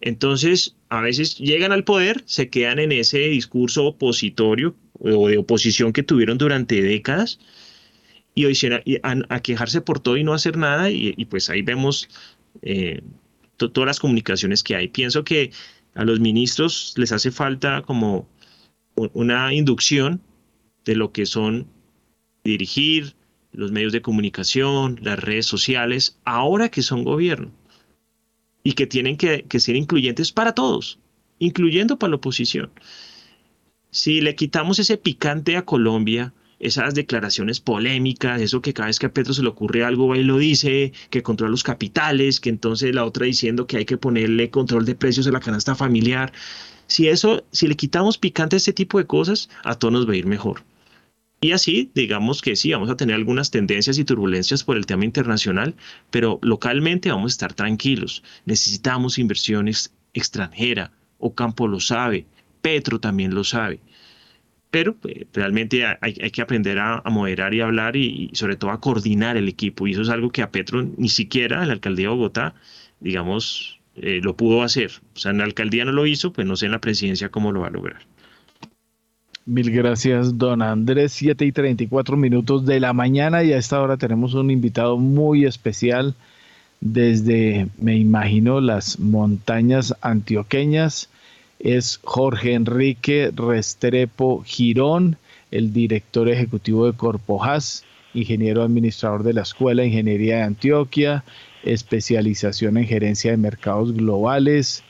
[0.00, 5.92] Entonces, a veces llegan al poder, se quedan en ese discurso opositorio o de oposición
[5.92, 7.38] que tuvieron durante décadas
[8.34, 8.58] y hoy
[9.02, 12.08] a, a quejarse por todo y no hacer nada y, pues ahí vemos
[12.62, 13.02] eh,
[13.56, 14.88] todas las comunicaciones que hay.
[14.88, 15.50] Pienso que
[15.94, 18.28] a los ministros les hace falta como
[18.94, 20.22] una inducción
[20.84, 21.66] de lo que son
[22.42, 23.14] dirigir
[23.52, 27.52] los medios de comunicación, las redes sociales, ahora que son gobierno
[28.62, 30.98] y que tienen que, ser incluyentes para todos,
[31.38, 32.70] incluyendo para la oposición.
[33.90, 39.06] Si le quitamos ese picante a Colombia, esas declaraciones polémicas, eso que cada vez que
[39.06, 42.50] a Petro se le ocurre algo va y lo dice, que controla los capitales, que
[42.50, 46.32] entonces la otra diciendo que hay que ponerle control de precios en la canasta familiar.
[46.86, 50.12] Si eso, si le quitamos picante a ese tipo de cosas, a todos nos va
[50.12, 50.62] a ir mejor.
[51.42, 55.06] Y así, digamos que sí, vamos a tener algunas tendencias y turbulencias por el tema
[55.06, 55.74] internacional,
[56.10, 58.22] pero localmente vamos a estar tranquilos.
[58.44, 60.90] Necesitamos inversiones extranjeras.
[61.18, 62.26] Ocampo lo sabe,
[62.60, 63.80] Petro también lo sabe.
[64.70, 69.38] Pero pues, realmente hay, que aprender a, moderar y hablar y, sobre todo a coordinar
[69.38, 69.86] el equipo.
[69.86, 72.54] Y eso es algo que a Petro ni siquiera la alcaldía de Bogotá,
[73.00, 74.92] digamos, eh, lo pudo hacer.
[75.14, 77.50] O sea, en la alcaldía no lo hizo, pues no sé en la presidencia cómo
[77.50, 78.02] lo va a lograr.
[79.46, 81.12] Mil gracias, don Andrés.
[81.12, 85.46] 7 y 34 minutos de la mañana y a esta hora tenemos un invitado muy
[85.46, 86.14] especial
[86.80, 91.08] desde, me imagino, las montañas antioqueñas.
[91.58, 95.16] Es Jorge Enrique Restrepo Girón,
[95.50, 101.24] el director ejecutivo de Corpojas, ingeniero administrador de la Escuela de Ingeniería de Antioquia,
[101.64, 104.84] especialización en gerencia de mercados globales,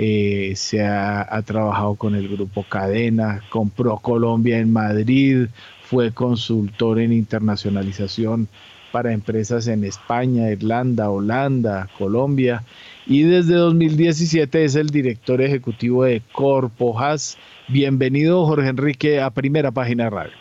[0.00, 5.48] eh, se ha, trabajado con el grupo Cadena, compró Colombia en Madrid,
[5.82, 8.46] fue consultor en internacionalización
[8.92, 12.62] para empresas en España, Irlanda, Holanda, Colombia
[13.08, 17.36] y desde 2017 es el director ejecutivo de Corpojas.
[17.66, 20.38] Bienvenido Jorge Enrique a Primera Página Radio.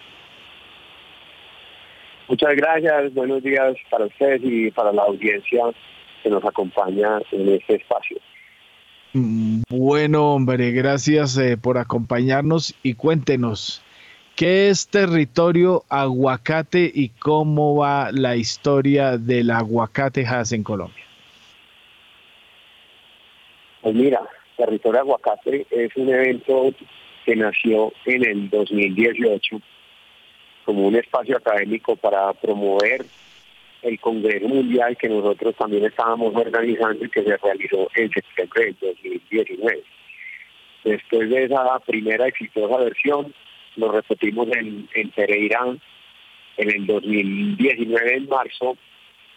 [2.27, 5.63] Muchas gracias, buenos días para ustedes y para la audiencia
[6.21, 8.19] que nos acompaña en este espacio.
[9.69, 13.81] Bueno, hombre, gracias eh, por acompañarnos y cuéntenos,
[14.35, 21.03] ¿qué es territorio aguacate y cómo va la historia del aguacate Haas en Colombia?
[23.81, 24.21] Pues mira,
[24.55, 26.73] territorio aguacate es un evento
[27.25, 29.61] que nació en el 2018
[30.65, 33.05] como un espacio académico para promover
[33.81, 38.75] el Congreso Mundial que nosotros también estábamos organizando y que se realizó en septiembre del
[38.81, 39.83] 2019.
[40.83, 43.33] Después de esa primera exitosa versión,
[43.75, 45.75] lo repetimos en, en Pereira
[46.57, 48.77] en el 2019, en marzo,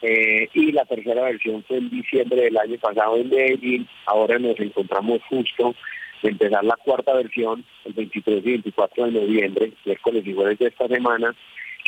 [0.03, 3.87] eh, y la tercera versión fue en diciembre del año pasado en Medellín.
[4.07, 5.75] Ahora nos encontramos justo
[6.23, 10.69] de empezar la cuarta versión el 23 y 24 de noviembre, miércoles y jueves de
[10.69, 11.35] esta semana,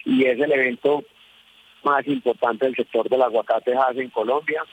[0.04, 1.04] y es el evento
[1.84, 4.64] más importante del sector del aguacate en Colombia,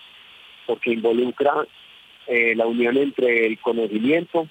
[0.66, 1.66] porque involucra
[2.28, 4.48] eh, la unión entre el conocimiento,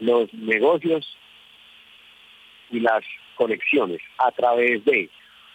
[0.00, 1.16] los negocios
[2.70, 3.04] y las
[3.36, 5.08] conexiones a través de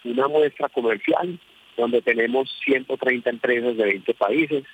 [0.04, 1.38] una muestra comercial
[1.76, 4.64] donde tenemos 130 empresas de 20 países,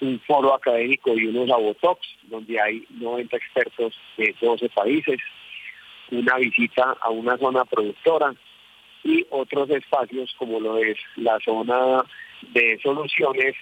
[0.00, 5.18] un foro académico y unos abotox donde hay 90 expertos de 12 países,
[6.10, 8.34] una visita a una zona productora
[9.04, 12.04] y otros espacios como lo es la zona
[12.52, 13.54] de soluciones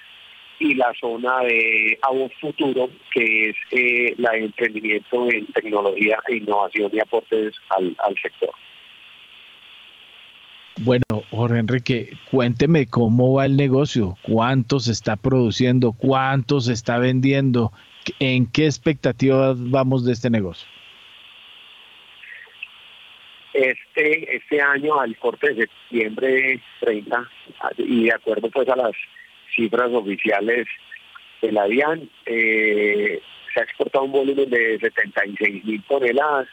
[0.61, 6.37] y la zona de Avo Futuro, que es eh, la de emprendimiento en tecnología e
[6.37, 8.51] innovación y aportes al, al sector.
[10.81, 16.99] Bueno, Jorge Enrique, cuénteme cómo va el negocio, cuánto se está produciendo, cuánto se está
[16.99, 17.73] vendiendo,
[18.21, 20.69] en qué expectativas vamos de este negocio.
[23.59, 27.29] Este, este año al corte de septiembre 30
[27.79, 28.93] y de acuerdo pues a las
[29.55, 30.67] cifras oficiales
[31.43, 33.21] de la DIAN, eh,
[33.53, 36.49] se ha exportado un volumen de 76 mil toneladas,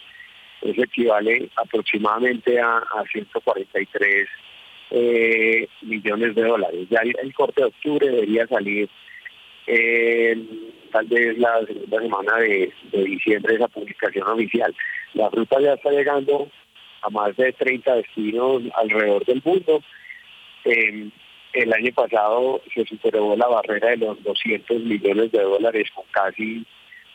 [0.61, 4.27] eso equivale aproximadamente a, 143
[4.91, 6.87] eh, millones de dólares.
[6.89, 8.89] Ya el, corte de octubre debería salir
[10.91, 14.73] tal vez la segunda semana de, diciembre esa publicación oficial.
[15.13, 16.49] La fruta ya está llegando
[17.01, 19.81] a más de 30 destinos alrededor del mundo.
[20.65, 21.09] Eh,
[21.53, 26.65] el año pasado se superó la barrera de los 200 millones de dólares con casi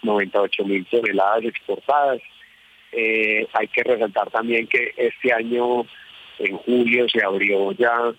[0.02, 2.20] 98 mil toneladas exportadas.
[2.92, 5.86] Eh, hay que resaltar también que este año,
[6.38, 8.12] en julio, se abrió ya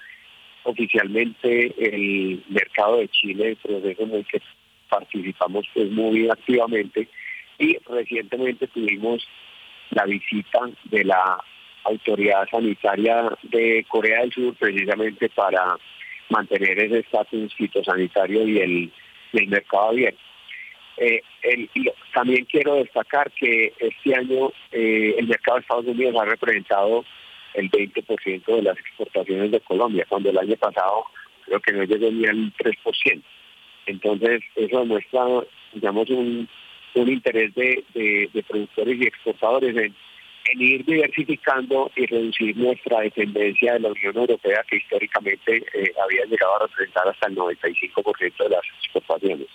[0.64, 4.42] oficialmente el mercado de Chile, proceso en el que
[4.90, 7.08] participamos pues muy activamente
[7.58, 9.26] y recientemente tuvimos
[9.92, 11.44] la visita de la
[11.84, 15.78] autoridad sanitaria de Corea del Sur precisamente para
[16.30, 18.92] mantener ese estatus fitosanitario y el,
[19.34, 20.20] el mercado abierto.
[20.98, 21.22] Eh,
[22.14, 27.06] también quiero destacar que este año eh, el mercado de Estados Unidos ha representado
[27.54, 31.06] el 20% de las exportaciones de Colombia, cuando el año pasado
[31.46, 33.22] creo que no llegó ni al 3%.
[33.88, 35.26] Entonces, eso demuestra,
[35.74, 36.48] digamos, un,
[36.94, 39.96] un interés de, de, productores y exportadores en,
[40.46, 46.26] en, ir diversificando y reducir nuestra dependencia de la Unión Europea, que históricamente eh, había
[46.26, 49.48] llegado a representar hasta el 95% de las exportaciones.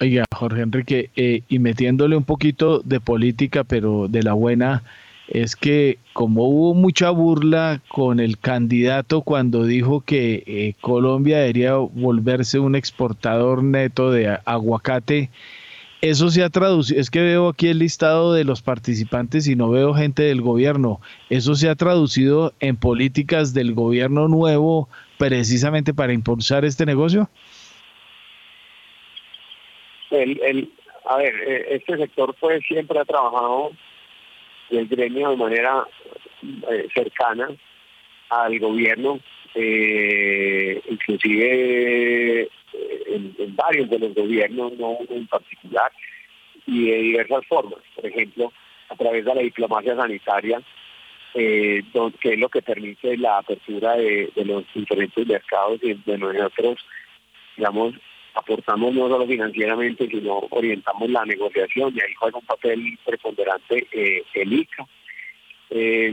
[0.00, 4.84] Oiga, Jorge Enrique, eh, y metiéndole un poquito de política, pero de la buena,
[5.28, 11.74] es que como hubo mucha burla con el candidato cuando dijo que eh, Colombia debería
[11.74, 15.30] volverse un exportador neto de aguacate,
[16.00, 19.70] eso se ha traducido, es que veo aquí el listado de los participantes y no
[19.70, 24.88] veo gente del gobierno, eso se ha traducido en políticas del gobierno nuevo
[25.18, 27.28] precisamente para impulsar este negocio.
[30.10, 30.72] El, el,
[31.04, 33.72] a ver, eh, este sector pues siempre ha trabajado
[34.70, 35.86] el gremio de manera
[36.70, 37.48] eh, cercana
[38.30, 39.18] al gobierno,
[39.54, 45.90] eh, inclusive eh, en, varios de los gobiernos, no en particular,
[46.66, 47.80] y de diversas formas.
[47.94, 48.52] Por ejemplo,
[48.88, 50.62] a través de la diplomacia sanitaria,
[51.32, 51.84] que
[52.22, 56.84] es lo que permite la apertura de, los diferentes mercados y de nosotros,
[57.56, 57.94] digamos,
[58.34, 64.22] aportamos no solo financieramente, sino orientamos la negociación y ahí juega un papel preponderante eh,
[64.34, 64.86] el ICA.
[65.70, 66.10] Eh,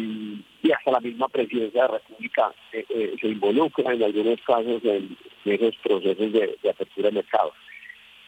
[0.64, 5.18] y hasta la misma presidencia de la República eh, se involucra en algunos casos en,
[5.45, 7.53] esos procesos de, apertura de mercados.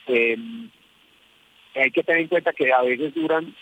[0.08, 3.54] hay que tener en cuenta que a veces duran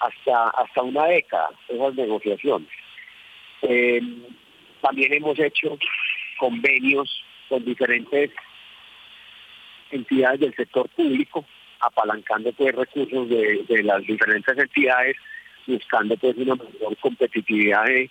[0.00, 2.68] hasta, hasta una década esas negociaciones.
[4.82, 5.78] también hemos hecho
[6.38, 8.30] convenios con diferentes
[9.90, 11.44] entidades del sector público,
[11.80, 15.16] apalancando pues recursos de, las diferentes entidades,
[15.66, 18.10] buscando pues una mayor competitividad de,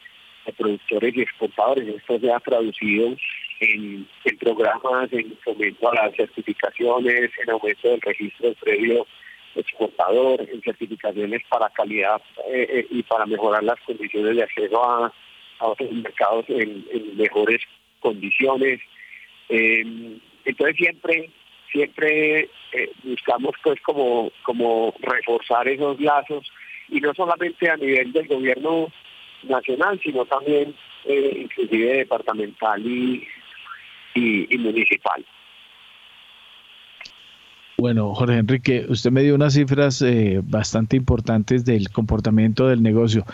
[0.57, 1.87] productores y exportadores.
[1.87, 3.15] Esto se ha traducido
[3.61, 4.05] en,
[4.39, 9.07] programas, en fomento a las certificaciones, en aumento del registro previo
[9.55, 12.21] exportador, en certificaciones para calidad
[12.51, 15.13] eh, eh, y para mejorar las condiciones de acceso a,
[15.59, 16.85] otros mercados en,
[17.15, 17.61] mejores
[18.01, 18.81] condiciones.
[19.47, 21.29] Eh, entonces siempre
[21.73, 26.49] siempre eh, buscamos pues como, como reforzar esos lazos
[26.89, 28.91] y no solamente a nivel del gobierno
[29.43, 30.73] nacional, sino también
[31.05, 33.27] eh, inclusive departamental y,
[34.15, 35.25] y, municipal.
[37.77, 43.25] Bueno, Jorge Enrique, usted me dio unas cifras eh, bastante importantes del comportamiento del negocio.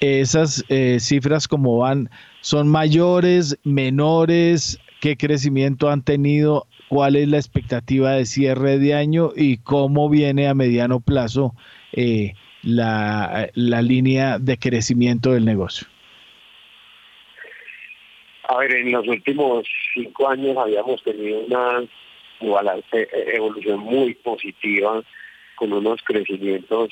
[0.00, 0.64] Esas
[0.98, 2.10] cifras, como van?
[2.40, 4.80] ¿Son mayores, menores?
[5.00, 10.46] ¿Qué crecimiento han tenido cuál es la expectativa de cierre de año y cómo viene
[10.48, 11.54] a mediano plazo
[11.92, 12.34] eh,
[12.64, 15.86] la, línea de crecimiento del negocio.
[18.48, 21.82] A ver, en los últimos cinco años habíamos tenido una
[22.40, 25.02] eh, evolución muy positiva
[25.56, 26.90] con unos crecimientos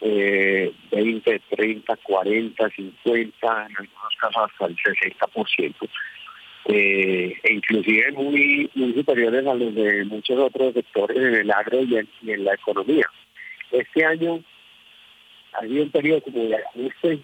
[0.00, 5.88] eh, 20, 30, 40, 50, en algunos casos hasta el 60%
[6.66, 11.82] eh, e inclusive muy, muy superiores a los de muchos otros sectores en el agro
[11.82, 13.06] y en, la economía.
[13.70, 14.40] Este año
[15.52, 17.18] ha sido un periodo como de ajuste.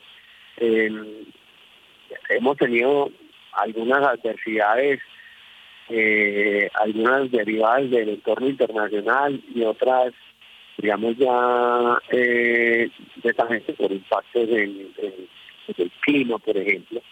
[2.30, 3.10] hemos tenido
[3.52, 5.00] algunas adversidades,
[5.88, 10.12] eh, algunas derivadas del entorno internacional y otras
[10.78, 12.88] digamos ya eh,
[13.76, 14.88] por impactos en,
[15.76, 17.02] el clima, por ejemplo,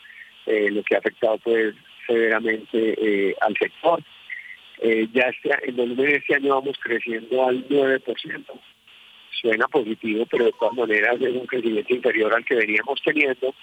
[0.47, 1.75] eh, lo que ha afectado pues
[2.07, 4.03] severamente eh, al sector.
[4.79, 8.45] Eh, ya este, en volumen este año vamos creciendo al 9%.
[9.41, 13.55] Suena positivo, pero de todas maneras es un crecimiento inferior al que veníamos teniendo.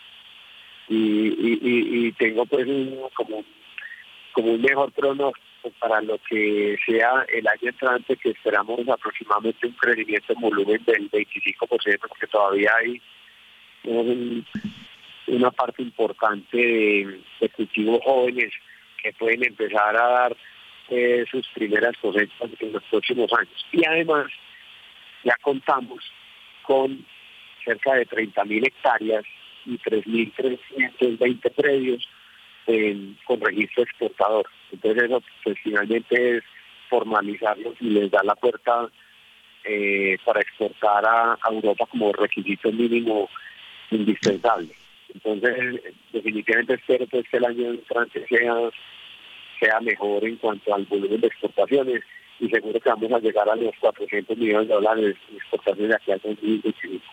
[0.90, 2.68] Y, tengo pues
[3.14, 3.44] como,
[4.34, 9.74] como un mejor pronóstico para lo que sea el año entrante, que esperamos aproximadamente un
[9.74, 13.02] crecimiento en volumen del 25%, porque todavía hay
[15.28, 18.52] una parte importante de, cultivos jóvenes
[19.02, 20.38] que pueden empezar a dar
[20.90, 23.66] eh, sus primeras cosechas en los próximos años.
[23.72, 24.28] Y además
[25.24, 26.04] ya contamos
[26.64, 27.06] con
[27.64, 29.26] cerca de 30.000 hectáreas
[29.66, 32.08] y 3.320 predios
[33.26, 34.46] con registro exportador.
[34.72, 36.44] Entonces eso pues, finalmente es
[36.90, 38.90] formalizarlos y les da la puerta
[39.64, 43.30] eh, para exportar a, Europa como requisito mínimo
[43.92, 44.70] indispensable.
[45.14, 45.82] Entonces,
[46.12, 48.56] definitivamente espero que el año entrante sea,
[49.60, 52.02] sea mejor en cuanto al volumen de exportaciones
[52.44, 56.12] y seguro que vamos a llegar a los 400 millones de dólares de exportaciones aquí
[56.12, 57.06] al 2025.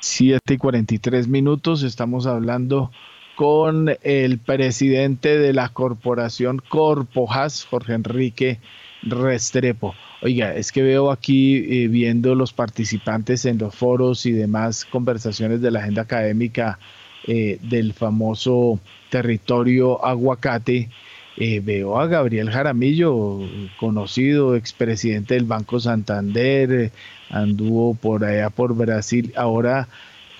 [0.00, 2.90] 7 y 43 minutos, estamos hablando
[3.36, 8.58] con el presidente de la corporación Corpojas, Jorge Enrique
[9.02, 9.94] Restrepo.
[10.20, 15.60] Oiga, es que veo aquí eh, viendo los participantes en los foros y demás conversaciones
[15.60, 16.80] de la agenda académica
[17.28, 20.90] eh, del famoso territorio aguacate.
[21.38, 23.38] Eh, veo a Gabriel Jaramillo,
[23.78, 26.90] conocido expresidente del Banco Santander,
[27.30, 29.32] anduvo por allá por Brasil.
[29.36, 29.88] Ahora,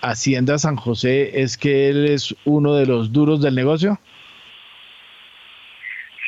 [0.02, 3.98] Hacienda San José, ¿es que él es uno de los duros del negocio?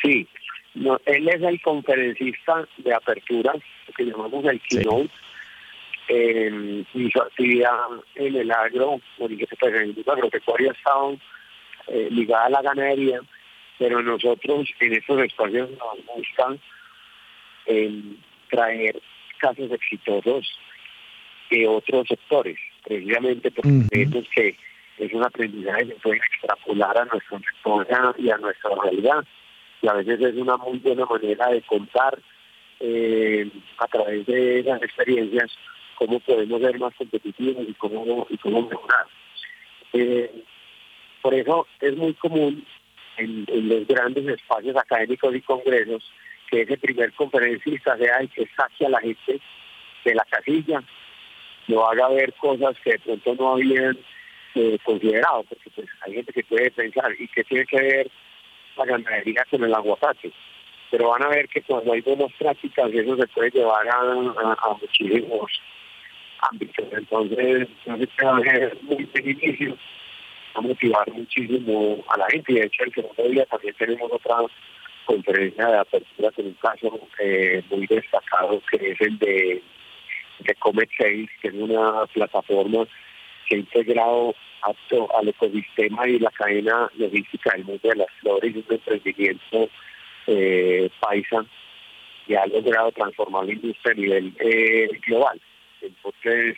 [0.01, 0.27] Sí,
[0.73, 3.53] no, él es el conferencista de apertura,
[3.95, 5.09] que llamamos el keynote.
[6.07, 7.71] Eh, hizo actividad
[8.15, 11.17] en el agro, porque en el agropecuario ha estado
[11.87, 13.19] eh, ligada a la ganadería,
[13.77, 16.59] pero nosotros en estos espacios nos buscan
[17.65, 18.01] eh,
[18.49, 19.01] traer
[19.39, 20.57] casos exitosos
[21.49, 24.57] de otros sectores, precisamente porque creemos que
[24.97, 27.87] es un aprendizaje que puede extrapolar a nuestro sector
[28.17, 29.25] y a nuestra realidad
[29.81, 32.17] y a veces es una muy buena manera de contar
[32.79, 35.51] eh, a través de esas experiencias
[35.95, 39.05] cómo podemos ser más competitivos y cómo, y cómo mejorar.
[39.93, 40.43] Eh,
[41.21, 42.65] por eso es muy común
[43.17, 46.03] en, los grandes espacios académicos y congresos
[46.49, 49.39] que ese primer conferencista sea el que saque a la gente
[50.03, 50.83] de la casilla,
[51.67, 53.97] lo haga ver cosas que de pronto no habían
[54.53, 58.11] eh, considerado, porque pues hay gente que puede pensar, ¿y qué tiene que ver
[58.77, 60.31] la ganadería con el aguacate.
[60.91, 65.51] Pero van a ver que cuando hay buenas prácticas eso se puede llevar a, muchísimos
[66.39, 66.85] ámbitos.
[66.91, 69.77] Entonces, no se a ser muy beneficio,
[70.55, 72.53] a motivar muchísimo a la gente.
[72.53, 74.37] Y de hecho, el segundo día también tenemos otra
[75.05, 79.61] conferencia de apertura con un caso eh, muy destacado que es el de,
[80.39, 82.87] de Comet 6, que es una plataforma
[83.47, 84.33] que ha integrado
[85.17, 89.69] al ecosistema y la cadena logística del mundo de las flores, un emprendimiento
[90.27, 91.45] eh, paisa
[92.25, 95.39] que ha logrado transformar la industria a nivel eh, global.
[95.81, 96.57] Entonces,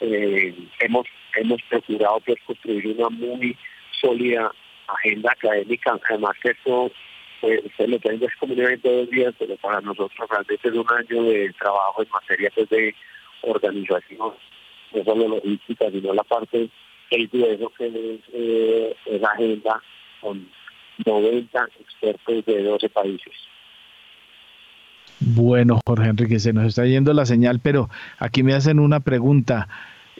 [0.00, 1.06] eh, hemos,
[1.36, 3.56] hemos procurado pues, construir una muy
[4.00, 4.52] sólida
[4.86, 6.90] agenda académica, además que esto
[7.40, 10.68] pues, se lo tengo es como un evento de dos días, pero para nosotros realmente
[10.68, 12.94] es un año de trabajo en materia pues, de
[13.42, 14.34] organización,
[14.92, 16.68] no solo logística, sino la parte
[17.10, 19.82] el grueso que es eh, la agenda
[20.20, 20.48] con
[21.04, 23.32] 90 expertos de 12 países.
[25.20, 29.68] Bueno, Jorge Enrique, se nos está yendo la señal, pero aquí me hacen una pregunta.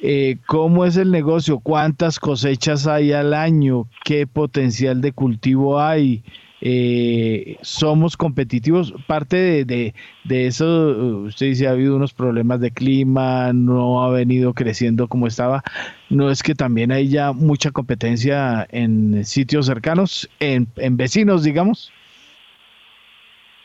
[0.02, 1.59] Eh, ¿Cómo es el negocio?
[1.59, 3.89] ¿Cuántas cosechas hay al año?
[4.05, 6.22] ¿Qué potencial de cultivo hay?
[6.60, 8.93] eh, somos competitivos.
[9.06, 9.94] Parte de,
[10.24, 15.27] de, eso, usted dice, ha habido unos problemas de clima, no ha venido creciendo como
[15.27, 15.62] estaba.
[16.09, 21.93] No es que también hay ya mucha competencia en sitios cercanos, en, en vecinos, digamos.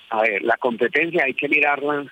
[0.10, 2.06] A ver, la competencia hay que mirarla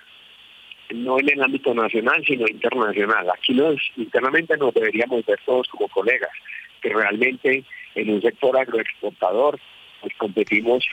[0.90, 3.28] no en el ámbito nacional, sino internacional.
[3.30, 6.30] Aquí nos, internamente nos deberíamos ver todos como colegas,
[6.80, 9.58] que realmente en un sector agroexportador
[10.00, 10.84] pues competimos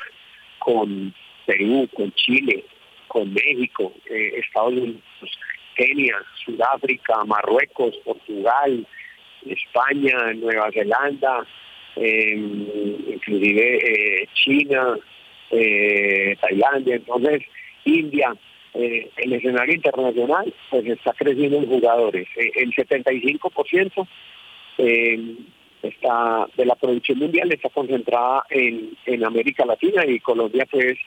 [0.60, 1.14] con
[1.46, 2.64] Perú, con Chile,
[3.08, 5.02] con México, eh, Estados Unidos,
[5.76, 6.16] Kenia,
[6.46, 8.88] Sudáfrica, Marruecos, Portugal,
[9.46, 11.46] España, Nueva Zelanda,
[11.96, 13.80] inclusive
[14.24, 14.98] eh, China,
[15.50, 17.42] eh, Tailandia, entonces
[17.86, 18.34] India.
[18.74, 22.28] Eh, el escenario internacional pues está creciendo en jugadores.
[22.38, 24.08] Eh, el 75%
[24.78, 25.36] eh,
[25.84, 30.98] está, de la producción mundial está concentrada en, en América Latina y Colombia pues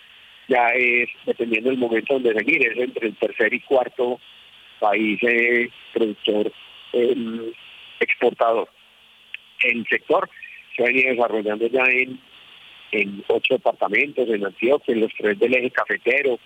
[0.46, 4.20] ya es, dependiendo del momento donde seguir, es entre el tercer y cuarto
[4.78, 5.18] país
[5.94, 6.52] productor
[7.98, 8.68] exportador.
[9.62, 10.28] El sector
[10.76, 12.20] se ha venido desarrollando ya en,
[12.92, 16.38] en ocho departamentos, en Antioquia, en los tres del eje cafetero,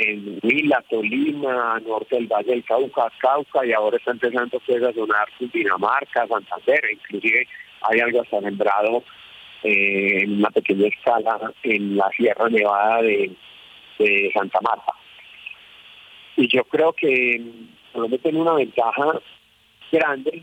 [0.00, 4.92] en Huila, Tolima, norte del Valle del Cauca, Cauca, y ahora está empezando pues, a
[4.92, 7.46] sonar Dinamarca, Santander, inclusive
[7.82, 9.04] hay algo hasta sembrado
[9.62, 13.30] eh, en una pequeña escala en la Sierra Nevada de,
[14.32, 14.94] Santa Marta.
[16.36, 17.42] Y yo creo que
[17.92, 19.20] Colombia tiene una ventaja
[19.92, 20.42] grande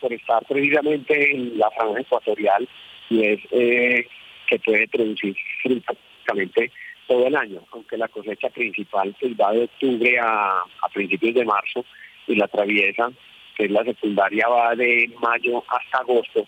[0.00, 2.66] por estar precisamente en la franja ecuatorial
[3.10, 4.08] y es eh,
[4.46, 6.72] que puede producir prácticamente
[7.06, 10.62] todo el año, aunque la cosecha principal pues, va de octubre a,
[10.92, 11.84] principios de marzo
[12.26, 13.10] y la traviesa,
[13.56, 16.46] que es la secundaria, va de mayo hasta agosto.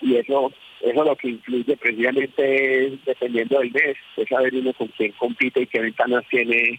[0.00, 0.52] Y eso
[0.84, 5.66] eso lo que influye precisamente dependiendo del mes, es saber uno con quién compite y
[5.66, 6.78] qué ventanas tiene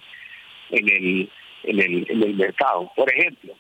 [0.70, 1.30] en el,
[1.64, 2.92] en el, en el mercado.
[2.96, 3.56] Por ejemplo,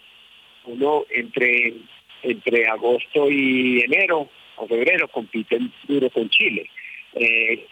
[0.65, 1.73] uno entre,
[2.21, 6.69] entre agosto y enero o febrero compite duro con Chile.
[7.15, 7.65] Eh,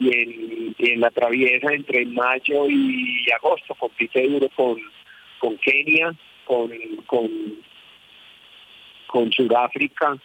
[0.00, 4.80] y en, la traviesa entre mayo y agosto compite duro con,
[5.38, 6.14] con Kenia,
[6.46, 6.70] con,
[7.06, 7.30] con,
[9.06, 10.16] con Sudáfrica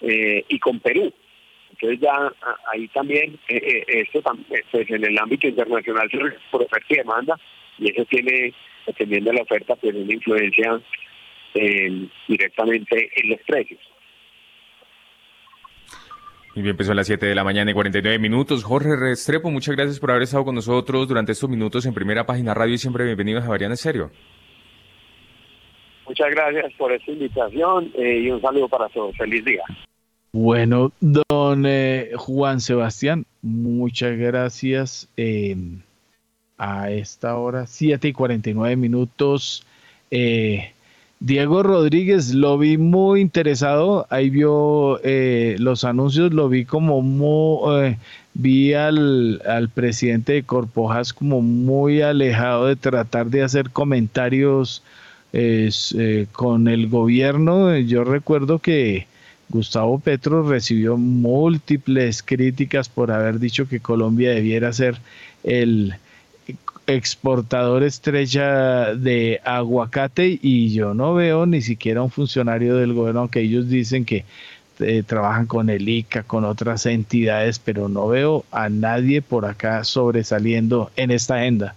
[0.00, 1.12] eh, y con Perú.
[1.72, 2.32] Entonces ya
[2.72, 6.08] ahí también, eh, eh, esto pues en el ámbito internacional
[6.52, 7.36] por oferta y demanda,
[7.78, 8.54] y eso tiene,
[8.86, 10.80] dependiendo de la oferta, pues una influencia
[12.26, 13.80] directamente en los precios.
[16.54, 18.62] Muy bien, empezó a las 7 de la mañana y 49 minutos.
[18.62, 22.54] Jorge Restrepo, muchas gracias por haber estado con nosotros durante estos minutos en Primera Página
[22.54, 24.10] Radio y siempre bienvenidos a Varian en Serio.
[26.06, 29.16] Muchas gracias por esta invitación eh, y un saludo para todos.
[29.16, 29.62] Feliz día.
[30.32, 35.08] Bueno, don eh, Juan Sebastián, muchas gracias.
[35.16, 35.56] Eh,
[36.58, 39.66] a esta hora, 7 y 49 minutos.
[40.10, 40.73] Eh,
[41.24, 47.86] Diego Rodríguez lo vi muy interesado, ahí vio eh, los anuncios, lo vi como muy,
[47.86, 47.98] eh,
[48.34, 49.40] vi al,
[49.72, 54.82] presidente de Corpojas como muy alejado de tratar de hacer comentarios
[55.32, 57.74] eh, con el gobierno.
[57.78, 59.06] Yo recuerdo que
[59.48, 64.98] Gustavo Petro recibió múltiples críticas por haber dicho que Colombia debiera ser
[65.42, 65.94] el
[66.86, 73.40] exportador estrella de aguacate y yo no veo ni siquiera un funcionario del gobierno, aunque
[73.40, 74.24] ellos dicen que
[74.80, 79.84] eh, trabajan con el ICA, con otras entidades, pero no veo a nadie por acá
[79.84, 81.74] sobresaliendo en esta agenda.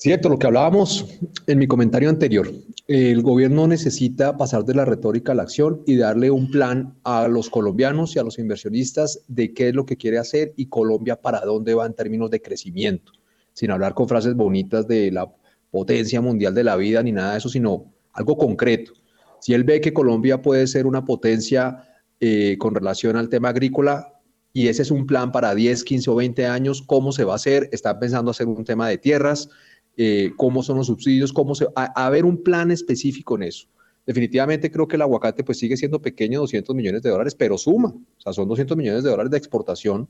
[0.00, 1.04] Cierto, lo que hablábamos
[1.46, 2.50] en mi comentario anterior,
[2.88, 7.28] el gobierno necesita pasar de la retórica a la acción y darle un plan a
[7.28, 11.20] los colombianos y a los inversionistas de qué es lo que quiere hacer y Colombia
[11.20, 13.12] para dónde va en términos de crecimiento,
[13.52, 15.30] sin hablar con frases bonitas de la
[15.70, 18.92] potencia mundial de la vida ni nada de eso, sino algo concreto.
[19.38, 21.84] Si él ve que Colombia puede ser una potencia
[22.20, 24.14] eh, con relación al tema agrícola,
[24.54, 27.36] y ese es un plan para 10, 15 o 20 años, ¿cómo se va a
[27.36, 27.68] hacer?
[27.70, 29.50] Está pensando hacer un tema de tierras,
[29.96, 33.66] eh, cómo son los subsidios, cómo se, a, ver un plan específico en eso.
[34.06, 37.88] Definitivamente creo que el aguacate pues sigue siendo pequeño, 200 millones de dólares, pero suma,
[37.88, 40.08] o sea, son 200 millones de dólares de exportación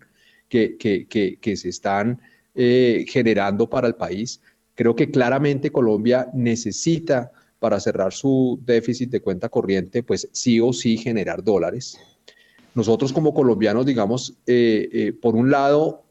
[0.49, 1.07] que, que,
[1.41, 2.21] que, se están
[2.55, 4.41] eh, generando para el país.
[4.75, 10.73] Creo que claramente Colombia necesita para cerrar su déficit de cuenta corriente, pues sí o
[10.73, 11.99] sí generar dólares.
[12.75, 16.05] Nosotros como colombianos, digamos, eh, por un lado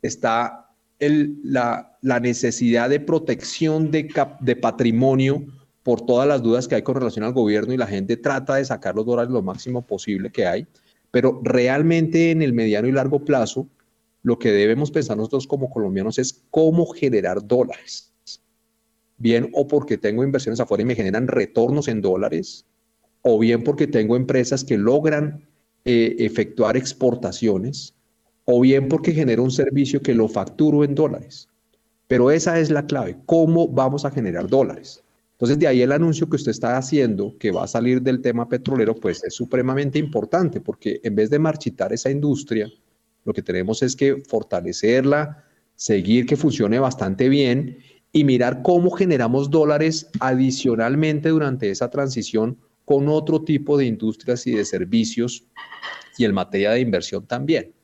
[0.00, 0.65] está
[0.98, 5.44] la, necesidad de protección de, patrimonio
[5.82, 8.64] por todas las dudas que hay con relación al gobierno y la gente trata de
[8.64, 10.66] sacar los dólares lo máximo posible que hay,
[11.10, 13.68] pero realmente en el mediano y largo plazo
[14.22, 18.12] lo que debemos pensar nosotros como colombianos es cómo generar dólares.
[19.18, 22.66] Bien o porque tengo inversiones afuera y me generan retornos en dólares,
[23.22, 25.46] o bien porque tengo empresas que logran
[25.84, 27.95] eh, efectuar exportaciones
[28.46, 31.48] o bien porque genero un servicio que lo facturo en dólares.
[32.06, 35.02] Pero esa es la clave, cómo vamos a generar dólares.
[35.32, 38.48] Entonces, de ahí el anuncio que usted está haciendo, que va a salir del tema
[38.48, 42.70] petrolero, pues es supremamente importante, porque en vez de marchitar esa industria,
[43.24, 45.44] lo que tenemos es que fortalecerla,
[45.74, 47.78] seguir que funcione bastante bien
[48.12, 52.56] y mirar cómo generamos dólares adicionalmente durante esa transición
[52.86, 55.44] con otro tipo de industrias y de servicios
[56.16, 57.75] y en materia de inversión también.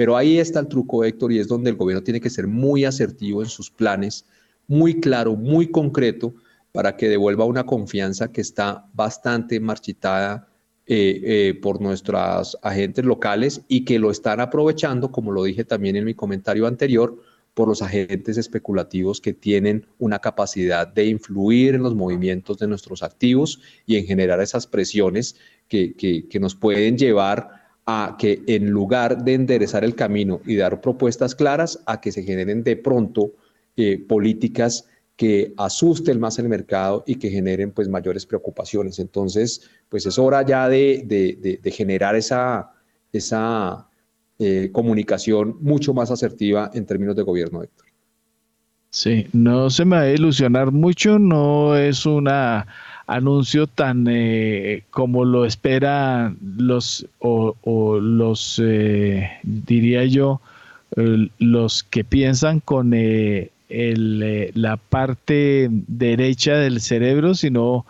[0.00, 2.86] Pero ahí está el truco, Héctor, y es donde el gobierno tiene que ser muy
[2.86, 4.24] asertivo en sus planes,
[4.66, 6.34] muy claro, muy concreto,
[6.72, 10.48] para que devuelva una confianza que está bastante marchitada
[10.86, 15.96] eh, eh, por nuestros agentes locales y que lo están aprovechando, como lo dije también
[15.96, 17.20] en mi comentario anterior,
[17.52, 23.02] por los agentes especulativos que tienen una capacidad de influir en los movimientos de nuestros
[23.02, 25.36] activos y en generar esas presiones
[25.68, 30.80] que, que, nos pueden llevar a que en lugar de enderezar el camino y dar
[30.80, 33.32] propuestas claras, a que se generen de pronto
[33.76, 34.86] eh, políticas
[35.16, 38.98] que asusten más el mercado y que generen pues mayores preocupaciones.
[38.98, 41.04] Entonces, pues es hora ya de,
[41.62, 42.72] de, generar esa,
[43.12, 43.86] esa
[44.38, 47.86] eh, comunicación mucho más asertiva en términos de gobierno, Héctor.
[48.88, 52.26] Sí, no se me va a ilusionar mucho, no es un
[53.10, 60.40] anuncio tan eh, como lo esperan los o, los eh, diría yo
[61.38, 63.50] los que piensan con el,
[64.54, 67.86] la parte derecha del cerebro, sino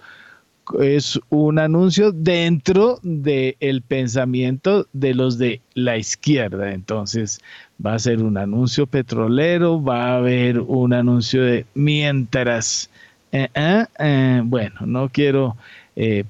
[0.80, 6.72] es un anuncio dentro del pensamiento de los de la izquierda.
[6.72, 7.40] Entonces
[7.84, 12.90] va a ser un anuncio petrolero, va a haber un anuncio de mientras...
[13.32, 15.56] Eh, eh, eh, bueno, no quiero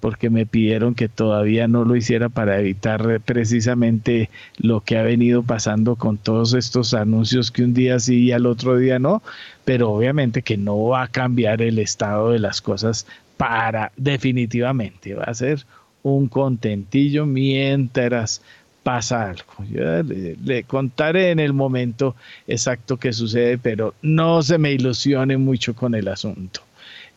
[0.00, 5.44] porque me pidieron que todavía no lo hiciera para evitar precisamente lo que ha venido
[5.44, 9.22] pasando con todos estos anuncios que un día sí y al otro día no,
[9.64, 13.06] pero obviamente que no va a cambiar el estado de las cosas
[13.36, 15.64] para definitivamente va a ser
[16.02, 18.42] un contentillo mientras
[18.82, 19.64] pasa algo.
[19.70, 22.16] Yo le, contaré en el momento
[22.46, 26.62] exacto que sucede, pero no se me ilusione mucho con el asunto.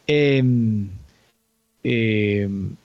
[0.07, 0.89] Em,
[1.83, 2.75] em,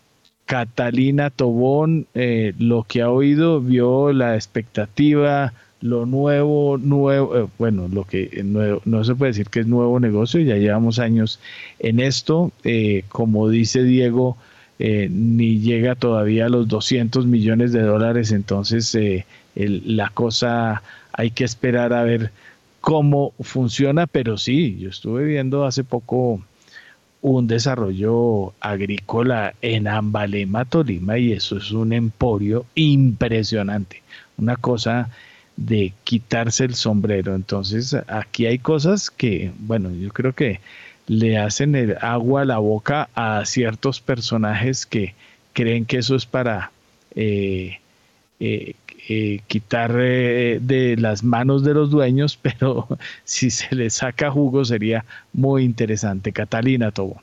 [0.47, 7.89] Catalina Tobón, eh, lo que ha oído, vio la expectativa lo nuevo, nuevo, eh, bueno,
[7.89, 11.39] lo que no se puede decir que es nuevo negocio, ya llevamos años
[11.78, 14.36] en esto, eh, como dice Diego,
[14.78, 18.97] eh, ni llega todavía a los 200 millones de dólares, entonces
[19.55, 20.82] la cosa
[21.12, 22.31] hay que esperar a ver
[22.81, 26.40] cómo funciona, pero sí, yo estuve viendo hace poco
[27.20, 34.03] un desarrollo agrícola en Ambalema, Tolima, y eso es un emporio impresionante,
[34.36, 35.11] una cosa
[35.57, 37.35] de quitarse el sombrero.
[37.35, 40.61] Entonces, aquí hay cosas que, bueno, yo creo que
[41.09, 45.15] le hacen el agua a la boca a ciertos personajes que
[45.55, 46.70] creen que eso es para
[47.16, 47.81] eh,
[48.39, 48.74] eh,
[49.09, 52.86] eh, quitar de las manos de los dueños, pero
[53.24, 56.32] si se le saca jugo sería muy interesante.
[56.32, 57.20] Catalina Tobo.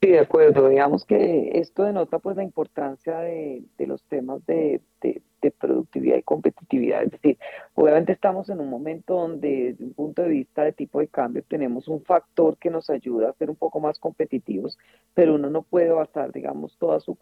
[0.00, 0.68] Sí, de acuerdo.
[0.68, 4.80] Digamos que esto denota pues la importancia de, los temas de,
[5.58, 7.02] productividad y competitividad.
[7.02, 7.38] Es decir,
[7.74, 11.42] obviamente estamos en un momento donde desde un punto de vista de tipo de cambio
[11.46, 14.78] tenemos un factor que nos ayuda a ser un poco más competitivos,
[15.14, 17.16] pero uno no puede basar, digamos, toda su,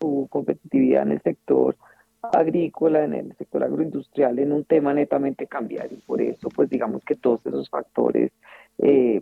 [0.00, 1.76] su competitividad en el sector
[2.20, 5.98] agrícola, en el sector agroindustrial, en un tema netamente cambiario.
[6.06, 8.32] Por eso, pues digamos que todos esos factores...
[8.78, 9.20] Eh,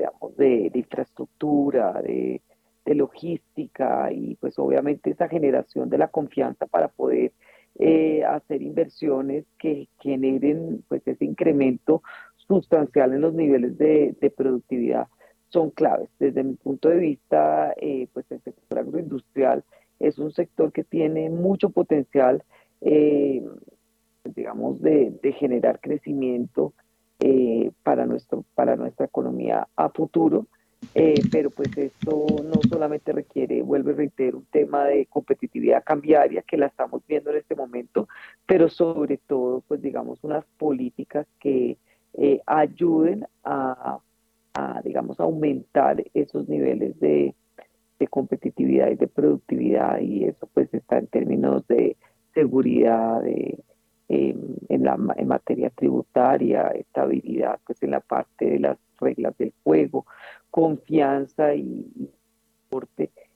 [0.00, 2.40] digamos, de, infraestructura, de,
[2.86, 7.32] logística y pues obviamente esa generación de la confianza para poder
[7.78, 12.02] eh, hacer inversiones que generen pues ese incremento
[12.36, 15.08] sustancial en los niveles de, productividad
[15.48, 16.08] son claves.
[16.18, 19.64] Desde mi punto de vista, eh, pues el sector agroindustrial
[19.98, 22.42] es un sector que tiene mucho potencial,
[22.80, 23.42] eh,
[24.24, 26.74] digamos, de, de generar crecimiento
[27.82, 30.46] para, nuestro, para nuestra economía a futuro.
[30.94, 36.42] Eh, pero pues esto no solamente requiere, vuelvo a reiterar, un tema de competitividad cambiaria
[36.42, 38.08] que la estamos viendo en este momento,
[38.46, 41.76] pero sobre todo, pues digamos, unas políticas que
[42.14, 44.00] eh, ayuden a,
[44.82, 47.34] digamos, aumentar esos niveles de
[48.08, 51.96] competitividad y de productividad y eso pues está en términos de
[52.34, 53.58] seguridad, de
[54.10, 60.04] en, la, en materia tributaria, estabilidad pues en la parte de las reglas del juego,
[60.50, 62.10] confianza y, y,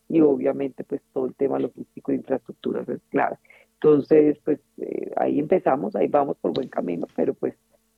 [0.08, 3.36] y obviamente pues todo el tema logístico de infraestructuras es clave.
[3.74, 7.54] Entonces pues eh, ahí empezamos, ahí vamos por buen camino, pero pues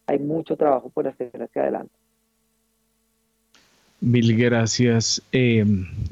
[0.07, 1.93] hay mucho trabajo por hacer hacia adelante.
[4.03, 5.23] Mil gracias.
[5.32, 5.65] Eh,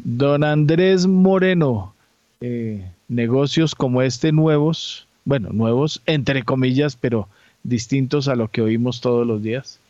[0.02, 1.94] don Andrés Moreno,
[2.40, 7.28] eh, negocios como este nuevos, bueno, nuevos entre comillas, pero
[7.62, 9.80] distintos a lo que oímos todos los días?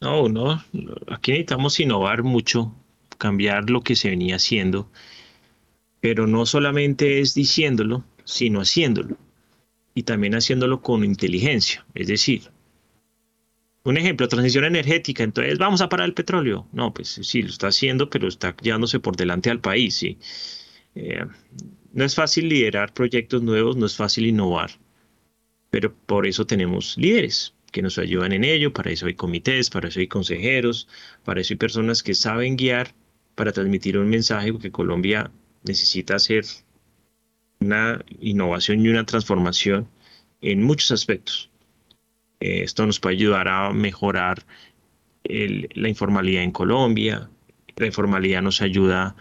[0.00, 0.62] No, no,
[1.08, 2.74] aquí necesitamos innovar mucho,
[3.18, 4.90] cambiar lo que se venía haciendo,
[6.00, 9.16] pero no solamente es diciéndolo, sino haciéndolo.
[9.94, 11.84] Y también haciéndolo con inteligencia.
[11.94, 12.50] Es decir,
[13.84, 16.66] un ejemplo, transición energética, entonces vamos a parar el petróleo.
[16.72, 19.94] No, pues sí, lo está haciendo, pero está llevándose por delante al país.
[19.94, 20.18] ¿sí?
[20.94, 21.26] Eh,
[21.92, 24.70] no es fácil liderar proyectos nuevos, no es fácil innovar,
[25.70, 29.88] pero por eso tenemos líderes que nos ayudan en ello, para eso hay comités, para
[29.88, 30.88] eso hay consejeros,
[31.24, 32.94] para eso hay personas que saben guiar
[33.34, 35.30] para transmitir un mensaje, porque Colombia
[35.64, 36.44] necesita hacer
[37.60, 39.88] una innovación y una transformación
[40.40, 41.50] en muchos aspectos.
[42.40, 44.44] Eh, esto nos puede ayudar a mejorar
[45.24, 47.30] la informalidad en Colombia.
[47.76, 49.16] La informalidad nos ayuda,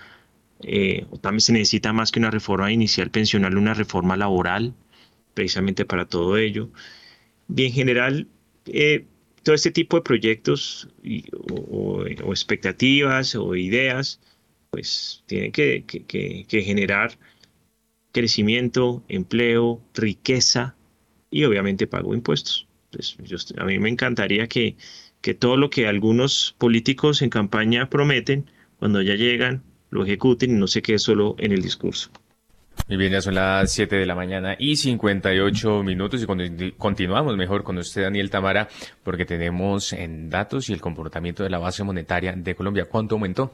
[0.63, 4.73] eh, también se necesita más que una reforma inicial pensional, una reforma laboral,
[5.33, 6.69] precisamente para todo ello.
[7.55, 8.27] Y en general,
[8.65, 9.05] eh,
[9.43, 10.89] todo este tipo de proyectos
[11.71, 14.19] o, expectativas o ideas,
[14.69, 15.83] pues tienen que,
[16.49, 17.17] generar
[18.11, 20.75] crecimiento, empleo, riqueza
[21.29, 22.67] y obviamente pago impuestos.
[22.91, 24.75] Entonces, a mí me encantaría que,
[25.21, 30.59] que todo lo que algunos políticos en campaña prometen, cuando ya llegan, lo ejecuten y
[30.59, 32.09] no se quede solo en el discurso.
[32.87, 37.63] Muy bien, ya son las 7 de la mañana y 58 minutos y continuamos mejor
[37.63, 38.67] con usted, Daniel Tamara,
[39.03, 42.85] porque tenemos en datos y el comportamiento de la base monetaria de Colombia.
[42.85, 43.53] ¿Cuánto aumentó?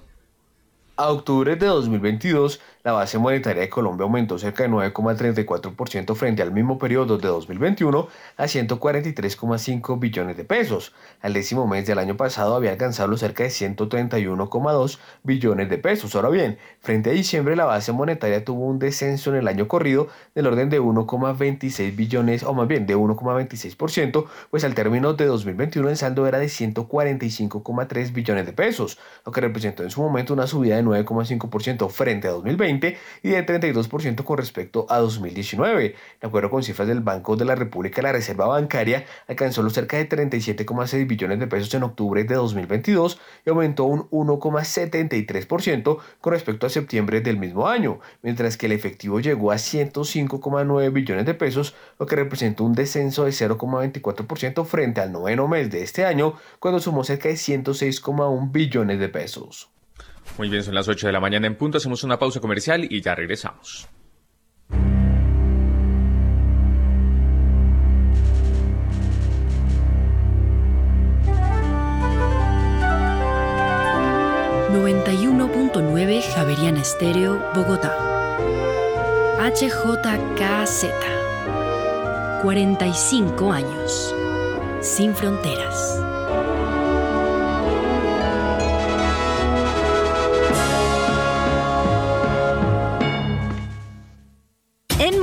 [0.99, 6.51] A octubre de 2022, la base monetaria de Colombia aumentó cerca de 9,34% frente al
[6.51, 10.93] mismo periodo de 2021 a 143,5 billones de pesos.
[11.21, 16.15] Al décimo mes del año pasado había alcanzado cerca de 131,2 billones de pesos.
[16.15, 20.07] Ahora bien, frente a diciembre la base monetaria tuvo un descenso en el año corrido
[20.33, 25.89] del orden de 1,26 billones o más bien de 1,26%, pues al término de 2021
[25.89, 30.47] el saldo era de 145,3 billones de pesos, lo que representó en su momento una
[30.47, 35.95] subida de 9,5% frente a 2020 y de 32% con respecto a 2019.
[36.21, 39.97] De acuerdo con cifras del Banco de la República, la reserva bancaria alcanzó los cerca
[39.97, 46.65] de 37,6 billones de pesos en octubre de 2022 y aumentó un 1,73% con respecto
[46.65, 51.75] a septiembre del mismo año, mientras que el efectivo llegó a 105,9 billones de pesos,
[51.99, 56.79] lo que representa un descenso de 0,24% frente al noveno mes de este año, cuando
[56.79, 59.76] sumó cerca de 106,1 billones de pesos.
[60.37, 61.77] Muy bien, son las 8 de la mañana en punto.
[61.77, 63.87] Hacemos una pausa comercial y ya regresamos.
[74.69, 77.95] ...91.9 Javeriana Estéreo, Bogotá.
[79.39, 80.85] HJKZ.
[82.43, 84.15] 45 años.
[84.81, 86.06] Sin fronteras.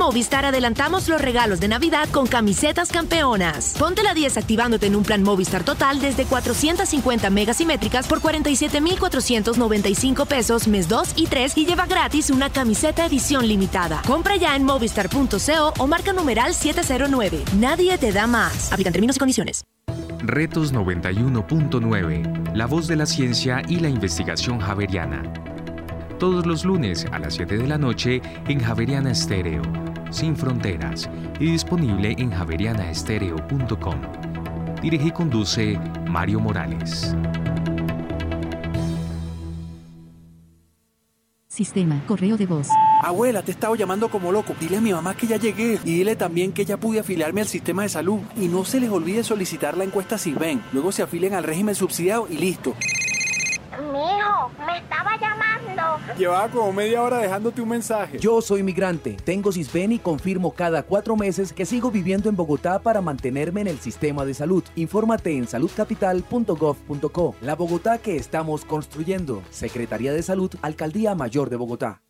[0.05, 3.75] Movistar adelantamos los regalos de Navidad con camisetas campeonas.
[3.77, 10.67] Ponte la 10 activándote en un plan Movistar total desde 450 megasimétricas por 47,495 pesos
[10.67, 14.01] mes 2 y 3 y lleva gratis una camiseta edición limitada.
[14.05, 17.43] Compra ya en movistar.co o marca numeral 709.
[17.57, 18.71] Nadie te da más.
[18.71, 19.63] Aplican términos y condiciones.
[20.19, 22.53] Retos 91.9.
[22.53, 25.23] La voz de la ciencia y la investigación javeriana.
[26.19, 29.61] Todos los lunes a las 7 de la noche en Javeriana Estéreo
[30.15, 31.09] sin fronteras
[31.39, 34.01] y disponible en javerianaestereo.com.
[34.81, 37.13] Dirige y conduce Mario Morales.
[41.47, 42.67] Sistema, correo de voz.
[43.01, 44.55] Abuela, te he estado llamando como loco.
[44.59, 47.47] Dile a mi mamá que ya llegué y dile también que ya pude afiliarme al
[47.47, 48.19] sistema de salud.
[48.35, 50.61] Y no se les olvide solicitar la encuesta si ven.
[50.73, 52.75] Luego se afilian al régimen subsidiado y listo.
[53.79, 56.15] Mijo, me estaba llamando.
[56.17, 58.17] Llevaba como media hora dejándote un mensaje.
[58.19, 62.79] Yo soy migrante, tengo CISBEN y confirmo cada cuatro meses que sigo viviendo en Bogotá
[62.79, 64.63] para mantenerme en el sistema de salud.
[64.75, 67.35] Infórmate en saludcapital.gov.co.
[67.41, 69.43] La Bogotá que estamos construyendo.
[69.49, 72.01] Secretaría de Salud, Alcaldía Mayor de Bogotá.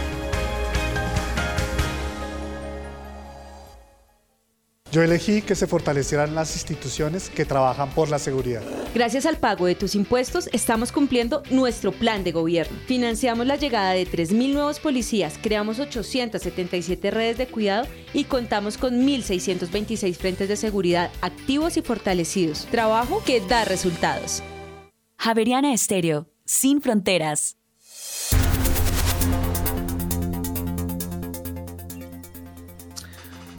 [4.93, 8.63] Yo elegí que se fortalecieran las instituciones que trabajan por la seguridad.
[8.93, 12.77] Gracias al pago de tus impuestos, estamos cumpliendo nuestro plan de gobierno.
[12.87, 19.07] Financiamos la llegada de 3.000 nuevos policías, creamos 877 redes de cuidado y contamos con
[19.07, 22.67] 1.626 frentes de seguridad activos y fortalecidos.
[22.73, 24.43] Trabajo que da resultados.
[25.19, 27.60] Javeriana Estéreo, sin fronteras.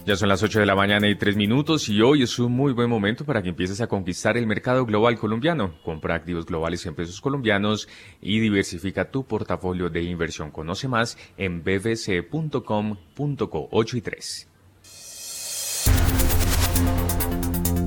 [0.06, 2.74] Ya son las 8 de la mañana y 3 minutos y hoy es un muy
[2.74, 5.76] buen momento para que empieces a conquistar el mercado global colombiano.
[5.84, 7.88] Compra activos globales en pesos colombianos
[8.20, 10.50] y diversifica tu portafolio de inversión.
[10.50, 12.60] Conoce más en bbc.com.co
[13.72, 14.48] 8 y 3.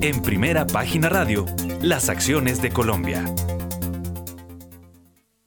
[0.01, 1.45] En primera página radio,
[1.81, 3.25] las acciones de Colombia.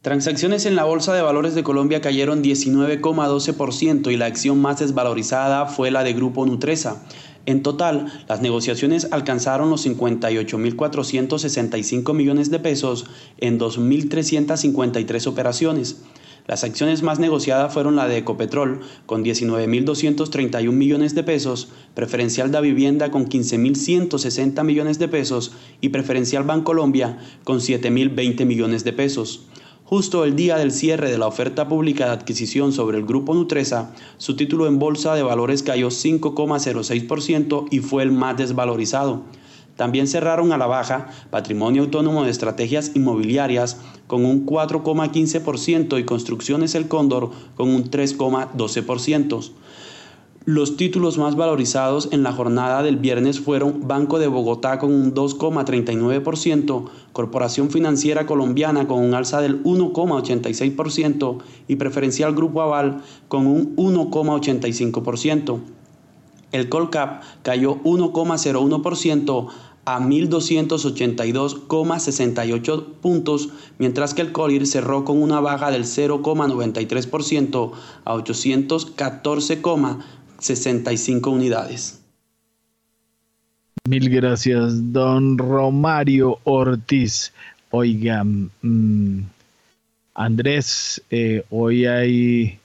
[0.01, 5.67] Transacciones en la Bolsa de Valores de Colombia cayeron 19,12% y la acción más desvalorizada
[5.67, 7.05] fue la de Grupo Nutresa.
[7.47, 13.07] En total, las negociaciones alcanzaron los 58.465 millones de pesos
[13.39, 16.01] en 2.353 operaciones.
[16.47, 22.61] Las acciones más negociadas fueron la de Ecopetrol con 19.231 millones de pesos, Preferencial da
[22.61, 25.51] Vivienda con 15.160 millones de pesos
[25.81, 29.49] y Preferencial Bancolombia con 7.020 millones de pesos.
[29.89, 33.95] Justo el día del cierre de la oferta pública de adquisición sobre el grupo Nutresa,
[34.19, 39.23] su título en bolsa de valores cayó 5,06% y fue el más desvalorizado.
[39.77, 46.75] También cerraron a la baja Patrimonio Autónomo de Estrategias Inmobiliarias con un 4,15% y Construcciones
[46.75, 49.53] El Cóndor con un 3,12%.
[50.51, 55.13] Los títulos más valorizados en la jornada del viernes fueron Banco de Bogotá con un
[55.13, 61.37] 2,39%, Corporación Financiera Colombiana con un alza del 1,86%
[61.69, 65.59] y Preferencial Grupo Aval con un 1,85%.
[66.53, 69.49] El Colcap cayó 1,01%
[69.85, 77.73] a 1.282,68 puntos, mientras que el Colir cerró con una baja del 0,93%
[78.07, 79.61] a 814,
[80.39, 82.01] 65 unidades.
[83.89, 87.33] Mil gracias, don Romario Ortiz.
[87.71, 89.23] Oiga, mm,
[90.15, 92.59] Andrés, eh, hoy hay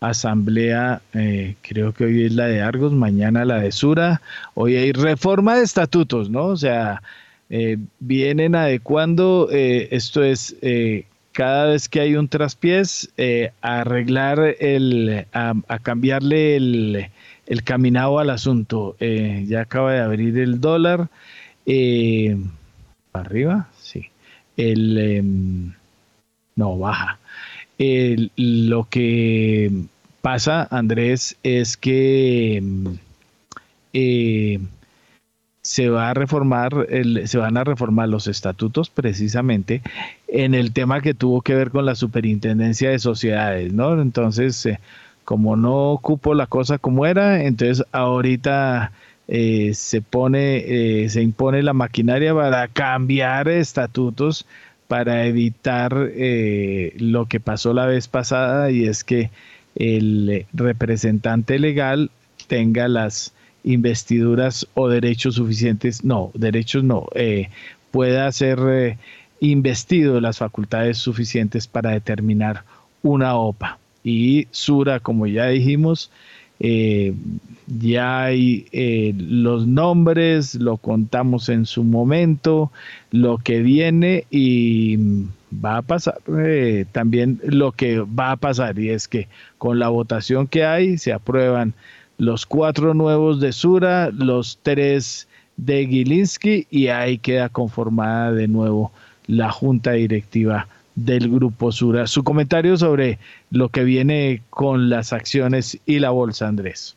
[0.00, 4.22] asamblea, eh, creo que hoy es la de Argos, mañana la de Sura,
[4.54, 6.46] hoy hay reforma de estatutos, ¿no?
[6.46, 7.02] O sea,
[7.50, 10.56] eh, vienen adecuando, esto es
[11.32, 13.10] cada vez que hay un traspiés,
[13.60, 17.10] arreglar el, a cambiarle el,
[17.50, 18.96] el caminado al asunto.
[19.00, 21.08] Eh, ya acaba de abrir el dólar.
[21.66, 22.38] Eh,
[23.12, 23.68] arriba?
[23.82, 24.06] Sí.
[24.56, 25.72] El, em,
[26.54, 27.18] no, baja.
[28.36, 29.72] lo que
[30.22, 32.98] pasa, Andrés, es que em,
[33.94, 34.60] eh,
[35.62, 36.86] se va a reformar,
[37.24, 39.82] se van a reformar los estatutos precisamente
[40.28, 44.00] en el tema que tuvo que ver con la superintendencia de sociedades, ¿no?
[44.00, 44.68] Entonces,
[45.24, 48.92] como no ocupo la cosa como era, entonces ahorita
[49.32, 54.44] eh, se pone, eh, se impone la maquinaria para cambiar estatutos
[54.88, 59.30] para evitar eh, lo que pasó la vez pasada y es que
[59.76, 62.10] el representante legal
[62.48, 63.32] tenga las
[63.62, 67.06] investiduras o derechos suficientes, no, derechos no,
[67.92, 68.98] pueda ser
[69.38, 72.64] investido las facultades suficientes para determinar
[73.02, 76.10] una OPA y Sura, como ya dijimos,
[76.62, 77.14] eh,
[77.66, 82.70] ya hay eh, los nombres, lo contamos en su momento,
[83.10, 84.98] lo que viene y
[85.52, 89.28] va a pasar eh, también lo que va a pasar y es que
[89.58, 91.74] con la votación que hay se aprueban
[92.18, 98.92] los cuatro nuevos de Sura, los tres de Gilinski y ahí queda conformada de nuevo
[99.26, 100.68] la junta directiva
[101.04, 102.06] del Grupo Sura.
[102.06, 103.18] Su comentario sobre
[103.50, 106.96] lo que viene con las acciones y la bolsa, Andrés.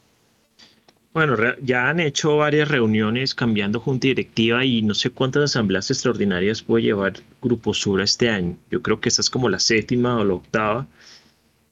[1.14, 6.64] Bueno, ya han hecho varias reuniones cambiando junta directiva y no sé cuántas asambleas extraordinarias
[6.64, 8.58] puede llevar Grupo Sura este año.
[8.72, 10.88] Yo creo que esta es como la séptima o la octava.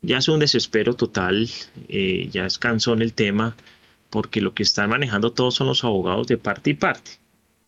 [0.03, 1.49] Ya es un desespero total,
[1.89, 3.55] eh, ya es cansón el tema,
[4.11, 7.11] porque lo que están manejando todos son los abogados de parte y parte.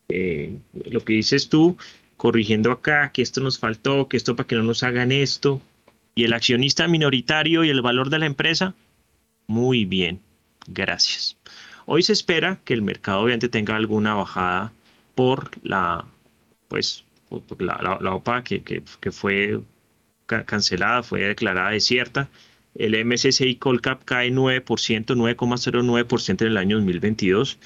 [0.09, 0.59] Eh,
[0.91, 1.75] lo que dices tú,
[2.17, 5.61] corrigiendo acá, que esto nos faltó, que esto para que no nos hagan esto.
[6.15, 8.75] Y el accionista minoritario y el valor de la empresa,
[9.47, 10.21] muy bien,
[10.67, 11.37] gracias.
[11.85, 14.71] Hoy se espera que el mercado obviamente tenga alguna bajada
[15.15, 16.05] por la,
[16.67, 17.03] pues,
[17.59, 19.59] la, OPA que, que, que fue
[20.25, 22.29] cancelada, fue declarada desierta.
[22.75, 27.59] El MSCI Colcap cae 9%, 9,09% en el año 2022.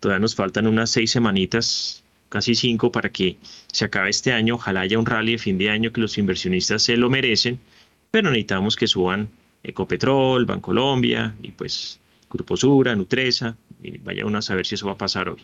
[0.00, 2.03] Todavía nos faltan unas seis semanitas,
[2.34, 3.38] casi cinco, para que
[3.68, 4.56] se acabe este año.
[4.56, 7.60] Ojalá haya un rally de fin de año que los inversionistas se lo merecen,
[8.10, 9.28] pero necesitamos que suban
[9.62, 14.94] Ecopetrol, Bancolombia y pues Grupo Sura, Nutresa, y vaya uno a saber si eso va
[14.94, 15.42] a pasar hoy.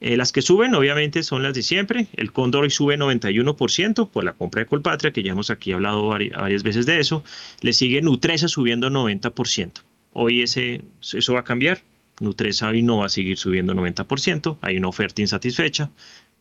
[0.00, 2.08] Eh, las que suben, obviamente, son las de siempre.
[2.16, 6.08] El Cóndor hoy sube 91% por la compra de Colpatria, que ya hemos aquí hablado
[6.08, 7.22] varias veces de eso.
[7.60, 9.70] Le sigue Nutresa subiendo 90%.
[10.14, 11.80] Hoy ese, eso va a cambiar.
[12.20, 14.58] Nutresa hoy no va a seguir subiendo 90%.
[14.60, 15.90] Hay una oferta insatisfecha.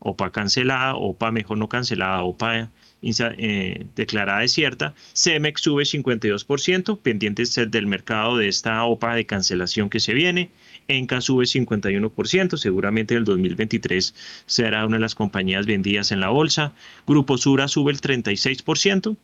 [0.04, 2.70] OPA cancelada, OPA mejor no cancelada, OPA
[3.02, 4.94] eh, declarada desierta.
[5.14, 10.52] CEMEX sube 52%, pendientes del mercado de esta OPA de cancelación que se viene.
[10.88, 14.14] Enca sube 51%, seguramente en el 2023
[14.46, 16.74] será una de las compañías vendidas en la bolsa.
[17.08, 19.16] Grupo Sura sube el 36%.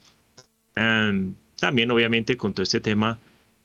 [1.59, 3.19] también obviamente con todo este tema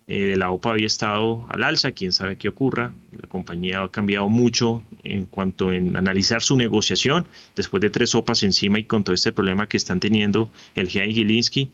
[0.07, 2.93] eh, de la OPA había estado al alza, quién sabe qué ocurra.
[3.13, 7.27] La compañía ha cambiado mucho en cuanto en analizar su negociación
[7.57, 11.07] después de tres OPAs encima y con todo este problema que están teniendo el GIA
[11.07, 11.71] y Gilinski.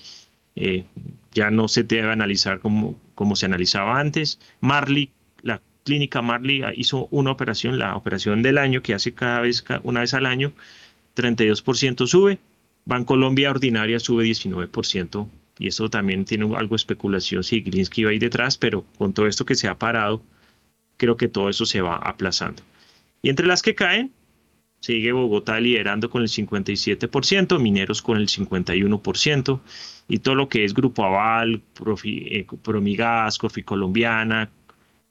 [0.57, 0.85] Eh,
[1.33, 4.39] ya no se debe analizar como, como se analizaba antes.
[4.61, 5.11] Marley
[5.43, 10.01] la Clínica Marley hizo una operación, la operación del año que hace cada vez, una
[10.01, 10.53] vez al año,
[11.17, 12.39] 32% sube.
[12.85, 15.29] Bancolombia ordinaria sube 19%.
[15.61, 19.29] Y eso también tiene algo de especulación si Glinsky va ahí detrás, pero con todo
[19.29, 20.23] esto que se ha parado,
[20.97, 22.63] creo que todo eso se va aplazando.
[23.23, 24.11] Y entre las que caen,
[24.81, 29.61] sigue Bogotá liderando con el 57%, Mineros con el 51%,
[30.09, 31.63] y todo lo que es Grupo Aval,
[32.05, 34.51] eh, Promigas, Cofi Colombiana,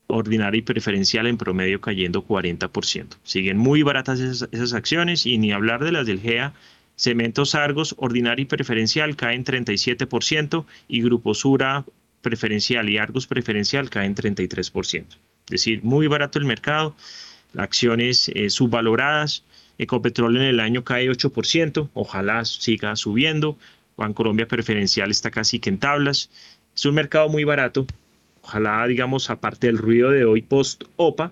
[0.08, 3.18] ordinaria y preferencial en promedio cayendo 40%.
[3.24, 6.54] Siguen muy baratas esas, acciones y ni hablar de las del GEA.
[7.00, 11.86] Cementos Argos, ordinaria y preferencial caen 37% y Grupo Sura
[12.22, 15.06] preferencial y Argos preferencial caen 33%.
[15.06, 15.16] Es
[15.48, 16.96] decir, muy barato el mercado,
[17.56, 19.46] acciones eh, subvaloradas.
[19.78, 23.58] Ecopetrol en el año cae 8%, ojalá siga subiendo.
[24.14, 26.30] Colombia preferencial está casi que en tablas.
[26.76, 27.88] Es un mercado muy barato
[28.50, 31.32] ojalá, digamos, aparte del ruido de hoy post-OPA,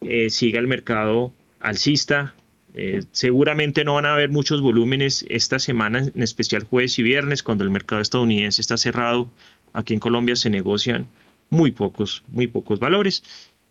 [0.00, 2.34] eh, siga el mercado alcista.
[2.78, 7.42] Eh, seguramente no van a haber muchos volúmenes esta semana, en especial jueves y viernes,
[7.42, 9.30] cuando el mercado estadounidense está cerrado.
[9.72, 11.08] Aquí en Colombia se negocian
[11.50, 13.22] muy pocos, muy pocos valores.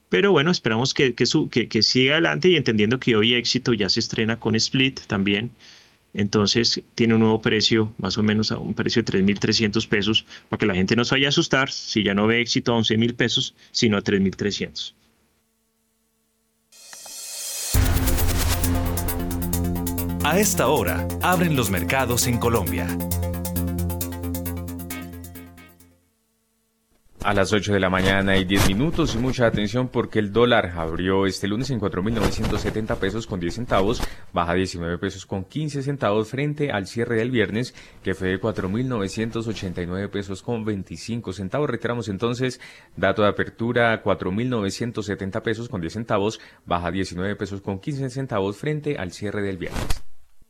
[0.10, 4.00] Pero bueno, esperamos que, que, que siga adelante y entendiendo que hoy éxito ya se
[4.00, 5.52] estrena con Split también
[6.18, 10.60] entonces tiene un nuevo precio, más o menos a un precio de 3.300 pesos, para
[10.60, 13.16] que la gente no se vaya a asustar si ya no ve éxito a 11.000
[13.16, 14.94] pesos, sino a 3.300.
[20.28, 22.86] A esta hora, abren los mercados en Colombia.
[27.24, 30.74] A las 8 de la mañana y 10 minutos y mucha atención porque el dólar
[30.76, 34.02] abrió este lunes en 4.970 pesos con 10 centavos,
[34.34, 37.74] baja 19 pesos con 15 centavos frente al cierre del viernes
[38.04, 41.70] que fue de 4.989 pesos con 25 centavos.
[41.70, 42.60] Reiteramos entonces,
[42.98, 48.98] dato de apertura 4.970 pesos con 10 centavos, baja 19 pesos con 15 centavos frente
[48.98, 50.07] al cierre del viernes.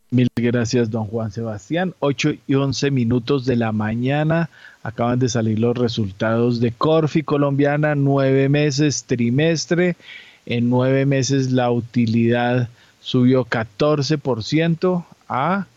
[0.10, 1.94] Mil gracias, don Juan Sebastián.
[2.00, 4.50] 8 y 11 minutos de la mañana.
[4.82, 9.98] Acaban de salir los resultados de Corfi colombiana, nueve meses trimestre.
[10.46, 12.70] En nueve meses la utilidad
[13.02, 15.68] subió 14% a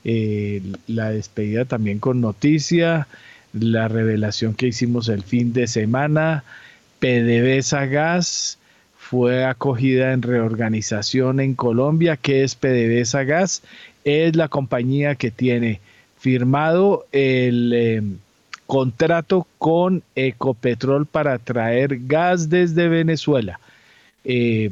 [0.04, 3.06] eh, la despedida también con noticia,
[3.52, 6.42] la revelación que hicimos el fin de semana,
[7.00, 8.58] PDVSA Gas,
[9.08, 13.62] fue acogida en reorganización en Colombia, que es PDVSA Gas.
[14.02, 15.80] Es la compañía que tiene
[16.18, 18.02] firmado el eh,
[18.66, 23.60] contrato con Ecopetrol para traer gas desde Venezuela.
[24.24, 24.70] Eh,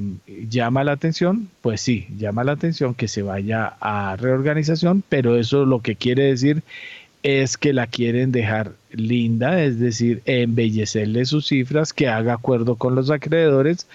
[0.48, 5.66] llama la atención, pues sí, llama la atención que se vaya a reorganización, pero eso
[5.66, 6.62] lo que quiere decir
[7.22, 12.94] es que la quieren dejar linda, es decir, embellecerle sus cifras, que haga acuerdo con
[12.94, 13.86] los acreedores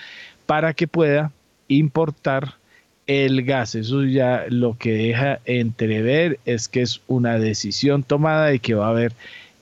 [0.48, 1.32] para que pueda
[1.68, 2.56] importar
[3.06, 3.76] el gas.
[3.76, 8.88] Eso ya lo que deja entrever es que es una decisión tomada y que va
[8.88, 9.14] a haber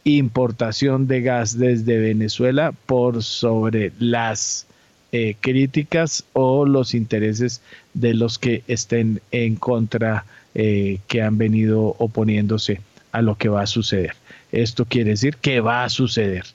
[0.06, 4.68] importación de gas desde Venezuela por sobre las
[5.12, 7.62] eh, críticas o los intereses
[7.94, 12.82] de los que estén en contra, eh, que han venido oponiéndose
[13.12, 14.14] a lo que va a suceder.
[14.52, 16.46] Esto quiere decir que va a suceder.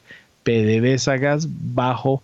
[0.44, 2.22] PDVSA Gas bajo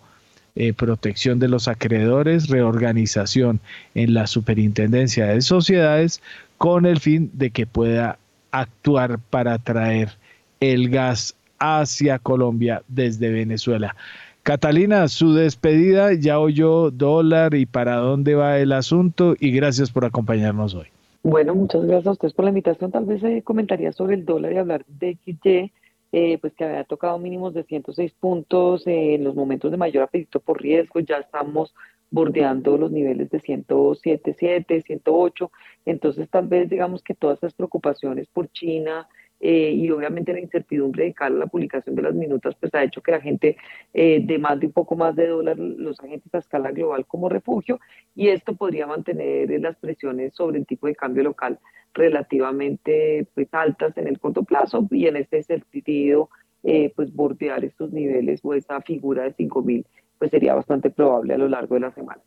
[0.57, 3.59] eh, protección de los acreedores, reorganización
[3.95, 6.21] en la superintendencia de sociedades
[6.57, 8.17] con el fin de que pueda
[8.51, 10.17] actuar para traer
[10.59, 13.95] el gas hacia Colombia desde Venezuela.
[14.43, 20.05] Catalina, su despedida, ya oyó dólar y para dónde va el asunto y gracias por
[20.05, 20.87] acompañarnos hoy.
[21.23, 22.91] Bueno, muchas gracias a ustedes por la invitación.
[22.91, 25.71] Tal vez eh, comentaría sobre el dólar y hablar de XY,
[26.11, 30.03] eh, pues que había tocado mínimos de 106 puntos eh, en los momentos de mayor
[30.03, 30.99] apetito por riesgo.
[30.99, 31.73] Ya estamos
[32.09, 35.51] bordeando los niveles de 107, 7, 108.
[35.85, 39.07] Entonces, tal vez digamos que todas estas preocupaciones por China,
[39.39, 42.83] eh, y obviamente la incertidumbre de cara a la publicación de las minutas pues ha
[42.83, 43.55] hecho que la gente
[43.93, 47.79] eh, demande un poco más de dólar los agentes a escala global como refugio
[48.15, 51.59] y esto podría mantener las presiones sobre el tipo de cambio local
[51.97, 56.29] relativamente pues altas en el corto plazo y en este sentido
[56.63, 59.85] eh, pues bordear estos niveles o esa figura de 5.000
[60.17, 62.21] pues sería bastante probable a lo largo de la semana.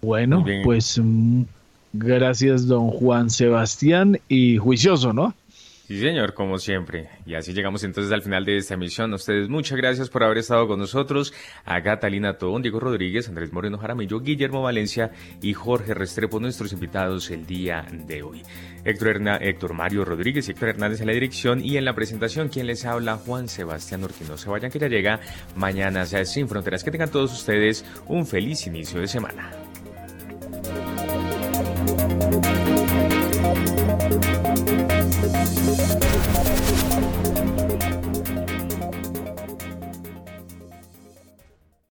[0.00, 1.42] Bueno, pues mm,
[1.92, 5.34] gracias don Juan Sebastián y juicioso, ¿no?
[5.88, 7.08] Sí, señor, como siempre.
[7.24, 9.14] Y así llegamos entonces al final de esta emisión.
[9.14, 11.32] Ustedes muchas gracias por haber estado con nosotros.
[11.64, 17.30] A Catalina Tobón, Diego Rodríguez, Andrés Moreno Jaramillo, Guillermo Valencia y Jorge Restrepo, nuestros invitados
[17.30, 18.42] el día de hoy.
[18.84, 22.66] Héctor, Héctor Mario Rodríguez y Héctor Hernández en la dirección y en la presentación, quien
[22.66, 24.36] les habla, Juan Sebastián Ortino.
[24.36, 25.20] Se vayan que ya llega
[25.56, 26.84] mañana, sea sin fronteras.
[26.84, 29.50] Que tengan todos ustedes un feliz inicio de semana.